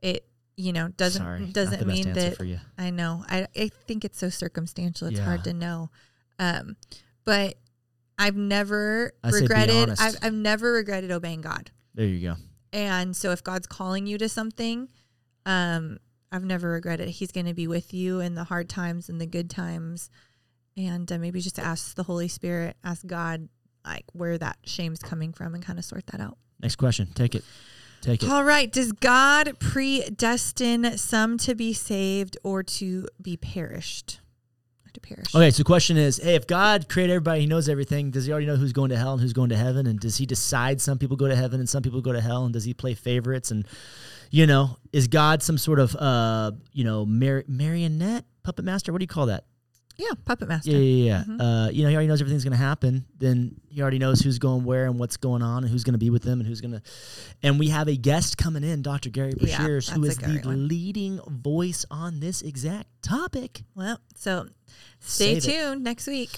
it 0.00 0.24
you 0.56 0.72
know 0.72 0.88
doesn't 0.88 1.22
sorry, 1.22 1.44
doesn't 1.46 1.86
mean 1.86 2.12
that. 2.14 2.60
I 2.78 2.88
know. 2.88 3.22
I 3.28 3.46
I 3.54 3.70
think 3.86 4.06
it's 4.06 4.18
so 4.18 4.30
circumstantial. 4.30 5.08
It's 5.08 5.18
Yeah. 5.18 5.24
hard 5.26 5.44
to 5.44 5.52
know. 5.52 5.90
Um, 6.38 6.76
but 7.26 7.58
I've 8.20 8.36
never 8.36 9.14
I 9.24 9.30
say 9.30 9.38
be 9.38 9.42
regretted. 9.42 9.90
I've 9.98 10.16
I've 10.22 10.34
never 10.34 10.72
regretted 10.72 11.10
obeying 11.10 11.40
God. 11.40 11.70
There 11.94 12.06
you 12.06 12.28
go. 12.28 12.36
And 12.72 13.16
so 13.16 13.30
if 13.30 13.42
God's 13.42 13.66
calling 13.66 14.06
you 14.06 14.18
to 14.18 14.28
something, 14.28 14.88
um, 15.46 15.98
I've 16.30 16.44
never 16.44 16.70
regretted. 16.70 17.08
He's 17.08 17.32
going 17.32 17.46
to 17.46 17.54
be 17.54 17.66
with 17.66 17.92
you 17.92 18.20
in 18.20 18.34
the 18.34 18.44
hard 18.44 18.68
times 18.68 19.08
and 19.08 19.20
the 19.20 19.26
good 19.26 19.50
times. 19.50 20.10
And 20.76 21.10
uh, 21.10 21.18
maybe 21.18 21.40
just 21.40 21.58
ask 21.58 21.96
the 21.96 22.04
Holy 22.04 22.28
Spirit, 22.28 22.76
ask 22.84 23.04
God, 23.06 23.48
like 23.84 24.04
where 24.12 24.38
that 24.38 24.58
shame's 24.64 25.00
coming 25.00 25.32
from, 25.32 25.54
and 25.54 25.64
kind 25.64 25.78
of 25.78 25.84
sort 25.84 26.06
that 26.08 26.20
out. 26.20 26.36
Next 26.62 26.76
question. 26.76 27.08
Take 27.14 27.34
it. 27.34 27.42
Take 28.02 28.22
it. 28.22 28.30
All 28.30 28.44
right. 28.44 28.70
Does 28.70 28.92
God 28.92 29.58
predestine 29.58 30.96
some 30.98 31.38
to 31.38 31.54
be 31.54 31.72
saved 31.72 32.36
or 32.44 32.62
to 32.62 33.08
be 33.20 33.36
perished? 33.36 34.20
To 34.94 35.00
perish. 35.00 35.34
Okay, 35.34 35.50
so 35.50 35.58
the 35.58 35.64
question 35.64 35.96
is, 35.96 36.16
hey, 36.16 36.34
if 36.34 36.46
God 36.46 36.88
created 36.88 37.12
everybody, 37.12 37.40
He 37.42 37.46
knows 37.46 37.68
everything. 37.68 38.10
Does 38.10 38.26
He 38.26 38.32
already 38.32 38.46
know 38.46 38.56
who's 38.56 38.72
going 38.72 38.90
to 38.90 38.96
hell 38.96 39.12
and 39.12 39.20
who's 39.20 39.32
going 39.32 39.50
to 39.50 39.56
heaven? 39.56 39.86
And 39.86 40.00
does 40.00 40.16
He 40.16 40.26
decide 40.26 40.80
some 40.80 40.98
people 40.98 41.16
go 41.16 41.28
to 41.28 41.36
heaven 41.36 41.60
and 41.60 41.68
some 41.68 41.82
people 41.82 42.00
go 42.00 42.12
to 42.12 42.20
hell? 42.20 42.44
And 42.44 42.52
does 42.52 42.64
He 42.64 42.74
play 42.74 42.94
favorites? 42.94 43.50
And 43.50 43.66
you 44.30 44.46
know, 44.46 44.76
is 44.92 45.08
God 45.08 45.42
some 45.42 45.58
sort 45.58 45.80
of 45.80 45.94
uh, 45.96 46.52
you 46.72 46.84
know, 46.84 47.04
mar- 47.06 47.44
marionette 47.48 48.24
puppet 48.42 48.64
master? 48.64 48.92
What 48.92 48.98
do 48.98 49.04
you 49.04 49.08
call 49.08 49.26
that? 49.26 49.44
Yeah, 50.00 50.14
puppet 50.24 50.48
master. 50.48 50.70
Yeah, 50.70 50.78
yeah, 50.78 51.04
yeah. 51.04 51.24
Mhm. 51.24 51.40
Uh, 51.40 51.70
you 51.70 51.82
know, 51.82 51.88
He 51.90 51.94
already 51.94 52.08
knows 52.08 52.20
everything's 52.20 52.44
going 52.44 52.52
to 52.52 52.56
happen. 52.64 53.04
Then 53.18 53.60
He 53.68 53.82
already 53.82 53.98
knows 53.98 54.20
who's 54.20 54.38
going 54.38 54.64
where 54.64 54.86
and 54.86 54.98
what's 54.98 55.16
going 55.16 55.42
on 55.42 55.62
and 55.64 55.70
who's 55.70 55.84
going 55.84 55.92
to 55.94 55.98
be 55.98 56.10
with 56.10 56.22
them 56.22 56.40
and 56.40 56.48
who's 56.48 56.60
going 56.60 56.72
to. 56.72 56.82
And 57.42 57.58
we 57.58 57.68
have 57.68 57.86
a 57.88 57.96
guest 57.96 58.38
coming 58.38 58.64
in, 58.64 58.82
Dr. 58.82 59.10
Gary 59.10 59.34
Yeah, 59.36 59.58
Breshears, 59.58 59.90
who 59.90 60.04
that's 60.06 60.16
the 60.16 60.40
one. 60.48 60.68
leading 60.68 61.20
voice 61.28 61.84
on 61.90 62.20
this 62.20 62.40
exact 62.42 62.88
topic. 63.02 63.62
Well, 63.74 64.00
so 64.14 64.46
stay 65.00 65.38
Save 65.40 65.44
it. 65.44 65.52
tuned 65.62 65.84
next 65.84 66.06
week. 66.06 66.30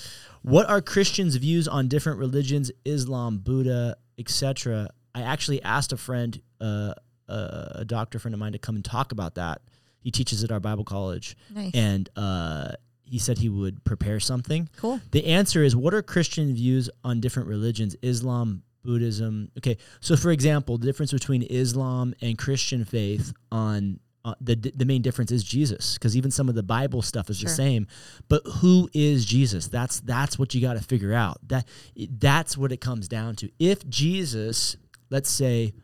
What 0.42 0.68
are 0.68 0.80
Christians' 0.80 1.36
views 1.36 1.68
on 1.68 1.86
different 1.88 2.18
religions, 2.18 2.72
Islam, 2.84 3.38
Buddha, 3.38 3.96
etc.? 4.18 4.88
I 5.14 5.22
actually 5.22 5.62
asked 5.62 5.92
a 5.92 5.96
friend, 5.96 6.40
uh, 6.60 6.94
uh, 7.28 7.68
a 7.76 7.84
doctor 7.84 8.18
friend 8.18 8.34
of 8.34 8.40
mine, 8.40 8.52
to 8.52 8.58
come 8.58 8.74
and 8.74 8.84
talk 8.84 9.12
about 9.12 9.36
that. 9.36 9.62
He 10.00 10.10
teaches 10.10 10.42
at 10.42 10.50
our 10.50 10.58
Bible 10.58 10.82
college, 10.84 11.36
Nice. 11.54 11.70
and 11.74 12.08
uh, 12.16 12.72
he 13.12 13.18
said 13.18 13.36
he 13.38 13.50
would 13.50 13.84
prepare 13.84 14.18
something. 14.18 14.70
cool. 14.78 14.98
The 15.10 15.26
answer 15.26 15.62
is 15.62 15.76
what 15.76 15.92
are 15.92 16.00
Christian 16.02 16.54
views 16.54 16.88
on 17.04 17.20
different 17.20 17.46
religions, 17.48 17.94
Islam, 18.00 18.62
Buddhism? 18.82 19.50
Okay, 19.58 19.76
so 20.00 20.16
for 20.16 20.30
example, 20.30 20.78
the 20.78 20.86
difference 20.86 21.12
between 21.12 21.42
Islam 21.42 22.14
and 22.22 22.38
Christian 22.38 22.86
faith 22.86 23.34
on 23.50 24.00
uh, 24.24 24.34
the 24.40 24.54
the 24.54 24.86
main 24.86 25.02
difference 25.02 25.30
is 25.30 25.44
Jesus, 25.44 25.94
because 25.98 26.16
even 26.16 26.30
some 26.30 26.48
of 26.48 26.54
the 26.54 26.62
Bible 26.62 27.02
stuff 27.02 27.28
is 27.28 27.38
Sure. 27.38 27.48
the 27.50 27.54
same. 27.54 27.86
But 28.28 28.42
who 28.60 28.88
is 28.94 29.26
Jesus? 29.26 29.68
That's 29.68 30.00
that's 30.00 30.38
what 30.38 30.54
you 30.54 30.60
got 30.62 30.74
to 30.74 30.82
figure 30.82 31.12
out. 31.12 31.36
That 31.48 31.66
that's 31.96 32.56
what 32.56 32.72
it 32.72 32.80
comes 32.80 33.08
down 33.08 33.36
to. 33.36 33.50
If 33.58 33.86
Jesus, 33.88 34.76
let's 35.10 35.28
say, 35.28 35.74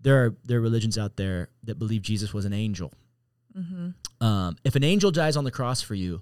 there 0.00 0.16
are 0.22 0.36
there 0.44 0.58
are 0.58 0.60
religions 0.60 0.98
out 0.98 1.16
there 1.16 1.48
that 1.62 1.78
believe 1.78 2.02
Jesus 2.02 2.34
was 2.34 2.44
an 2.44 2.52
angel. 2.52 2.92
Mm-hmm. 3.56 4.26
Um, 4.26 4.56
if 4.64 4.74
an 4.76 4.84
angel 4.84 5.10
dies 5.10 5.36
on 5.36 5.44
the 5.44 5.50
cross 5.52 5.80
for 5.80 5.94
you, 5.94 6.20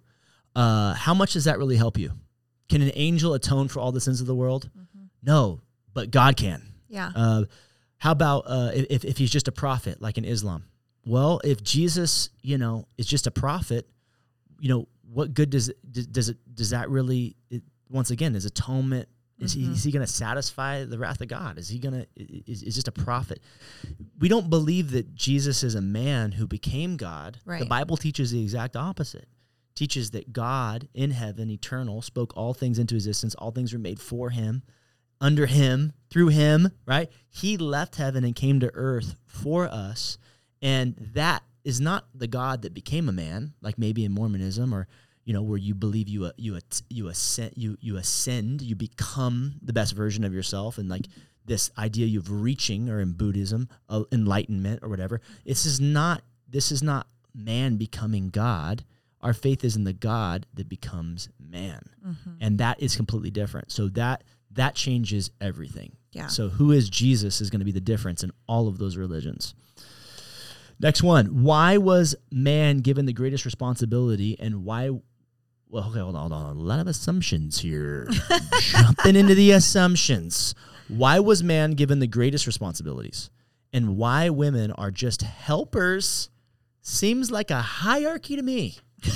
uh, 0.54 0.94
how 0.94 1.14
much 1.14 1.32
does 1.34 1.44
that 1.44 1.58
really 1.58 1.76
help 1.76 1.98
you? 1.98 2.12
Can 2.68 2.82
an 2.82 2.92
angel 2.94 3.34
atone 3.34 3.68
for 3.68 3.80
all 3.80 3.92
the 3.92 4.00
sins 4.00 4.20
of 4.20 4.26
the 4.26 4.34
world? 4.34 4.70
Mm-hmm. 4.76 5.04
No, 5.22 5.60
but 5.94 6.10
God 6.10 6.36
can. 6.36 6.62
Yeah. 6.88 7.10
Uh, 7.14 7.44
how 7.98 8.12
about 8.12 8.44
uh, 8.46 8.70
if, 8.74 9.04
if 9.04 9.18
he's 9.18 9.30
just 9.30 9.48
a 9.48 9.52
prophet, 9.52 10.00
like 10.00 10.18
in 10.18 10.24
Islam? 10.24 10.64
Well, 11.06 11.40
if 11.44 11.62
Jesus, 11.62 12.30
you 12.42 12.58
know, 12.58 12.86
is 12.98 13.06
just 13.06 13.26
a 13.26 13.30
prophet, 13.30 13.88
you 14.60 14.68
know, 14.68 14.88
what 15.12 15.34
good 15.34 15.50
does 15.50 15.70
does 15.90 16.28
it 16.30 16.38
does 16.54 16.70
that 16.70 16.88
really? 16.90 17.36
It, 17.50 17.62
once 17.90 18.10
again, 18.10 18.34
is 18.34 18.44
atonement? 18.44 19.08
Is 19.38 19.52
he, 19.52 19.64
Mhm. 19.64 19.72
is 19.72 19.82
he 19.82 19.90
going 19.90 20.06
to 20.06 20.10
satisfy 20.12 20.84
the 20.84 20.96
wrath 20.98 21.20
of 21.20 21.26
God? 21.28 21.58
Is 21.58 21.68
he 21.68 21.78
going 21.80 21.94
to 21.94 22.06
is, 22.16 22.62
is 22.62 22.74
just 22.76 22.86
a 22.88 22.92
prophet? 22.92 23.42
We 24.20 24.28
don't 24.28 24.48
believe 24.48 24.92
that 24.92 25.14
Jesus 25.16 25.62
is 25.64 25.74
a 25.74 25.80
man 25.80 26.32
who 26.32 26.46
became 26.46 26.96
God. 26.96 27.38
The 27.60 27.66
Bible 27.66 27.96
teaches 27.96 28.30
the 28.30 28.40
exact 28.40 28.76
opposite. 28.76 29.26
Teaches 29.74 30.10
that 30.10 30.32
God 30.32 30.88
in 30.94 31.10
heaven, 31.10 31.50
eternal, 31.50 32.02
spoke 32.02 32.36
all 32.36 32.54
things 32.54 32.78
into 32.78 32.94
existence. 32.94 33.34
All 33.36 33.50
things 33.50 33.72
were 33.72 33.78
made 33.78 34.00
for 34.00 34.30
him 34.30 34.62
under 35.22 35.46
him, 35.46 35.92
through 36.10 36.28
him, 36.28 36.72
right? 36.84 37.08
He 37.30 37.56
left 37.56 37.94
heaven 37.94 38.24
and 38.24 38.34
came 38.34 38.58
to 38.60 38.70
earth 38.74 39.14
for 39.24 39.66
us. 39.66 40.18
And 40.60 40.96
that 41.14 41.44
is 41.64 41.80
not 41.80 42.06
the 42.12 42.26
God 42.26 42.62
that 42.62 42.74
became 42.74 43.08
a 43.08 43.12
man, 43.12 43.54
like 43.62 43.78
maybe 43.78 44.04
in 44.04 44.12
Mormonism 44.12 44.74
or 44.74 44.88
you 45.24 45.32
know 45.32 45.42
where 45.42 45.58
you 45.58 45.76
believe 45.76 46.08
you 46.08 46.24
uh, 46.24 46.32
you 46.36 46.58
you 46.90 47.06
ascend 47.06 47.52
you 47.54 47.76
you 47.80 47.96
ascend, 47.96 48.60
you 48.60 48.74
become 48.74 49.54
the 49.62 49.72
best 49.72 49.94
version 49.94 50.24
of 50.24 50.34
yourself 50.34 50.78
and 50.78 50.88
like 50.88 51.06
this 51.44 51.70
idea 51.78 52.18
of 52.18 52.30
reaching 52.30 52.88
or 52.88 53.00
in 53.00 53.12
Buddhism, 53.12 53.68
uh, 53.88 54.02
enlightenment 54.10 54.80
or 54.82 54.88
whatever. 54.88 55.20
This 55.46 55.64
is 55.64 55.80
not 55.80 56.22
this 56.48 56.72
is 56.72 56.82
not 56.82 57.06
man 57.32 57.76
becoming 57.76 58.30
God. 58.30 58.84
Our 59.22 59.32
faith 59.32 59.64
is 59.64 59.76
in 59.76 59.84
the 59.84 59.92
God 59.92 60.46
that 60.54 60.68
becomes 60.68 61.28
man 61.38 61.80
mm-hmm. 62.04 62.30
and 62.40 62.58
that 62.58 62.82
is 62.82 62.96
completely 62.96 63.30
different. 63.30 63.70
So 63.70 63.88
that 63.90 64.24
that 64.52 64.74
changes 64.74 65.30
everything. 65.40 65.96
Yeah. 66.12 66.26
So 66.26 66.48
who 66.48 66.72
is 66.72 66.90
Jesus 66.90 67.40
is 67.40 67.50
going 67.50 67.60
to 67.60 67.64
be 67.64 67.72
the 67.72 67.80
difference 67.80 68.22
in 68.22 68.32
all 68.46 68.68
of 68.68 68.78
those 68.78 68.96
religions. 68.96 69.54
Next 70.80 71.02
one. 71.02 71.42
Why 71.42 71.78
was 71.78 72.14
man 72.30 72.78
given 72.78 73.06
the 73.06 73.12
greatest 73.12 73.44
responsibility 73.44 74.36
and 74.38 74.64
why 74.64 74.90
well, 75.70 75.88
okay, 75.88 76.00
hold 76.00 76.16
on, 76.16 76.30
hold 76.30 76.32
on. 76.32 76.56
A 76.56 76.60
lot 76.60 76.80
of 76.80 76.86
assumptions 76.86 77.60
here. 77.60 78.06
Jumping 78.60 79.16
into 79.16 79.34
the 79.34 79.52
assumptions. 79.52 80.54
Why 80.88 81.18
was 81.18 81.42
man 81.42 81.70
given 81.70 81.98
the 81.98 82.06
greatest 82.06 82.46
responsibilities? 82.46 83.30
And 83.72 83.96
why 83.96 84.28
women 84.28 84.72
are 84.72 84.90
just 84.90 85.22
helpers 85.22 86.28
seems 86.82 87.30
like 87.30 87.50
a 87.50 87.62
hierarchy 87.62 88.36
to 88.36 88.42
me. 88.42 88.76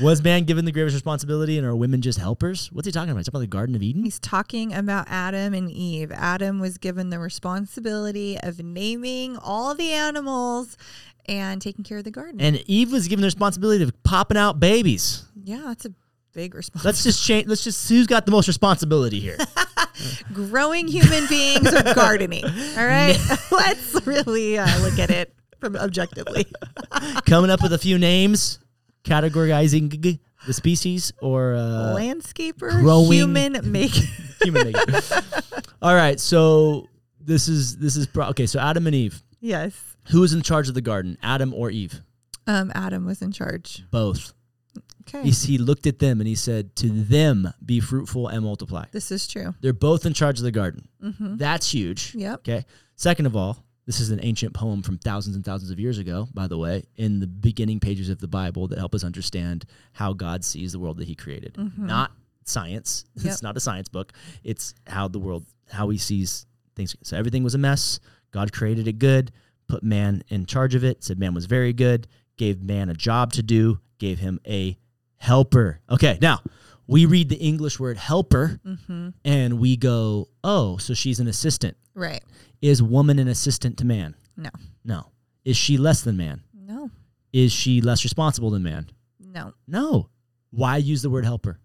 was 0.00 0.22
man 0.22 0.44
given 0.44 0.64
the 0.64 0.72
greatest 0.72 0.94
responsibility 0.94 1.58
and 1.58 1.66
are 1.66 1.74
women 1.74 2.00
just 2.00 2.18
helpers? 2.18 2.70
What's 2.72 2.86
he 2.86 2.92
talking 2.92 3.10
about? 3.10 3.18
He's 3.18 3.26
talking 3.26 3.38
about 3.38 3.42
the 3.42 3.46
Garden 3.48 3.74
of 3.74 3.82
Eden? 3.82 4.04
He's 4.04 4.18
talking 4.18 4.74
about 4.74 5.06
Adam 5.08 5.54
and 5.54 5.70
Eve. 5.70 6.12
Adam 6.12 6.60
was 6.60 6.78
given 6.78 7.10
the 7.10 7.18
responsibility 7.18 8.38
of 8.42 8.62
naming 8.62 9.36
all 9.36 9.74
the 9.74 9.92
animals 9.92 10.76
and 11.26 11.60
taking 11.60 11.84
care 11.84 11.98
of 11.98 12.04
the 12.04 12.10
garden. 12.10 12.40
And 12.40 12.62
Eve 12.66 12.92
was 12.92 13.08
given 13.08 13.20
the 13.20 13.26
responsibility 13.26 13.84
of 13.84 14.02
popping 14.02 14.36
out 14.38 14.58
babies. 14.60 15.24
yeah, 15.44 15.62
that's 15.66 15.84
a 15.84 15.92
big 16.32 16.54
responsibility. 16.54 16.88
Let's 16.88 17.02
just 17.02 17.24
change. 17.24 17.46
Let's 17.46 17.64
just 17.64 17.88
who's 17.88 18.06
got 18.06 18.24
the 18.24 18.32
most 18.32 18.48
responsibility 18.48 19.20
here. 19.20 19.36
Growing 20.32 20.86
human 20.86 21.26
beings 21.26 21.72
or 21.72 21.82
gardening. 21.94 22.44
All 22.44 22.86
right, 22.86 23.18
let's 23.50 24.06
really 24.06 24.56
uh, 24.56 24.80
look 24.80 24.98
at 24.98 25.10
it 25.10 25.34
from 25.60 25.76
objectively. 25.76 26.46
Coming 27.26 27.50
up 27.50 27.62
with 27.62 27.72
a 27.72 27.78
few 27.78 27.98
names, 27.98 28.58
categorizing 29.04 30.18
the 30.46 30.52
species 30.52 31.12
or 31.20 31.54
uh, 31.54 31.94
Landscaper, 31.96 32.70
growing- 32.80 33.12
human 33.12 33.58
maker. 33.70 34.00
human. 34.42 34.74
All 35.82 35.94
right, 35.94 36.18
so 36.20 36.88
this 37.20 37.48
is 37.48 37.76
this 37.78 37.96
is 37.96 38.06
pro- 38.06 38.28
okay. 38.28 38.46
So 38.46 38.58
Adam 38.60 38.86
and 38.86 38.94
Eve. 38.94 39.22
yes, 39.40 39.96
Who 40.10 40.20
was 40.20 40.32
in 40.32 40.42
charge 40.42 40.68
of 40.68 40.74
the 40.74 40.80
garden, 40.80 41.18
Adam 41.22 41.52
or 41.54 41.70
Eve? 41.70 42.00
um, 42.46 42.72
Adam 42.74 43.04
was 43.04 43.20
in 43.22 43.30
charge. 43.32 43.82
Both. 43.90 44.32
Okay, 45.08 45.22
He, 45.22 45.30
he 45.30 45.58
looked 45.58 45.86
at 45.86 45.98
them 45.98 46.20
and 46.20 46.28
he 46.28 46.34
said, 46.34 46.76
"To 46.76 46.88
them 46.88 47.52
be 47.64 47.80
fruitful 47.80 48.28
and 48.28 48.44
multiply." 48.44 48.84
this 48.92 49.10
is 49.10 49.26
true. 49.26 49.54
They're 49.60 49.72
both 49.72 50.04
in 50.06 50.12
charge 50.14 50.38
of 50.38 50.44
the 50.44 50.50
garden. 50.50 50.88
Mm-hmm. 51.02 51.36
That's 51.36 51.70
huge. 51.72 52.14
Yep. 52.14 52.40
Okay. 52.40 52.64
Second 52.96 53.26
of 53.26 53.34
all, 53.36 53.64
this 53.88 54.00
is 54.00 54.10
an 54.10 54.20
ancient 54.22 54.52
poem 54.52 54.82
from 54.82 54.98
thousands 54.98 55.34
and 55.34 55.42
thousands 55.44 55.70
of 55.70 55.80
years 55.80 55.96
ago, 55.96 56.28
by 56.34 56.46
the 56.46 56.58
way, 56.58 56.84
in 56.96 57.20
the 57.20 57.26
beginning 57.26 57.80
pages 57.80 58.10
of 58.10 58.18
the 58.20 58.28
Bible 58.28 58.68
that 58.68 58.78
help 58.78 58.94
us 58.94 59.02
understand 59.02 59.64
how 59.92 60.12
God 60.12 60.44
sees 60.44 60.72
the 60.72 60.78
world 60.78 60.98
that 60.98 61.06
He 61.08 61.14
created. 61.14 61.56
Not 61.78 62.12
science. 62.44 63.04
Mm-hmm. 63.18 63.26
Yep. 63.26 63.32
It's 63.32 63.42
not 63.42 63.56
a 63.56 63.60
science 63.60 63.88
book. 63.88 64.12
It's 64.44 64.74
how 64.86 65.08
the 65.08 65.18
world, 65.18 65.46
how 65.70 65.88
He 65.88 65.96
sees 65.96 66.44
things. 66.76 66.94
So 67.02 67.16
everything 67.16 67.42
was 67.42 67.54
a 67.54 67.58
mess. 67.58 67.98
God 68.30 68.52
created 68.52 68.86
it 68.86 68.98
good, 68.98 69.32
put 69.68 69.82
man 69.82 70.22
in 70.28 70.44
charge 70.44 70.74
of 70.74 70.84
it, 70.84 71.02
said 71.02 71.18
man 71.18 71.32
was 71.32 71.46
very 71.46 71.72
good, 71.72 72.06
gave 72.36 72.62
man 72.62 72.90
a 72.90 72.94
job 72.94 73.32
to 73.32 73.42
do, 73.42 73.80
gave 73.98 74.18
him 74.18 74.38
a 74.46 74.76
helper. 75.16 75.80
Okay, 75.90 76.18
now 76.20 76.40
we 76.86 77.06
read 77.06 77.28
the 77.30 77.36
English 77.36 77.80
word 77.80 77.96
helper 77.96 78.60
Mm-hmm. 78.66 79.08
and 79.24 79.58
we 79.58 79.76
go, 79.76 80.28
oh, 80.44 80.76
so 80.76 80.94
she's 80.94 81.20
an 81.20 81.26
assistant. 81.26 81.76
Right. 81.98 82.22
Is 82.62 82.82
woman 82.82 83.18
an 83.18 83.28
assistant 83.28 83.78
to 83.78 83.84
man? 83.84 84.14
No. 84.36 84.50
No. 84.84 85.10
Is 85.44 85.56
she 85.56 85.76
less 85.76 86.02
than 86.02 86.16
man? 86.16 86.42
No. 86.54 86.90
Is 87.32 87.52
she 87.52 87.80
less 87.80 88.04
responsible 88.04 88.50
than 88.50 88.62
man? 88.62 88.88
No. 89.18 89.52
No. 89.66 90.08
Why 90.50 90.76
use 90.76 91.02
the 91.02 91.10
word 91.10 91.24
helper? 91.24 91.58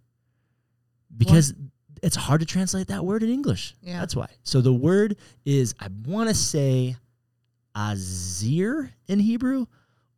Because 1.16 1.54
it's 2.02 2.16
hard 2.16 2.42
to 2.42 2.48
translate 2.48 2.88
that 2.88 3.06
word 3.06 3.22
in 3.22 3.30
English. 3.30 3.76
Yeah. 3.82 4.00
That's 4.00 4.16
why. 4.16 4.28
So 4.42 4.62
the 4.62 4.74
word 4.74 5.18
is, 5.46 5.76
I 5.80 5.88
want 6.06 6.30
to 6.30 6.36
say 6.36 6.96
Azir 7.76 8.90
in 9.08 9.20
Hebrew 9.20 9.68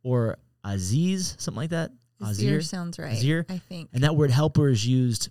or 0.02 0.38
Aziz, 0.64 1.36
something 1.38 1.60
like 1.60 1.70
that. 1.70 1.92
Azir 2.22 2.64
sounds 2.64 2.98
right. 2.98 3.12
Azir. 3.12 3.44
I 3.50 3.58
think. 3.58 3.90
And 3.92 4.02
that 4.02 4.16
word 4.16 4.30
helper 4.30 4.68
is 4.68 4.86
used, 4.86 5.28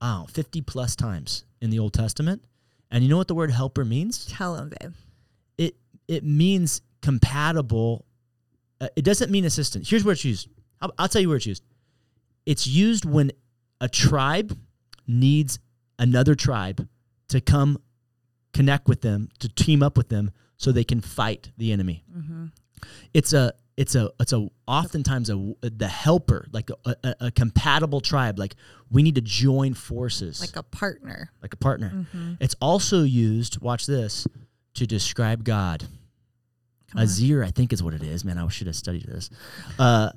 oh, 0.00 0.26
50 0.30 0.62
plus 0.62 0.94
times 0.94 1.44
in 1.60 1.70
the 1.70 1.80
Old 1.80 1.92
Testament. 1.92 2.44
And 2.90 3.02
you 3.02 3.10
know 3.10 3.16
what 3.16 3.28
the 3.28 3.34
word 3.34 3.50
helper 3.50 3.84
means? 3.84 4.26
Tell 4.26 4.56
him, 4.56 4.72
babe. 4.80 4.92
It 5.58 5.76
it 6.08 6.24
means 6.24 6.82
compatible. 7.02 8.04
Uh, 8.80 8.88
it 8.96 9.04
doesn't 9.04 9.30
mean 9.30 9.44
assistant. 9.44 9.88
Here's 9.88 10.04
where 10.04 10.12
it's 10.12 10.24
used. 10.24 10.48
I'll, 10.80 10.92
I'll 10.98 11.08
tell 11.08 11.22
you 11.22 11.28
where 11.28 11.36
it's 11.36 11.46
used. 11.46 11.64
It's 12.44 12.66
used 12.66 13.04
when 13.04 13.32
a 13.80 13.88
tribe 13.88 14.56
needs 15.06 15.58
another 15.98 16.34
tribe 16.34 16.86
to 17.28 17.40
come 17.40 17.80
connect 18.52 18.88
with 18.88 19.00
them, 19.00 19.28
to 19.40 19.48
team 19.48 19.82
up 19.82 19.96
with 19.96 20.08
them 20.08 20.30
so 20.56 20.72
they 20.72 20.84
can 20.84 21.00
fight 21.00 21.50
the 21.58 21.72
enemy. 21.72 22.04
Mm-hmm. 22.16 22.46
It's 23.12 23.32
a 23.32 23.52
it's 23.76 23.94
a 23.94 24.10
it's 24.20 24.32
a 24.32 24.48
oftentimes 24.66 25.28
a 25.30 25.54
the 25.60 25.88
helper 25.88 26.46
like 26.52 26.70
a, 26.86 26.96
a, 27.04 27.14
a 27.26 27.30
compatible 27.30 28.00
tribe 28.00 28.38
like 28.38 28.54
we 28.90 29.02
need 29.02 29.14
to 29.16 29.20
join 29.20 29.74
forces 29.74 30.40
Like 30.40 30.56
a 30.56 30.62
partner. 30.62 31.30
like 31.42 31.52
a 31.52 31.56
partner 31.58 31.90
Mm-hmm. 31.94 32.34
it's 32.40 32.54
also 32.60 33.02
used 33.02 33.60
watch 33.60 33.86
this 33.86 34.26
to 34.74 34.86
describe 34.86 35.44
god 35.44 35.84
Come 36.90 37.00
on. 37.00 37.06
azir 37.06 37.44
i 37.44 37.50
think 37.50 37.72
is 37.72 37.82
what 37.82 37.94
it 37.94 38.02
is 38.02 38.24
man 38.24 38.38
i 38.38 38.48
should 38.48 38.66
have 38.66 38.76
studied 38.76 39.06
this 39.06 39.28
uh 39.78 40.10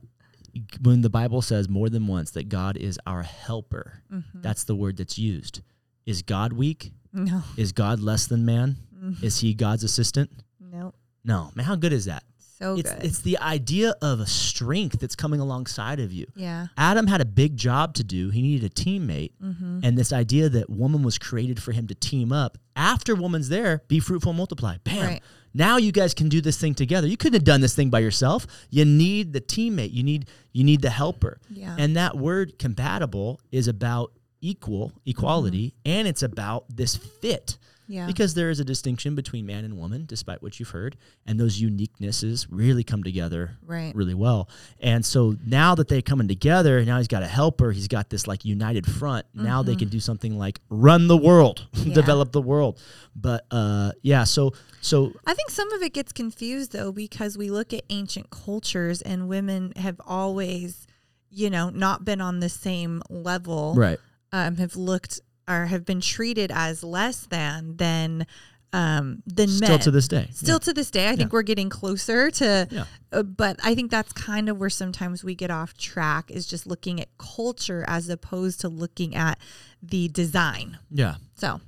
when 0.81 1.01
the 1.01 1.09
bible 1.09 1.41
says 1.41 1.67
more 1.69 1.89
than 1.89 2.07
once 2.07 2.31
that 2.31 2.49
god 2.49 2.77
is 2.77 2.97
our 3.05 3.23
helper 3.23 4.01
Mhm. 4.11 4.23
that's 4.41 4.63
the 4.63 4.75
word 4.75 4.97
that's 4.97 5.17
used 5.19 5.61
is 6.05 6.21
god 6.21 6.53
weak 6.53 6.91
No. 7.13 7.43
is 7.57 7.71
god 7.71 7.99
less 7.99 8.25
than 8.27 8.45
man 8.45 8.77
Mhm. 9.03 9.21
is 9.23 9.39
he 9.39 9.53
god's 9.53 9.83
assistant 9.83 10.29
No. 10.59 10.93
no 11.23 11.51
man 11.55 11.65
how 11.65 11.75
good 11.75 11.93
is 11.93 12.05
that 12.05 12.23
So 12.61 12.75
it's 12.75 12.91
good. 12.91 13.03
it's 13.03 13.21
the 13.21 13.37
idea 13.39 13.95
of 14.01 14.19
a 14.19 14.25
strength 14.25 14.99
that's 14.99 15.15
coming 15.15 15.39
alongside 15.39 15.99
of 15.99 16.11
you 16.11 16.25
yeah. 16.35 16.67
Adam 16.77 17.07
had 17.07 17.21
a 17.21 17.25
big 17.25 17.57
job 17.57 17.93
to 17.95 18.03
do. 18.03 18.29
He 18.29 18.41
needed 18.41 18.71
a 18.71 18.73
teammate. 18.73 19.33
Mm-hmm. 19.41 19.79
And 19.83 19.97
this 19.97 20.11
idea 20.13 20.49
that 20.49 20.69
woman 20.69 21.03
was 21.03 21.17
created 21.17 21.61
for 21.61 21.71
him 21.71 21.87
to 21.87 21.95
team 21.95 22.31
up. 22.31 22.57
After 22.75 23.15
woman's 23.15 23.49
there, 23.49 23.83
be 23.87 23.99
fruitful 23.99 24.31
and 24.31 24.37
multiply. 24.37 24.77
Bam. 24.83 25.05
Right. 25.05 25.21
Now 25.53 25.77
you 25.77 25.91
guys 25.91 26.13
can 26.13 26.29
do 26.29 26.41
this 26.41 26.57
thing 26.57 26.75
together. 26.75 27.07
You 27.07 27.17
couldn't 27.17 27.33
have 27.33 27.43
done 27.43 27.61
this 27.61 27.75
thing 27.75 27.89
by 27.89 27.99
yourself. 27.99 28.45
You 28.69 28.85
need 28.85 29.33
the 29.33 29.41
teammate. 29.41 29.93
You 29.93 30.03
need 30.03 30.27
you 30.51 30.63
need 30.63 30.81
the 30.81 30.89
helper. 30.89 31.39
Yeah. 31.49 31.75
And 31.77 31.95
that 31.95 32.17
word 32.17 32.59
compatible 32.59 33.41
is 33.51 33.67
about 33.67 34.13
equal, 34.41 34.93
equality, 35.05 35.73
and 35.85 36.07
it's 36.07 36.23
about 36.23 36.65
this 36.69 36.95
fit. 36.95 37.57
Yeah. 37.91 38.05
Because 38.05 38.35
there 38.35 38.51
is 38.51 38.59
a 38.59 38.63
distinction 38.63 39.15
between 39.15 39.47
man 39.47 39.65
and 39.65 39.75
woman, 39.75 40.05
despite 40.05 40.43
what 40.43 40.59
you've 40.59 40.69
heard, 40.69 40.95
and 41.25 41.39
those 41.39 41.59
uniquenesses 41.59 42.45
really 42.49 42.83
come 42.83 43.03
together 43.03 43.57
right. 43.65 43.95
really 43.95 44.13
well. 44.13 44.47
And 44.79 45.03
so 45.03 45.35
now 45.43 45.73
that 45.73 45.87
they're 45.87 46.03
coming 46.03 46.27
together, 46.27 46.85
now 46.85 46.97
he's 46.99 47.07
got 47.07 47.23
a 47.23 47.27
helper. 47.27 47.71
He's 47.71 47.87
got 47.87 48.11
this 48.11 48.27
like 48.27 48.45
united 48.45 48.85
front. 48.85 49.25
Now 49.33 49.63
they 49.63 49.75
can 49.75 49.89
do 49.89 49.99
something 49.99 50.37
like 50.37 50.59
run 50.69 51.07
the 51.07 51.17
world, 51.17 51.67
Yeah. 51.73 51.95
develop 51.95 52.31
the 52.31 52.41
world. 52.43 52.79
But 53.15 53.45
uh, 53.49 53.93
yeah, 54.03 54.23
so 54.23 54.53
so 54.81 55.11
I 55.25 55.33
think 55.33 55.49
some 55.49 55.73
of 55.73 55.81
it 55.81 55.93
gets 55.93 56.11
confused 56.11 56.71
though 56.73 56.91
because 56.91 57.37
we 57.39 57.49
look 57.49 57.73
at 57.73 57.83
ancient 57.89 58.29
cultures 58.29 59.01
and 59.01 59.27
women 59.27 59.73
have 59.77 59.99
always, 60.05 60.85
you 61.31 61.49
know, 61.49 61.71
not 61.71 62.05
been 62.05 62.21
on 62.21 62.39
the 62.39 62.49
same 62.49 63.01
level. 63.09 63.73
right, 63.75 63.97
Um, 64.31 64.57
have 64.57 64.75
looked 64.75 65.21
or 65.49 65.65
have 65.65 65.83
been 65.85 65.99
treated 66.01 66.51
as 66.53 66.83
less 66.83 67.25
than 67.25 67.75
than 67.77 68.27
um 68.71 69.23
than 69.25 69.47
still 69.47 69.69
men. 69.69 69.79
to 69.79 69.89
this 69.91 70.07
day, 70.07 70.27
Still 70.31 70.59
to 70.59 70.73
this 70.73 70.91
day, 70.91 71.09
I 71.09 71.15
think 71.15 71.33
we're 71.33 71.41
getting 71.41 71.69
closer 71.69 72.29
to. 72.29 72.67
Yeah. 72.69 72.83
Uh, 73.11 73.23
but 73.23 73.59
I 73.63 73.73
think 73.73 73.89
that's 73.89 74.13
kind 74.13 74.47
of 74.47 74.59
where 74.59 74.69
sometimes 74.69 75.23
we 75.23 75.33
get 75.33 75.49
off 75.49 75.75
track 75.75 76.29
is 76.29 76.45
just 76.45 76.67
looking 76.67 77.01
at 77.01 77.07
culture 77.17 77.83
as 77.87 78.09
opposed 78.09 78.61
to 78.61 78.69
looking 78.69 79.15
at 79.15 79.39
the 79.81 80.07
design. 80.09 80.77
yeah, 80.91 81.15
So 81.33 81.61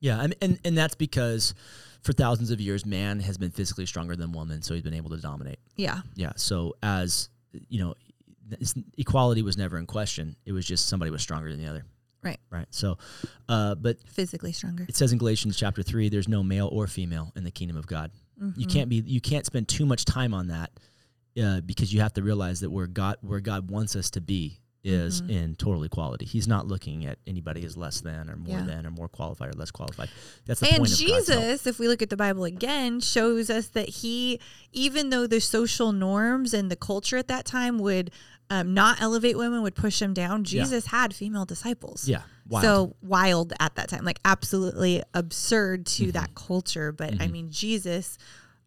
yeah, 0.00 0.22
and, 0.22 0.34
and 0.40 0.58
and 0.64 0.78
that's 0.78 0.94
because 0.94 1.52
for 2.00 2.12
thousands 2.14 2.50
of 2.50 2.60
years, 2.62 2.86
man 2.86 3.20
has 3.20 3.36
been 3.36 3.50
physically 3.50 3.84
stronger 3.86 4.16
than 4.16 4.32
woman, 4.32 4.62
so 4.62 4.72
he's 4.74 4.82
been 4.82 4.94
able 4.94 5.10
to 5.10 5.18
dominate. 5.18 5.58
yeah, 5.76 6.00
Yeah, 6.16 6.32
so 6.36 6.74
as 6.82 7.28
you 7.68 7.84
know, 7.84 7.94
equality 8.96 9.42
was 9.42 9.56
never 9.56 9.76
in 9.78 9.86
question. 9.86 10.36
It 10.46 10.52
was 10.52 10.64
just 10.66 10.88
somebody 10.88 11.10
was 11.10 11.20
stronger 11.22 11.50
than 11.50 11.60
the 11.62 11.68
other. 11.68 11.84
Right. 12.22 12.38
Right. 12.50 12.66
So, 12.70 12.98
uh, 13.48 13.74
but 13.74 13.98
Physically 14.08 14.52
stronger. 14.52 14.86
it 14.88 14.96
says 14.96 15.12
in 15.12 15.18
Galatians 15.18 15.56
chapter 15.56 15.82
three, 15.82 16.08
there's 16.08 16.28
no 16.28 16.42
male 16.42 16.68
or 16.72 16.86
female 16.86 17.32
in 17.36 17.44
the 17.44 17.50
kingdom 17.50 17.76
of 17.76 17.86
God. 17.86 18.10
Mm-hmm. 18.40 18.60
You 18.60 18.66
can't 18.66 18.88
be, 18.88 19.02
you 19.06 19.20
can't 19.20 19.44
spend 19.46 19.68
too 19.68 19.86
much 19.86 20.04
time 20.04 20.32
on 20.34 20.48
that, 20.48 20.70
uh, 21.42 21.60
because 21.62 21.92
you 21.92 22.00
have 22.00 22.12
to 22.14 22.22
realize 22.22 22.60
that 22.60 22.70
where 22.70 22.86
God, 22.86 23.16
where 23.22 23.40
God 23.40 23.70
wants 23.70 23.96
us 23.96 24.10
to 24.12 24.20
be 24.20 24.58
is 24.84 25.22
Mhm. 25.22 25.30
in 25.30 25.54
total 25.54 25.84
equality. 25.84 26.24
He's 26.26 26.48
not 26.48 26.66
looking 26.66 27.06
at 27.06 27.18
anybody 27.24 27.64
as 27.64 27.76
less 27.76 28.00
than 28.00 28.28
or 28.28 28.34
more 28.34 28.58
Yeah. 28.58 28.66
than 28.66 28.84
or 28.84 28.90
more 28.90 29.08
qualified 29.08 29.54
or 29.54 29.56
less 29.56 29.70
qualified. 29.70 30.08
That's 30.44 30.58
the 30.58 30.66
And 30.66 30.78
point 30.78 30.90
of 30.92 30.98
Jesus, 30.98 31.66
if 31.68 31.78
we 31.78 31.86
look 31.86 32.02
at 32.02 32.10
the 32.10 32.16
Bible 32.16 32.42
again, 32.42 32.98
shows 32.98 33.48
us 33.48 33.68
that 33.68 33.88
he, 33.88 34.40
even 34.72 35.10
though 35.10 35.28
the 35.28 35.40
social 35.40 35.92
norms 35.92 36.52
and 36.52 36.68
the 36.68 36.74
culture 36.74 37.16
at 37.16 37.28
that 37.28 37.44
time 37.44 37.78
would 37.78 38.10
um, 38.52 38.74
not 38.74 39.00
elevate 39.00 39.36
women, 39.38 39.62
would 39.62 39.74
push 39.74 39.98
them 39.98 40.12
down, 40.12 40.40
Yeah. 40.40 40.62
Jesus 40.62 40.86
had 40.86 41.14
female 41.14 41.44
disciples. 41.46 42.06
Yeah. 42.08 42.22
Wild. 42.48 42.64
So 42.64 42.96
wild 43.02 43.52
at 43.60 43.74
that 43.76 43.88
time, 43.88 44.04
like 44.04 44.18
absolutely 44.24 45.02
absurd 45.14 45.86
to 45.86 46.02
Mm-hmm. 46.04 46.10
that 46.12 46.34
culture. 46.34 46.92
But 46.92 47.20
I 47.20 47.28
mean, 47.28 47.50
Jesus, 47.50 48.18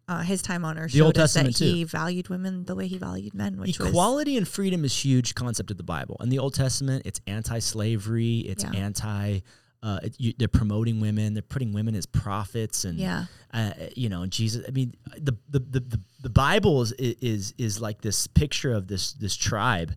uh, 0.08 0.22
his 0.22 0.40
time 0.42 0.64
on 0.64 0.78
earth 0.78 0.92
The 0.92 1.02
Old 1.02 1.14
showed 1.16 1.22
us 1.22 1.34
that 1.34 1.44
Testament, 1.46 1.74
he 1.76 1.84
valued 1.84 2.28
women 2.28 2.64
the 2.64 2.74
way 2.74 2.86
he 2.88 2.98
valued 2.98 3.34
men, 3.34 3.58
which 3.58 3.78
was 3.78 3.88
equality 3.88 4.36
and 4.36 4.46
freedom 4.48 4.84
is 4.84 5.04
huge 5.04 5.34
concept 5.34 5.70
of 5.70 5.76
the 5.76 5.82
Bible. 5.84 6.16
In 6.22 6.30
the 6.30 6.38
Old 6.38 6.54
Testament, 6.54 7.02
it's 7.04 7.20
anti-slavery. 7.26 8.38
It's 8.40 8.64
Yeah. 8.64 8.72
anti. 8.72 9.40
Uh, 9.86 10.00
it, 10.06 10.14
you, 10.18 10.32
they're 10.38 10.48
promoting 10.62 10.98
women. 11.00 11.32
They're 11.34 11.42
putting 11.56 11.72
women 11.72 11.94
as 11.94 12.06
prophets, 12.06 12.84
and 12.84 12.98
Yeah. 12.98 13.26
uh, 13.54 13.70
you 13.94 14.08
know, 14.08 14.26
Jesus. 14.26 14.64
I 14.68 14.72
mean, 14.72 14.94
the 15.16 15.34
the 15.48 15.60
the, 15.60 15.80
the, 15.92 16.00
the 16.22 16.30
Bible 16.30 16.82
is, 16.82 16.90
is 16.92 17.54
is 17.56 17.80
like 17.86 17.98
this 18.00 18.26
picture 18.26 18.72
of 18.78 18.88
this 18.88 19.12
this 19.12 19.36
tribe 19.36 19.90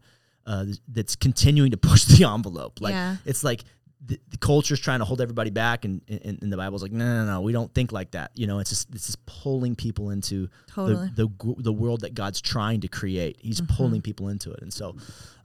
uh, 0.45 0.65
that's 0.87 1.15
continuing 1.15 1.71
to 1.71 1.77
push 1.77 2.05
the 2.13 2.23
envelope. 2.25 2.75
Like 2.81 2.93
Yeah. 2.93 3.15
it's 3.25 3.43
like 3.43 3.63
the, 4.05 4.19
the 4.29 4.37
is 4.73 4.79
trying 4.79 4.99
to 4.99 5.05
hold 5.05 5.19
everybody 5.21 5.49
back, 5.49 5.85
and, 5.85 6.01
and, 6.07 6.37
and 6.41 6.53
the 6.53 6.57
Bible's 6.57 6.81
like, 6.83 6.91
no, 6.93 7.05
no, 7.05 7.25
no, 7.33 7.41
we 7.41 7.51
don't 7.51 7.73
think 7.73 7.91
like 7.91 8.11
that. 8.11 8.31
You 8.35 8.47
know, 8.47 8.59
it's 8.59 8.69
just 8.69 8.87
it's 8.93 9.07
just 9.07 9.25
pulling 9.25 9.75
people 9.75 10.11
into 10.11 10.49
Totally. 10.67 11.09
the, 11.15 11.27
the 11.39 11.55
the 11.63 11.73
world 11.73 12.01
that 12.01 12.13
God's 12.13 12.41
trying 12.41 12.81
to 12.81 12.87
create. 12.87 13.37
He's 13.39 13.59
Mm-hmm. 13.59 13.75
pulling 13.75 14.01
people 14.01 14.29
into 14.29 14.51
it, 14.51 14.61
and 14.61 14.71
so, 14.73 14.95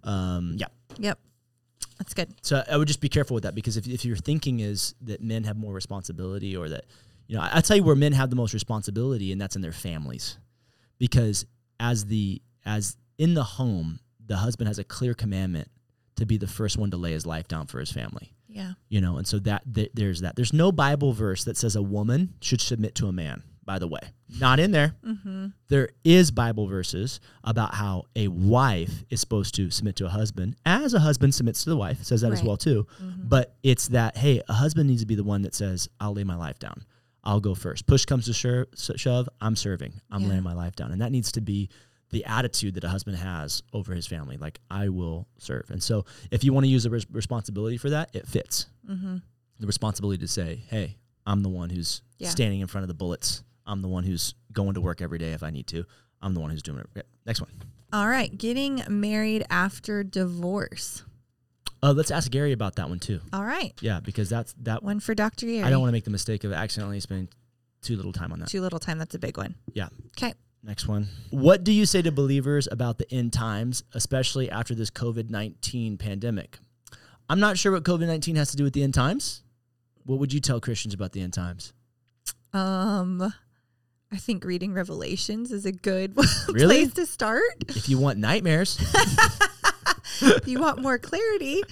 um, 0.05 0.55
yeah. 0.59 0.67
Yep. 0.99 1.19
That's 1.99 2.15
good. 2.15 2.35
So 2.43 2.63
I 2.71 2.77
would 2.77 2.89
just 2.89 3.01
be 3.01 3.09
careful 3.09 3.35
with 3.35 3.45
that 3.45 3.55
because 3.55 3.77
if 3.77 3.87
if 3.87 4.05
your 4.05 4.17
thinking 4.17 4.61
is 4.61 4.95
that 5.03 5.23
men 5.23 5.45
have 5.45 5.57
more 5.57 5.73
responsibility, 5.73 6.57
or 6.57 6.69
that 6.69 6.85
you 7.29 7.37
know, 7.37 7.43
I, 7.43 7.59
I 7.59 7.61
tell 7.61 7.77
you 7.77 7.85
where 7.85 7.95
men 7.97 8.13
have 8.13 8.31
the 8.31 8.37
most 8.37 8.53
responsibility, 8.55 9.33
and 9.33 9.41
that's 9.41 9.57
in 9.57 9.63
their 9.63 9.73
families, 9.73 10.39
because 10.99 11.47
as 11.81 12.07
the 12.07 12.43
as 12.67 12.97
in 13.19 13.35
the 13.35 13.45
home, 13.45 14.01
the 14.25 14.37
husband 14.37 14.69
has 14.69 14.79
a 14.79 14.85
clear 14.85 15.15
commandment 15.15 15.69
to 16.17 16.27
be 16.27 16.37
the 16.39 16.47
first 16.47 16.79
one 16.79 16.91
to 16.91 16.97
lay 16.97 17.13
his 17.13 17.27
life 17.27 17.49
down 17.49 17.67
for 17.67 17.81
his 17.81 17.91
family 17.91 18.33
Yeah. 18.49 18.75
you 18.89 19.01
know 19.01 19.17
and 19.19 19.27
so 19.27 19.41
that 19.41 19.63
th- 19.75 19.91
there's 19.95 20.21
that 20.21 20.37
there's 20.37 20.53
no 20.53 20.71
bible 20.71 21.13
verse 21.13 21.43
that 21.43 21.57
says 21.57 21.75
a 21.75 21.83
woman 21.83 22.35
should 22.41 22.61
submit 22.61 22.95
to 22.97 23.09
a 23.09 23.13
man 23.13 23.43
by 23.65 23.79
the 23.79 23.89
way. 23.89 24.01
Not 24.41 24.59
in 24.61 24.71
there. 24.73 24.95
Mm-hmm. 25.07 25.47
there 25.69 25.89
is 26.05 26.31
bible 26.31 26.67
verses 26.67 27.21
about 27.45 27.75
how 27.75 28.05
a 28.17 28.29
wife 28.29 29.05
is 29.11 29.21
supposed 29.21 29.55
to 29.57 29.71
submit 29.71 29.97
to 29.97 30.07
a 30.07 30.09
husband 30.09 30.57
as 30.67 30.95
a 30.95 30.99
husband 31.01 31.35
submits 31.35 31.65
to 31.65 31.71
the 31.71 31.77
wife. 31.77 32.01
It 32.01 32.07
says 32.07 32.21
that 32.23 32.33
as 32.33 32.43
well 32.43 32.57
too. 32.57 32.87
But 33.01 33.55
it's 33.63 33.89
that 33.89 34.17
hey 34.17 34.43
a 34.49 34.53
husband 34.53 34.89
needs 34.89 35.03
to 35.03 35.07
be 35.07 35.15
the 35.15 35.25
one 35.25 35.43
that 35.43 35.55
says 35.55 35.89
i'll 36.01 36.13
lay 36.15 36.25
my 36.25 36.37
life 36.37 36.59
down. 36.59 36.85
I'll 37.23 37.41
go 37.41 37.55
first. 37.55 37.87
Push 37.87 38.05
comes 38.05 38.27
to 38.27 38.33
sho- 38.35 38.67
shove 38.97 39.29
i'm 39.41 39.57
serving. 39.57 39.95
I'm 40.11 40.23
Yeah. 40.23 40.29
laying 40.29 40.43
my 40.43 40.55
life 40.55 40.77
down. 40.77 40.93
And 40.93 41.01
that 41.01 41.13
needs 41.13 41.33
to 41.33 41.41
be 41.41 41.71
the 42.11 42.25
attitude 42.27 42.75
that 42.75 42.85
a 42.85 42.89
husband 42.89 43.17
has 43.17 43.63
over 43.73 43.93
his 43.95 44.07
family 44.07 44.37
like 44.37 44.61
i 44.71 44.89
will 44.89 45.27
serve. 45.39 45.71
And 45.71 45.83
so 45.83 46.05
if 46.31 46.45
you 46.45 46.53
want 46.53 46.65
to 46.65 46.71
use 46.71 46.85
a 46.87 46.91
res- 46.91 47.07
responsibility 47.11 47.77
for 47.77 47.91
that 47.91 48.11
it 48.15 48.27
fits. 48.27 48.67
Mm-hmm. 48.89 49.17
the 49.61 49.67
responsibility 49.67 50.19
to 50.19 50.29
say, 50.29 50.63
"Hey, 50.69 50.97
I'm 51.27 51.43
the 51.43 51.49
one 51.49 51.71
who's 51.71 52.03
Yeah. 52.19 52.29
standing 52.29 52.61
in 52.61 52.67
front 52.67 52.83
of 52.85 52.89
the 52.89 52.95
bullets. 52.95 53.43
I'm 53.67 53.83
the 53.83 53.89
one 53.89 54.05
who's 54.05 54.35
going 54.53 54.75
to 54.75 54.81
work 54.81 55.01
every 55.01 55.19
day 55.19 55.33
if 55.33 55.43
I 55.43 55.51
need 55.51 55.67
to. 55.69 55.85
I'm 56.21 56.35
the 56.35 56.41
one 56.41 56.51
who's 56.51 56.63
doing 56.63 56.79
it." 56.79 56.87
Okay, 56.97 57.07
next 57.27 57.41
one. 57.41 57.51
All 57.93 58.09
right. 58.09 58.37
Getting 58.37 58.83
married 58.89 59.45
after 59.51 60.03
divorce. 60.03 61.05
Uh, 61.81 61.93
let's 61.93 62.11
ask 62.11 62.31
Gary 62.31 62.51
about 62.53 62.75
that 62.77 62.89
one 62.89 62.99
too. 62.99 63.21
All 63.33 63.45
right. 63.45 63.73
Yeah, 63.81 64.01
because 64.01 64.29
that's 64.29 64.53
that. 64.63 64.83
One 64.83 64.99
for 64.99 65.15
Dr. 65.15 65.47
Gary. 65.47 65.63
I 65.63 65.71
don't 65.71 65.81
want 65.81 65.91
to 65.91 65.93
make 65.93 66.05
the 66.05 66.11
mistake 66.11 66.43
of 66.43 66.53
accidentally 66.53 66.99
spending 66.99 67.29
too 67.83 67.95
little 67.95 68.13
time 68.13 68.33
on 68.33 68.41
that. 68.41 68.49
Too 68.49 68.63
little 68.63 68.81
time. 68.81 68.99
That's 68.99 69.15
a 69.15 69.19
big 69.19 69.37
one. 69.37 69.55
Yeah. 69.75 69.89
Okay. 70.19 70.35
Next 70.65 70.89
one. 70.89 71.09
What 71.31 71.63
do 71.63 71.73
you 71.73 71.85
say 71.85 72.01
to 72.03 72.11
believers 72.11 72.67
about 72.73 72.99
the 72.99 73.09
end 73.13 73.35
times, 73.35 73.85
especially 73.93 74.51
after 74.51 74.75
this 74.75 74.91
COVID 74.91 75.29
19 75.31 75.99
pandemic? 75.99 76.59
I'm 77.29 77.39
not 77.39 77.59
sure 77.59 77.71
what 77.71 77.85
COVID 77.85 78.07
19 78.07 78.37
has 78.37 78.51
to 78.51 78.57
do 78.57 78.65
with 78.65 78.73
the 78.73 78.83
end 78.83 78.95
times. 78.95 79.43
What 80.05 80.19
would 80.19 80.33
you 80.33 80.41
tell 80.41 80.61
Christians 80.61 80.95
about 80.95 81.13
the 81.13 81.21
end 81.21 81.35
times? 81.35 81.75
Um, 82.53 83.33
I 84.15 84.19
think 84.19 84.45
reading 84.45 84.73
Revelations 84.73 85.51
is 85.51 85.67
a 85.67 85.73
good 85.73 86.17
Really? 86.49 86.67
place 86.85 86.95
to 86.95 87.05
start. 87.07 87.43
If 87.69 87.89
you 87.89 87.99
want 87.99 88.19
nightmares, 88.21 88.79
if 90.23 90.47
you 90.47 90.61
want 90.61 90.81
more 90.81 90.99
clarity, 90.99 91.63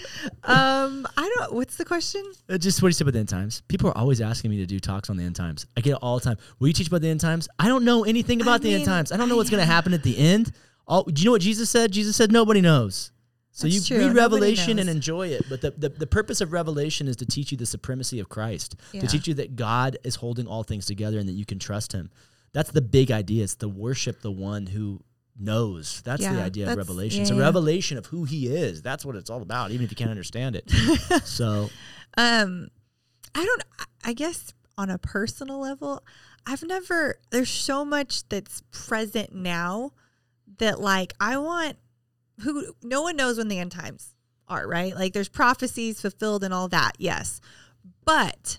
um, 0.43 1.07
I 1.17 1.33
don't. 1.39 1.53
What's 1.55 1.77
the 1.77 1.85
question? 1.85 2.25
Uh, 2.49 2.59
just 2.59 2.83
what 2.83 2.89
do 2.89 2.91
you 2.91 2.95
say 2.95 3.03
about 3.05 3.13
the 3.13 3.21
end 3.21 3.29
times? 3.29 3.63
People 3.69 3.89
are 3.91 3.97
always 3.97 4.21
asking 4.21 4.51
me 4.51 4.57
to 4.59 4.67
do 4.67 4.81
talks 4.81 5.09
on 5.09 5.17
the 5.17 5.25
end 5.25 5.37
times. 5.37 5.67
I 5.77 5.81
get 5.83 5.93
it 5.93 5.99
all 6.03 6.19
the 6.19 6.25
time. 6.25 6.37
Will 6.59 6.67
you 6.69 6.75
teach 6.75 6.89
about 6.89 7.01
the 7.03 7.09
end 7.11 7.21
times? 7.21 7.49
I 7.59 7.69
don't 7.69 7.85
know 7.85 8.05
anything 8.05 8.41
about 8.43 8.63
the 8.63 8.75
end 8.75 8.85
times. 8.85 9.13
I 9.13 9.17
don't 9.17 9.29
know 9.29 9.37
what's 9.37 9.51
going 9.51 9.61
to 9.67 9.67
happen 9.73 9.95
at 9.95 10.03
the 10.03 10.19
end. 10.19 10.53
All, 10.89 11.05
do 11.05 11.23
you 11.23 11.27
know 11.27 11.33
what 11.33 11.43
Jesus 11.43 11.71
said? 11.71 11.93
Jesus 11.93 12.17
said 12.17 12.33
nobody 12.33 12.61
knows. 12.61 13.13
So 13.55 13.67
That's 13.69 13.91
you 13.91 13.97
true. 13.99 14.07
read 14.07 14.17
Revelation 14.17 14.79
and 14.79 14.89
enjoy 14.89 15.29
it. 15.29 15.45
But 15.51 15.61
the, 15.61 15.73
the, 15.73 15.91
the 15.91 16.07
purpose 16.07 16.41
of 16.41 16.55
Revelation 16.55 17.07
is 17.07 17.17
to 17.17 17.27
teach 17.27 17.53
you 17.53 17.59
the 17.59 17.67
supremacy 17.67 18.19
of 18.19 18.31
Christ, 18.31 18.77
Yeah. 18.93 19.03
to 19.03 19.07
teach 19.07 19.29
you 19.29 19.35
that 19.35 19.57
God 19.57 19.99
is 20.05 20.17
holding 20.17 20.47
all 20.47 20.63
things 20.63 20.87
together 20.87 21.19
and 21.19 21.29
that 21.29 21.33
you 21.35 21.45
can 21.45 21.59
trust 21.59 21.93
him. 21.93 22.11
That's 22.53 22.71
the 22.71 22.83
big 22.83 23.11
idea. 23.11 23.45
It's 23.45 23.55
to 23.57 23.69
worship 23.69 24.21
the 24.23 24.31
one 24.31 24.67
who 24.67 25.01
knows. 25.39 26.03
That's 26.05 26.27
the 26.27 26.35
Yeah, 26.35 26.45
idea 26.45 26.71
of 26.71 26.77
Revelation. 26.77 27.19
yeah, 27.19 27.23
it's 27.23 27.31
a 27.31 27.35
revelation 27.37 27.97
of 27.99 28.07
who 28.07 28.25
he 28.25 28.47
is. 28.49 28.83
That's 28.83 29.05
what 29.05 29.17
it's 29.17 29.31
all 29.31 29.41
about, 29.43 29.71
even 29.71 29.85
if 29.85 29.91
you 29.91 29.97
can't 29.97 30.11
understand 30.11 30.57
it. 30.57 30.71
so 31.25 31.71
Um, 32.17 32.69
I 33.35 33.45
don't. 33.45 33.63
I 34.05 34.13
guess 34.13 34.53
on 34.77 34.91
a 34.91 34.99
personal 34.99 35.61
level, 35.61 36.03
I've 36.47 36.63
never. 36.63 37.17
There's 37.31 37.49
so 37.51 37.85
much 37.85 38.29
that's 38.29 38.63
present 38.71 39.35
now 39.35 39.93
that 40.59 40.81
like 40.81 41.15
I 41.21 41.39
want. 41.39 41.79
Who 42.43 42.75
no 42.83 43.03
one 43.03 43.17
knows 43.17 43.39
when 43.39 43.49
the 43.49 43.59
end 43.59 43.73
times 43.73 44.15
are 44.49 44.67
right. 44.67 44.95
Like 44.95 45.13
there's 45.15 45.29
prophecies 45.29 46.01
fulfilled 46.01 46.43
and 46.45 46.53
all 46.53 46.69
that. 46.69 46.93
Yes, 46.99 47.41
but 48.05 48.59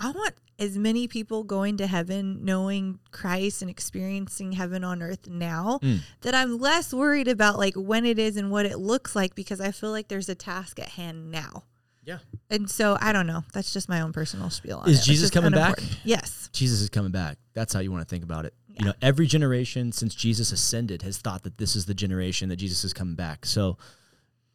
I 0.00 0.10
want 0.12 0.34
as 0.58 0.76
many 0.76 1.06
people 1.06 1.44
going 1.44 1.76
to 1.76 1.86
heaven 1.86 2.44
knowing 2.44 2.98
Christ 3.12 3.62
and 3.62 3.70
experiencing 3.70 4.52
heaven 4.52 4.82
on 4.84 5.02
earth 5.02 5.28
now 5.28 5.78
Mm. 5.82 6.00
that 6.22 6.34
I'm 6.34 6.58
less 6.58 6.92
worried 6.92 7.28
about 7.28 7.58
like 7.58 7.74
when 7.74 8.04
it 8.04 8.18
is 8.18 8.36
and 8.36 8.50
what 8.50 8.66
it 8.66 8.78
looks 8.78 9.14
like 9.14 9.34
because 9.34 9.60
I 9.60 9.70
feel 9.70 9.90
like 9.90 10.08
there's 10.08 10.28
a 10.28 10.34
task 10.34 10.78
at 10.80 10.88
hand 10.90 11.30
now. 11.30 11.64
yeah. 12.04 12.18
And 12.50 12.70
so 12.70 12.96
I 13.00 13.12
don't 13.12 13.26
know. 13.26 13.44
That's 13.52 13.72
just 13.72 13.88
my 13.88 14.00
own 14.00 14.12
personal 14.12 14.48
spiel 14.50 14.78
on 14.78 14.88
Is 14.88 15.00
it. 15.00 15.04
Jesus 15.04 15.30
coming 15.30 15.50
back? 15.52 15.78
Yes. 16.04 16.48
Jesus 16.52 16.80
is 16.80 16.88
coming 16.88 17.12
back. 17.12 17.36
That's 17.54 17.72
how 17.74 17.80
you 17.80 17.92
want 17.92 18.02
to 18.06 18.08
think 18.10 18.24
about 18.24 18.46
it. 18.46 18.54
You 18.78 18.86
know, 18.86 18.94
every 19.02 19.26
generation 19.26 19.92
since 19.92 20.14
Jesus 20.14 20.50
ascended 20.52 21.02
has 21.02 21.18
thought 21.18 21.42
that 21.42 21.58
this 21.58 21.76
is 21.76 21.84
the 21.86 21.94
generation 21.94 22.48
that 22.48 22.56
Jesus 22.56 22.82
is 22.84 22.92
coming 22.94 23.14
back. 23.16 23.44
So 23.44 23.76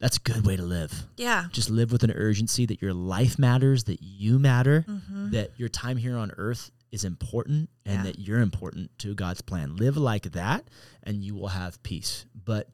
that's 0.04 0.18
a 0.18 0.20
good 0.20 0.46
way 0.46 0.56
to 0.58 0.64
live. 0.64 1.06
Yeah. 1.18 1.46
Just 1.54 1.70
live 1.70 1.92
with 1.94 2.04
an 2.04 2.12
urgency 2.12 2.66
that 2.66 2.82
your 2.82 2.94
life 2.94 3.40
matters, 3.40 3.86
that 3.86 4.02
you 4.02 4.38
matter, 4.38 4.84
Mm-hmm. 4.88 5.32
that 5.32 5.52
your 5.58 5.70
time 5.70 5.96
here 5.98 6.18
on 6.18 6.32
earth 6.38 6.72
is 6.92 7.04
important, 7.06 7.70
and 7.86 7.96
Yeah. 8.00 8.04
that 8.04 8.20
you're 8.20 8.42
important 8.42 8.92
to 9.00 9.16
God's 9.16 9.42
plan. 9.42 9.78
Live 9.78 9.96
like 9.98 10.32
that, 10.34 10.68
and 11.04 11.24
you 11.24 11.34
will 11.36 11.48
have 11.48 11.82
peace. 11.84 12.26
But 12.36 12.70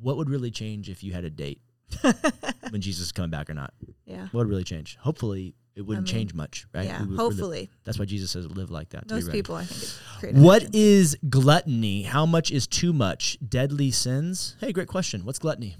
what 0.00 0.16
would 0.18 0.28
really 0.28 0.50
change 0.50 0.88
if 0.90 1.02
you 1.02 1.12
had 1.14 1.24
a 1.24 1.30
date 1.30 1.60
when 2.70 2.80
Jesus 2.80 3.06
is 3.06 3.12
coming 3.12 3.30
back 3.30 3.48
or 3.50 3.54
not? 3.54 3.72
Yeah. 4.04 4.24
What 4.32 4.34
would 4.34 4.48
really 4.48 4.64
change? 4.64 4.96
Hopefully, 5.00 5.54
it 5.74 5.82
wouldn't 5.82 6.06
mean, 6.06 6.14
change 6.14 6.34
much, 6.34 6.66
right? 6.72 6.84
Yeah. 6.86 7.00
We 7.00 7.06
would- 7.08 7.18
we're 7.18 7.24
Hopefully. 7.24 7.70
that's 7.84 7.98
why 7.98 8.04
Jesus 8.04 8.30
says, 8.30 8.46
"Live 8.46 8.70
like 8.70 8.90
that." 8.90 9.08
Those 9.08 9.28
people, 9.28 9.56
I 9.56 9.64
think, 9.64 10.36
What 10.36 10.72
is 10.74 11.16
gluttony? 11.28 12.02
How 12.02 12.26
much 12.26 12.50
is 12.52 12.66
too 12.68 12.92
much? 12.92 13.38
Deadly 13.46 13.90
sins? 13.90 14.54
Hey, 14.60 14.72
great 14.72 14.86
question. 14.88 15.24
What's 15.24 15.38
gluttony? 15.40 15.76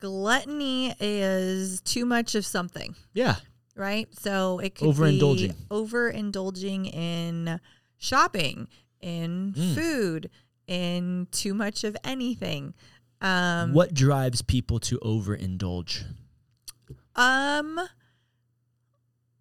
Gluttony 0.00 0.94
is 0.98 1.80
too 1.82 2.04
much 2.04 2.34
of 2.34 2.44
something, 2.44 2.94
Yeah. 3.14 3.36
right? 3.76 4.08
So 4.18 4.58
it 4.58 4.74
could 4.74 4.88
Overindulging. 4.88 5.48
be 5.50 5.64
overindulging 5.70 6.92
in 6.92 7.60
shopping, 7.98 8.66
in 9.00 9.52
Mm. 9.56 9.74
food, 9.74 10.30
in 10.66 11.28
too 11.30 11.54
much 11.54 11.84
of 11.84 11.96
anything. 12.02 12.74
Um, 13.20 13.72
what 13.74 13.92
drives 13.94 14.40
people 14.42 14.80
to 14.80 14.98
overindulge? 15.00 16.04
Um, 17.16 17.78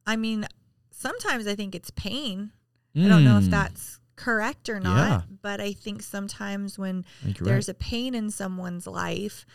I 0.06 0.16
mean, 0.16 0.46
sometimes 0.92 1.48
I 1.48 1.56
think 1.56 1.76
it's 1.76 1.92
pain. 1.92 2.52
I 2.96 3.08
don't 3.08 3.24
know 3.24 3.38
if 3.38 3.46
Mm, 3.46 3.52
that's 3.52 4.00
correct 4.18 4.68
or 4.68 4.80
not, 4.82 5.08
Yeah. 5.08 5.22
but 5.42 5.62
I 5.62 5.72
think 5.72 6.02
sometimes 6.02 6.78
when 6.78 7.06
I 7.22 7.26
think 7.26 7.38
there's 7.40 7.70
right. 7.70 7.76
a 7.76 7.80
pain 7.80 8.14
in 8.16 8.32
someone's 8.32 8.86
life, 8.88 9.46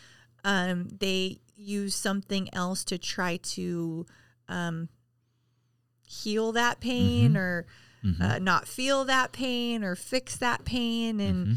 um, 0.45 0.89
they 1.01 1.39
use 1.57 1.95
something 1.95 2.53
else 2.55 2.85
to 2.85 2.99
try 2.99 3.37
to 3.39 4.07
um, 4.49 4.89
heal 6.07 6.53
that 6.53 6.81
pain 6.81 7.33
Mhm. 7.33 7.37
or 7.37 7.67
Mhm. 8.05 8.21
uh, 8.21 8.39
not 8.39 8.69
feel 8.69 9.05
that 9.07 9.33
pain 9.33 9.83
or 9.83 9.95
fix 9.97 10.37
that 10.37 10.65
pain. 10.65 11.19
And 11.21 11.47
Mhm. 11.47 11.57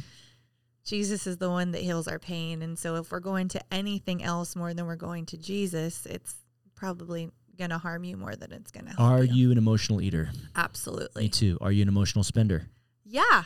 Jesus 0.86 1.28
is 1.28 1.38
the 1.38 1.50
one 1.50 1.72
that 1.72 1.82
heals 1.82 2.08
our 2.08 2.20
pain. 2.20 2.62
And 2.62 2.80
so 2.80 2.96
if 2.96 3.12
we're 3.12 3.20
going 3.20 3.50
to 3.50 3.74
anything 3.74 4.24
else 4.24 4.56
more 4.56 4.74
than 4.74 4.86
we're 4.86 4.96
going 4.96 5.26
to 5.28 5.38
Jesus, 5.38 6.06
it's 6.06 6.36
probably 6.76 7.30
going 7.58 7.72
to 7.72 7.78
harm 7.78 8.04
you 8.06 8.16
more 8.16 8.36
than 8.36 8.54
it's 8.54 8.72
going 8.72 8.86
to 8.86 8.92
help 8.92 9.02
Are 9.02 9.24
you. 9.24 9.34
you 9.34 9.52
an 9.52 9.58
emotional 9.58 10.02
eater? 10.02 10.32
Absolutely. 10.56 11.24
Me 11.24 11.30
too. 11.30 11.58
Are 11.60 11.72
you 11.72 11.82
an 11.82 11.88
emotional 11.90 12.24
spender? 12.24 12.70
Yeah. 13.04 13.44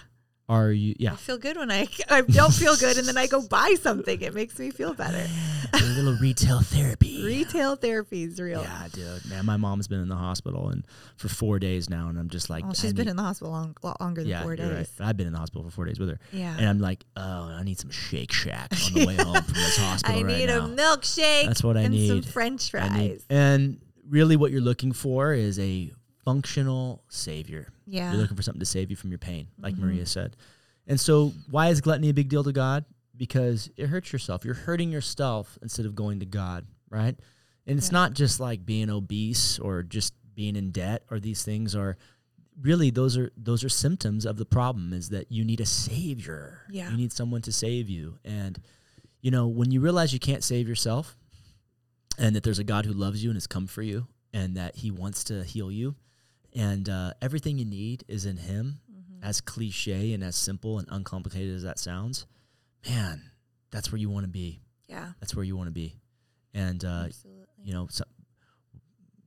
Are 0.52 0.72
you? 0.72 0.96
Yeah. 1.00 1.14
I 1.14 1.16
feel 1.16 1.38
good 1.38 1.56
when 1.58 1.72
I, 1.72 1.88
I 2.10 2.22
don't 2.22 2.54
feel 2.54 2.76
good 2.76 2.98
and 2.98 3.08
then 3.08 3.18
I 3.18 3.28
go 3.28 3.42
buy 3.42 3.76
something. 3.82 4.20
It 4.22 4.34
makes 4.34 4.60
me 4.60 4.70
feel 4.72 4.94
better. 4.94 5.26
a 5.74 5.78
little 5.82 6.16
retail 6.16 6.60
therapy. 6.62 7.24
Retail 7.26 7.76
therapy 7.78 8.24
is 8.24 8.40
real. 8.40 8.62
Yeah, 8.62 8.88
dude. 8.92 9.26
Man, 9.30 9.46
my 9.46 9.56
mom's 9.58 9.88
been 9.88 10.02
in 10.02 10.10
the 10.10 10.16
hospital 10.16 10.68
and 10.70 10.86
for 11.16 11.30
four 11.30 11.58
days 11.60 11.90
now, 11.90 12.10
and 12.10 12.20
I'm 12.20 12.30
just 12.30 12.50
like, 12.50 12.64
Well, 12.64 12.72
I 12.72 12.74
she's 12.74 12.92
been 12.94 13.06
need- 13.06 13.12
in 13.12 13.16
the 13.16 13.24
hospital 13.24 13.52
long, 13.54 13.78
lot 13.82 14.02
longer 14.02 14.22
than 14.22 14.30
yeah, 14.32 14.44
4 14.44 14.56
days. 14.58 14.90
right. 15.00 15.08
I've 15.08 15.16
been 15.18 15.28
in 15.28 15.34
the 15.34 15.40
hospital 15.40 15.64
for 15.64 15.72
four 15.72 15.86
days 15.86 16.00
with 16.00 16.10
her, 16.10 16.20
Yeah. 16.34 16.56
and 16.58 16.68
I'm 16.68 16.80
like, 16.80 17.06
oh, 17.16 17.22
I 17.22 17.64
need 17.64 17.80
some 17.80 17.90
Shake 17.92 18.34
Shack 18.34 18.72
on 18.88 18.94
the 18.94 19.06
way 19.06 19.16
home 19.16 19.36
from 19.42 19.54
this 19.54 19.78
hospital 19.80 20.16
I 20.20 20.24
right 20.24 20.38
need 20.40 20.48
now. 20.48 20.66
a 20.66 20.68
milkshake. 20.70 21.46
That's 21.46 21.64
what 21.64 21.78
I 21.78 21.82
and 21.82 21.94
some 21.94 22.16
need. 22.18 22.26
French 22.26 22.70
fries. 22.72 22.92
need- 22.92 23.22
and 23.30 23.80
really, 24.10 24.36
what 24.36 24.52
you're 24.52 24.60
looking 24.62 24.92
for 24.92 25.34
is 25.34 25.58
a 25.60 25.92
functional 26.24 27.04
savior. 27.10 27.72
yeah. 27.86 28.12
You're 28.12 28.22
looking 28.22 28.38
for 28.38 28.44
something 28.44 28.60
to 28.60 28.66
save 28.66 28.90
you 28.90 28.96
from 28.96 29.10
your 29.12 29.20
pain, 29.20 29.48
like 29.60 29.76
Mhm. 29.76 29.80
Maria 29.80 30.06
said. 30.06 30.36
And 30.88 31.00
so, 31.00 31.34
why 31.50 31.70
is 31.70 31.82
gluttony 31.82 32.10
a 32.10 32.14
big 32.14 32.30
deal 32.30 32.44
to 32.44 32.52
God? 32.52 32.86
Because 33.16 33.70
it 33.78 33.88
hurts 33.88 34.12
yourself. 34.14 34.44
You're 34.46 34.54
hurting 34.54 34.92
yourself 34.92 35.58
instead 35.62 35.86
of 35.86 35.94
going 35.96 36.20
to 36.22 36.26
God, 36.26 36.66
right? 36.90 37.20
And 37.68 37.78
it's 37.78 37.88
Yeah. 37.90 37.94
not 37.94 38.14
just 38.14 38.40
like 38.40 38.66
being 38.66 38.90
obese 38.90 39.60
or 39.60 39.84
just 39.84 40.14
being 40.34 40.56
in 40.56 40.72
debt 40.72 41.04
or 41.12 41.20
these 41.20 41.44
things 41.44 41.76
are 41.76 41.98
really 42.60 42.90
those 42.90 43.18
are 43.18 43.32
those 43.38 43.64
are 43.64 43.70
symptoms 43.70 44.26
of 44.26 44.38
the 44.38 44.46
problem 44.46 44.94
is 44.94 45.10
that 45.10 45.32
you 45.32 45.44
need 45.44 45.60
a 45.62 45.66
savior. 45.66 46.62
Yeah. 46.70 46.90
You 46.92 46.98
need 46.98 47.12
someone 47.14 47.42
to 47.44 47.52
save 47.52 47.90
you. 47.90 48.18
And 48.24 48.60
you 49.22 49.30
know, 49.32 49.48
when 49.48 49.72
you 49.72 49.80
realize 49.82 50.14
you 50.14 50.20
can't 50.20 50.44
save 50.44 50.68
yourself 50.68 51.18
and 52.18 52.36
that 52.36 52.44
there's 52.44 52.60
a 52.60 52.64
God 52.64 52.86
who 52.86 52.94
loves 52.94 53.24
you 53.24 53.30
and 53.30 53.36
has 53.36 53.48
come 53.48 53.68
for 53.68 53.82
you 53.84 54.08
and 54.34 54.56
that 54.58 54.78
he 54.78 54.90
wants 54.92 55.24
to 55.26 55.44
heal 55.44 55.72
you 55.72 55.96
and 56.56 56.88
uh, 56.90 57.14
everything 57.22 57.58
you 57.58 57.66
need 57.66 58.04
is 58.08 58.26
in 58.26 58.38
him 58.38 58.80
Mhm. 58.92 59.24
as 59.24 59.42
cliche 59.42 60.14
and 60.14 60.24
as 60.24 60.36
simple 60.36 60.80
and 60.80 60.88
uncomplicated 60.92 61.56
as 61.56 61.64
that 61.64 61.80
sounds, 61.80 62.26
man, 62.88 63.32
that's 63.72 63.92
where 63.92 64.00
you 64.00 64.10
want 64.10 64.26
to 64.26 64.32
be. 64.32 64.62
Yeah. 64.88 65.14
That's 65.20 65.36
where 65.36 65.46
you 65.46 65.56
want 65.56 65.68
to 65.68 65.72
be. 65.74 65.96
And 66.54 66.84
uh, 66.84 67.08
you 67.64 67.74
know, 67.74 67.88
so 67.90 68.04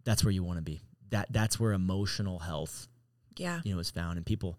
that's 0.05 0.25
where 0.25 0.33
you 0.33 0.43
want 0.43 0.59
to 0.59 0.63
be. 0.63 0.83
That 1.11 1.33
that's 1.33 1.59
where 1.59 1.73
emotional 1.73 2.39
health, 2.41 2.89
yeah. 3.37 3.61
you 3.65 3.73
know, 3.75 3.81
is 3.81 3.91
found. 3.91 4.17
And 4.19 4.27
people 4.27 4.59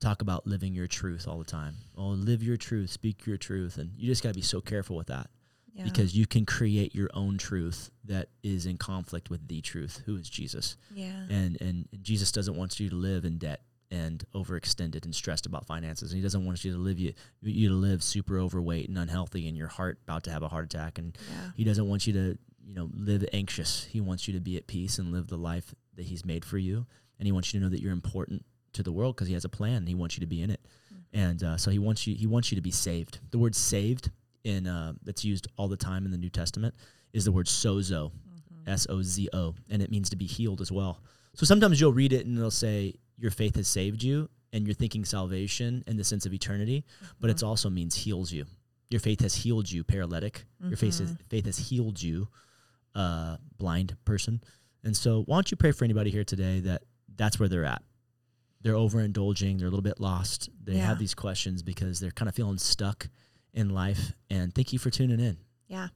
talk 0.00 0.22
about 0.22 0.46
living 0.46 0.74
your 0.74 0.86
truth 0.86 1.26
all 1.26 1.38
the 1.38 1.44
time. 1.44 1.76
Oh, 1.96 2.08
live 2.10 2.42
your 2.42 2.56
truth, 2.56 2.90
speak 2.90 3.26
your 3.26 3.36
truth, 3.38 3.78
and 3.78 3.92
you 3.96 4.06
just 4.06 4.22
got 4.22 4.28
to 4.30 4.34
be 4.34 4.42
so 4.42 4.60
careful 4.60 4.96
with 4.96 5.06
that 5.08 5.30
Yeah. 5.74 5.84
because 5.84 6.16
you 6.16 6.26
can 6.26 6.46
create 6.46 6.94
your 6.94 7.10
own 7.14 7.36
truth 7.36 7.90
that 8.04 8.28
is 8.44 8.64
in 8.64 8.76
conflict 8.76 9.28
with 9.28 9.48
the 9.48 9.60
truth, 9.60 10.02
who 10.06 10.16
is 10.16 10.30
Jesus. 10.30 10.76
yeah. 10.94 11.26
And 11.28 11.60
and 11.60 11.88
Jesus 12.00 12.30
doesn't 12.30 12.56
want 12.56 12.78
you 12.78 12.88
to 12.90 12.94
live 12.96 13.24
in 13.24 13.38
debt 13.38 13.62
and 13.90 14.24
overextended 14.34 15.04
and 15.04 15.14
stressed 15.14 15.46
about 15.46 15.66
finances. 15.66 16.10
And 16.10 16.18
he 16.18 16.22
doesn't 16.22 16.44
want 16.44 16.64
you 16.64 16.72
to 16.72 16.78
live 16.78 16.98
you 16.98 17.12
you 17.42 17.68
to 17.68 17.74
live 17.74 18.02
super 18.02 18.38
overweight 18.38 18.88
and 18.88 18.98
unhealthy 18.98 19.48
and 19.48 19.56
your 19.56 19.68
heart 19.68 19.98
about 20.04 20.24
to 20.24 20.30
have 20.30 20.42
a 20.42 20.48
heart 20.48 20.64
attack. 20.66 20.98
And 20.98 21.16
yeah. 21.30 21.50
he 21.56 21.64
doesn't 21.64 21.88
want 21.88 22.06
you 22.06 22.12
to, 22.12 22.38
you 22.64 22.74
know, 22.74 22.88
live 22.94 23.24
anxious. 23.32 23.84
He 23.84 24.00
wants 24.00 24.26
you 24.28 24.34
to 24.34 24.40
be 24.40 24.56
at 24.56 24.66
peace 24.66 24.98
and 24.98 25.12
live 25.12 25.28
the 25.28 25.36
life 25.36 25.74
that 25.96 26.06
he's 26.06 26.24
made 26.24 26.44
for 26.44 26.58
you. 26.58 26.86
And 27.18 27.26
he 27.26 27.32
wants 27.32 27.52
you 27.52 27.60
to 27.60 27.64
know 27.64 27.70
that 27.70 27.80
you're 27.80 27.92
important 27.92 28.44
to 28.72 28.82
the 28.82 28.92
world 28.92 29.14
because 29.14 29.28
he 29.28 29.34
has 29.34 29.44
a 29.44 29.48
plan 29.48 29.76
and 29.76 29.88
he 29.88 29.94
wants 29.94 30.16
you 30.16 30.20
to 30.20 30.26
be 30.26 30.42
in 30.42 30.50
it. 30.50 30.60
And 31.12 31.42
uh, 31.44 31.56
so 31.56 31.70
he 31.70 31.78
wants 31.78 32.06
you 32.06 32.14
he 32.16 32.26
wants 32.26 32.50
you 32.50 32.56
to 32.56 32.62
be 32.62 32.72
saved. 32.72 33.20
The 33.30 33.38
word 33.38 33.54
saved 33.54 34.10
in 34.44 34.66
uh, 34.66 34.92
that's 35.02 35.24
used 35.24 35.48
all 35.56 35.68
the 35.68 35.76
time 35.76 36.04
in 36.04 36.10
the 36.10 36.18
New 36.18 36.30
Testament 36.30 36.74
is 37.12 37.24
the 37.24 37.32
word 37.32 37.46
sozo. 37.46 38.10
Mhm. 38.12 38.68
S 38.68 38.86
O 38.88 39.02
Z 39.02 39.28
O, 39.32 39.54
and 39.68 39.82
it 39.82 39.90
means 39.90 40.08
to 40.10 40.16
be 40.16 40.26
healed 40.26 40.60
as 40.60 40.70
well. 40.72 41.02
So 41.34 41.44
sometimes 41.46 41.80
you'll 41.80 41.92
read 41.92 42.12
it 42.12 42.26
and 42.26 42.36
it'll 42.38 42.50
say, 42.50 42.94
Your 43.18 43.30
faith 43.30 43.56
has 43.56 43.68
saved 43.68 44.02
you, 44.02 44.28
and 44.52 44.66
you're 44.66 44.74
thinking 44.74 45.04
salvation 45.04 45.84
in 45.86 45.96
the 45.96 46.04
sense 46.04 46.26
of 46.26 46.32
eternity, 46.32 46.84
but 47.20 47.28
Mm-hmm. 47.28 47.36
it 47.36 47.42
also 47.42 47.70
means 47.70 47.94
heals 47.94 48.32
you. 48.32 48.44
Your 48.90 49.00
faith 49.00 49.20
has 49.20 49.34
healed 49.34 49.70
you, 49.70 49.82
paralytic. 49.84 50.44
Your 50.60 50.76
faith 50.76 50.98
has, 50.98 51.12
Mhm. 51.12 51.18
faith 51.28 51.46
has 51.46 51.58
healed 51.58 52.00
you, 52.02 52.28
uh, 52.94 53.36
blind 53.58 53.96
person. 54.04 54.40
And 54.82 54.96
so, 54.96 55.22
why 55.24 55.36
don't 55.36 55.50
you 55.50 55.56
pray 55.56 55.72
for 55.72 55.84
anybody 55.84 56.10
here 56.10 56.24
today 56.24 56.60
that 56.60 56.82
that's 57.16 57.38
where 57.38 57.48
they're 57.48 57.64
at? 57.64 57.82
They're 58.62 58.74
overindulging, 58.74 59.58
they're 59.58 59.66
a 59.68 59.70
little 59.70 59.82
bit 59.82 60.00
lost. 60.00 60.48
They 60.62 60.74
Yeah. 60.76 60.86
have 60.86 60.98
these 60.98 61.14
questions 61.14 61.62
because 61.62 62.00
they're 62.00 62.10
kind 62.10 62.28
of 62.28 62.34
feeling 62.34 62.58
stuck 62.58 63.08
in 63.54 63.70
life. 63.70 64.12
And 64.28 64.54
thank 64.54 64.72
you 64.72 64.78
for 64.78 64.90
tuning 64.90 65.20
in. 65.20 65.38
Yeah. 65.68 65.88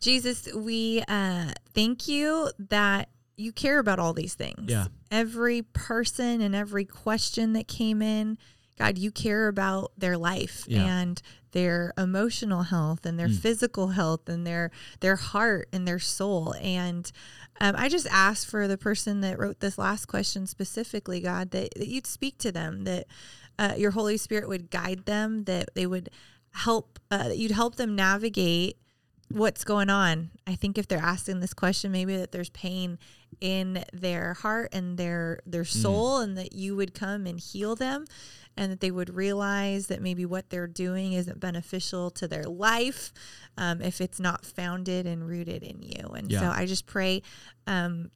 Jesus, 0.00 0.48
we 0.54 1.02
uh, 1.08 1.52
thank 1.74 2.08
you 2.08 2.50
that 2.70 3.08
you 3.36 3.52
care 3.52 3.78
about 3.78 3.98
all 3.98 4.12
these 4.12 4.34
things. 4.34 4.70
Yeah. 4.70 4.86
Every 5.10 5.62
person 5.62 6.40
and 6.40 6.54
every 6.54 6.84
question 6.84 7.52
that 7.54 7.68
came 7.68 8.00
in, 8.02 8.38
God, 8.78 8.98
you 8.98 9.10
care 9.10 9.48
about 9.48 9.92
their 9.98 10.16
life 10.18 10.64
Yeah. 10.66 10.84
and 10.84 11.20
their 11.52 11.92
emotional 11.96 12.64
health 12.64 13.06
and 13.06 13.18
their 13.18 13.28
Mm. 13.28 13.38
physical 13.38 13.88
health 13.88 14.28
and 14.28 14.46
their 14.46 14.70
their 15.00 15.16
heart 15.16 15.68
and 15.72 15.88
their 15.88 15.98
soul. 15.98 16.54
And 16.60 17.10
um, 17.60 17.74
I 17.78 17.88
just 17.88 18.06
ask 18.10 18.46
for 18.46 18.68
the 18.68 18.76
person 18.76 19.22
that 19.22 19.38
wrote 19.38 19.60
this 19.60 19.78
last 19.78 20.06
question 20.06 20.46
specifically, 20.46 21.20
God, 21.20 21.50
that, 21.52 21.72
that 21.76 21.88
you'd 21.88 22.06
speak 22.06 22.36
to 22.38 22.52
them, 22.52 22.84
that 22.84 23.06
uh, 23.58 23.74
your 23.78 23.92
Holy 23.92 24.18
Spirit 24.18 24.48
would 24.48 24.70
guide 24.70 25.06
them, 25.06 25.44
that 25.44 25.70
they 25.74 25.86
would 25.86 26.10
help, 26.56 26.98
uh, 27.10 27.30
you'd 27.34 27.50
help 27.52 27.76
them 27.76 27.94
navigate 27.94 28.78
what's 29.28 29.64
going 29.64 29.90
on. 29.90 30.30
I 30.46 30.54
think 30.54 30.78
if 30.78 30.86
they're 30.88 30.98
asking 30.98 31.40
this 31.40 31.52
question, 31.52 31.90
maybe 31.92 32.16
that 32.16 32.32
there's 32.32 32.50
pain 32.50 32.98
in 33.40 33.84
their 33.92 34.34
heart 34.34 34.70
and 34.72 34.96
their 34.96 35.40
their 35.44 35.64
soul, 35.64 36.18
and 36.20 36.38
that 36.38 36.52
you 36.54 36.74
would 36.76 36.94
come 36.94 37.26
and 37.26 37.38
heal 37.38 37.74
them, 37.74 38.04
and 38.56 38.70
that 38.72 38.80
they 38.80 38.90
would 38.90 39.14
realize 39.14 39.88
that 39.88 40.00
maybe 40.00 40.24
what 40.24 40.48
they're 40.48 40.68
doing 40.68 41.12
isn't 41.12 41.40
beneficial 41.40 42.10
to 42.12 42.26
their 42.28 42.44
life 42.44 43.12
um, 43.58 43.82
if 43.82 44.00
it's 44.00 44.18
not 44.20 44.46
founded 44.46 45.06
and 45.06 45.26
rooted 45.28 45.62
in 45.62 45.82
you. 45.82 46.08
And 46.16 46.30
so 46.40 46.48
I 46.54 46.64
just 46.66 46.86
pray. 46.86 47.22
Um, 47.66 48.10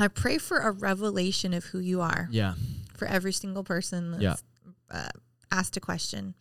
I 0.00 0.06
pray 0.08 0.38
for 0.38 0.58
a 0.60 0.70
revelation 0.70 1.52
of 1.52 1.64
who 1.64 1.80
you 1.80 2.00
are 2.00 2.28
Yeah. 2.30 2.54
for 2.96 3.06
every 3.08 3.32
single 3.32 3.64
person 3.64 4.12
that's 4.12 4.22
Yeah. 4.22 4.36
uh, 4.90 5.08
asked 5.50 5.76
a 5.76 5.80
question 5.80 6.34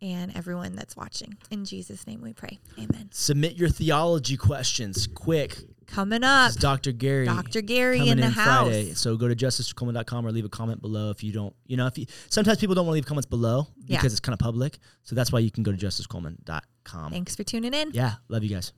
and 0.00 0.36
everyone 0.36 0.76
that's 0.76 0.96
watching. 0.96 1.36
In 1.50 1.64
Jesus' 1.64 2.06
name 2.06 2.20
we 2.22 2.32
pray. 2.32 2.58
Amen. 2.78 3.08
Submit 3.12 3.56
your 3.56 3.68
theology 3.68 4.36
questions 4.36 5.06
quick. 5.06 5.58
Coming 5.86 6.22
up, 6.22 6.52
Dr. 6.54 6.92
Gary. 6.92 7.24
Dr. 7.24 7.62
Gary 7.62 7.96
coming 7.98 8.12
in 8.12 8.18
the 8.20 8.26
in 8.26 8.32
house. 8.32 8.66
Friday. 8.68 8.92
So 8.92 9.16
go 9.16 9.26
to 9.26 9.34
justicecoleman.com 9.34 10.26
or 10.26 10.30
leave 10.32 10.44
a 10.44 10.48
comment 10.50 10.82
below 10.82 11.08
if 11.10 11.24
you 11.24 11.32
don't, 11.32 11.54
you 11.66 11.78
know, 11.78 11.86
if 11.86 11.96
you 11.96 12.04
sometimes 12.28 12.58
people 12.58 12.74
don't 12.74 12.84
want 12.84 12.92
to 12.94 12.98
leave 12.98 13.06
comments 13.06 13.26
below 13.26 13.68
because 13.86 14.04
Yeah. 14.04 14.06
it's 14.06 14.20
kind 14.20 14.34
of 14.34 14.38
public. 14.38 14.78
So 15.04 15.14
that's 15.16 15.32
why 15.32 15.38
you 15.38 15.50
can 15.50 15.62
go 15.62 15.72
to 15.72 15.78
justicecoleman.com. 15.78 17.10
Thanks 17.12 17.36
for 17.36 17.42
tuning 17.44 17.72
in. 17.72 17.92
Yeah, 17.92 18.14
love 18.28 18.42
you 18.44 18.50
guys. 18.50 18.72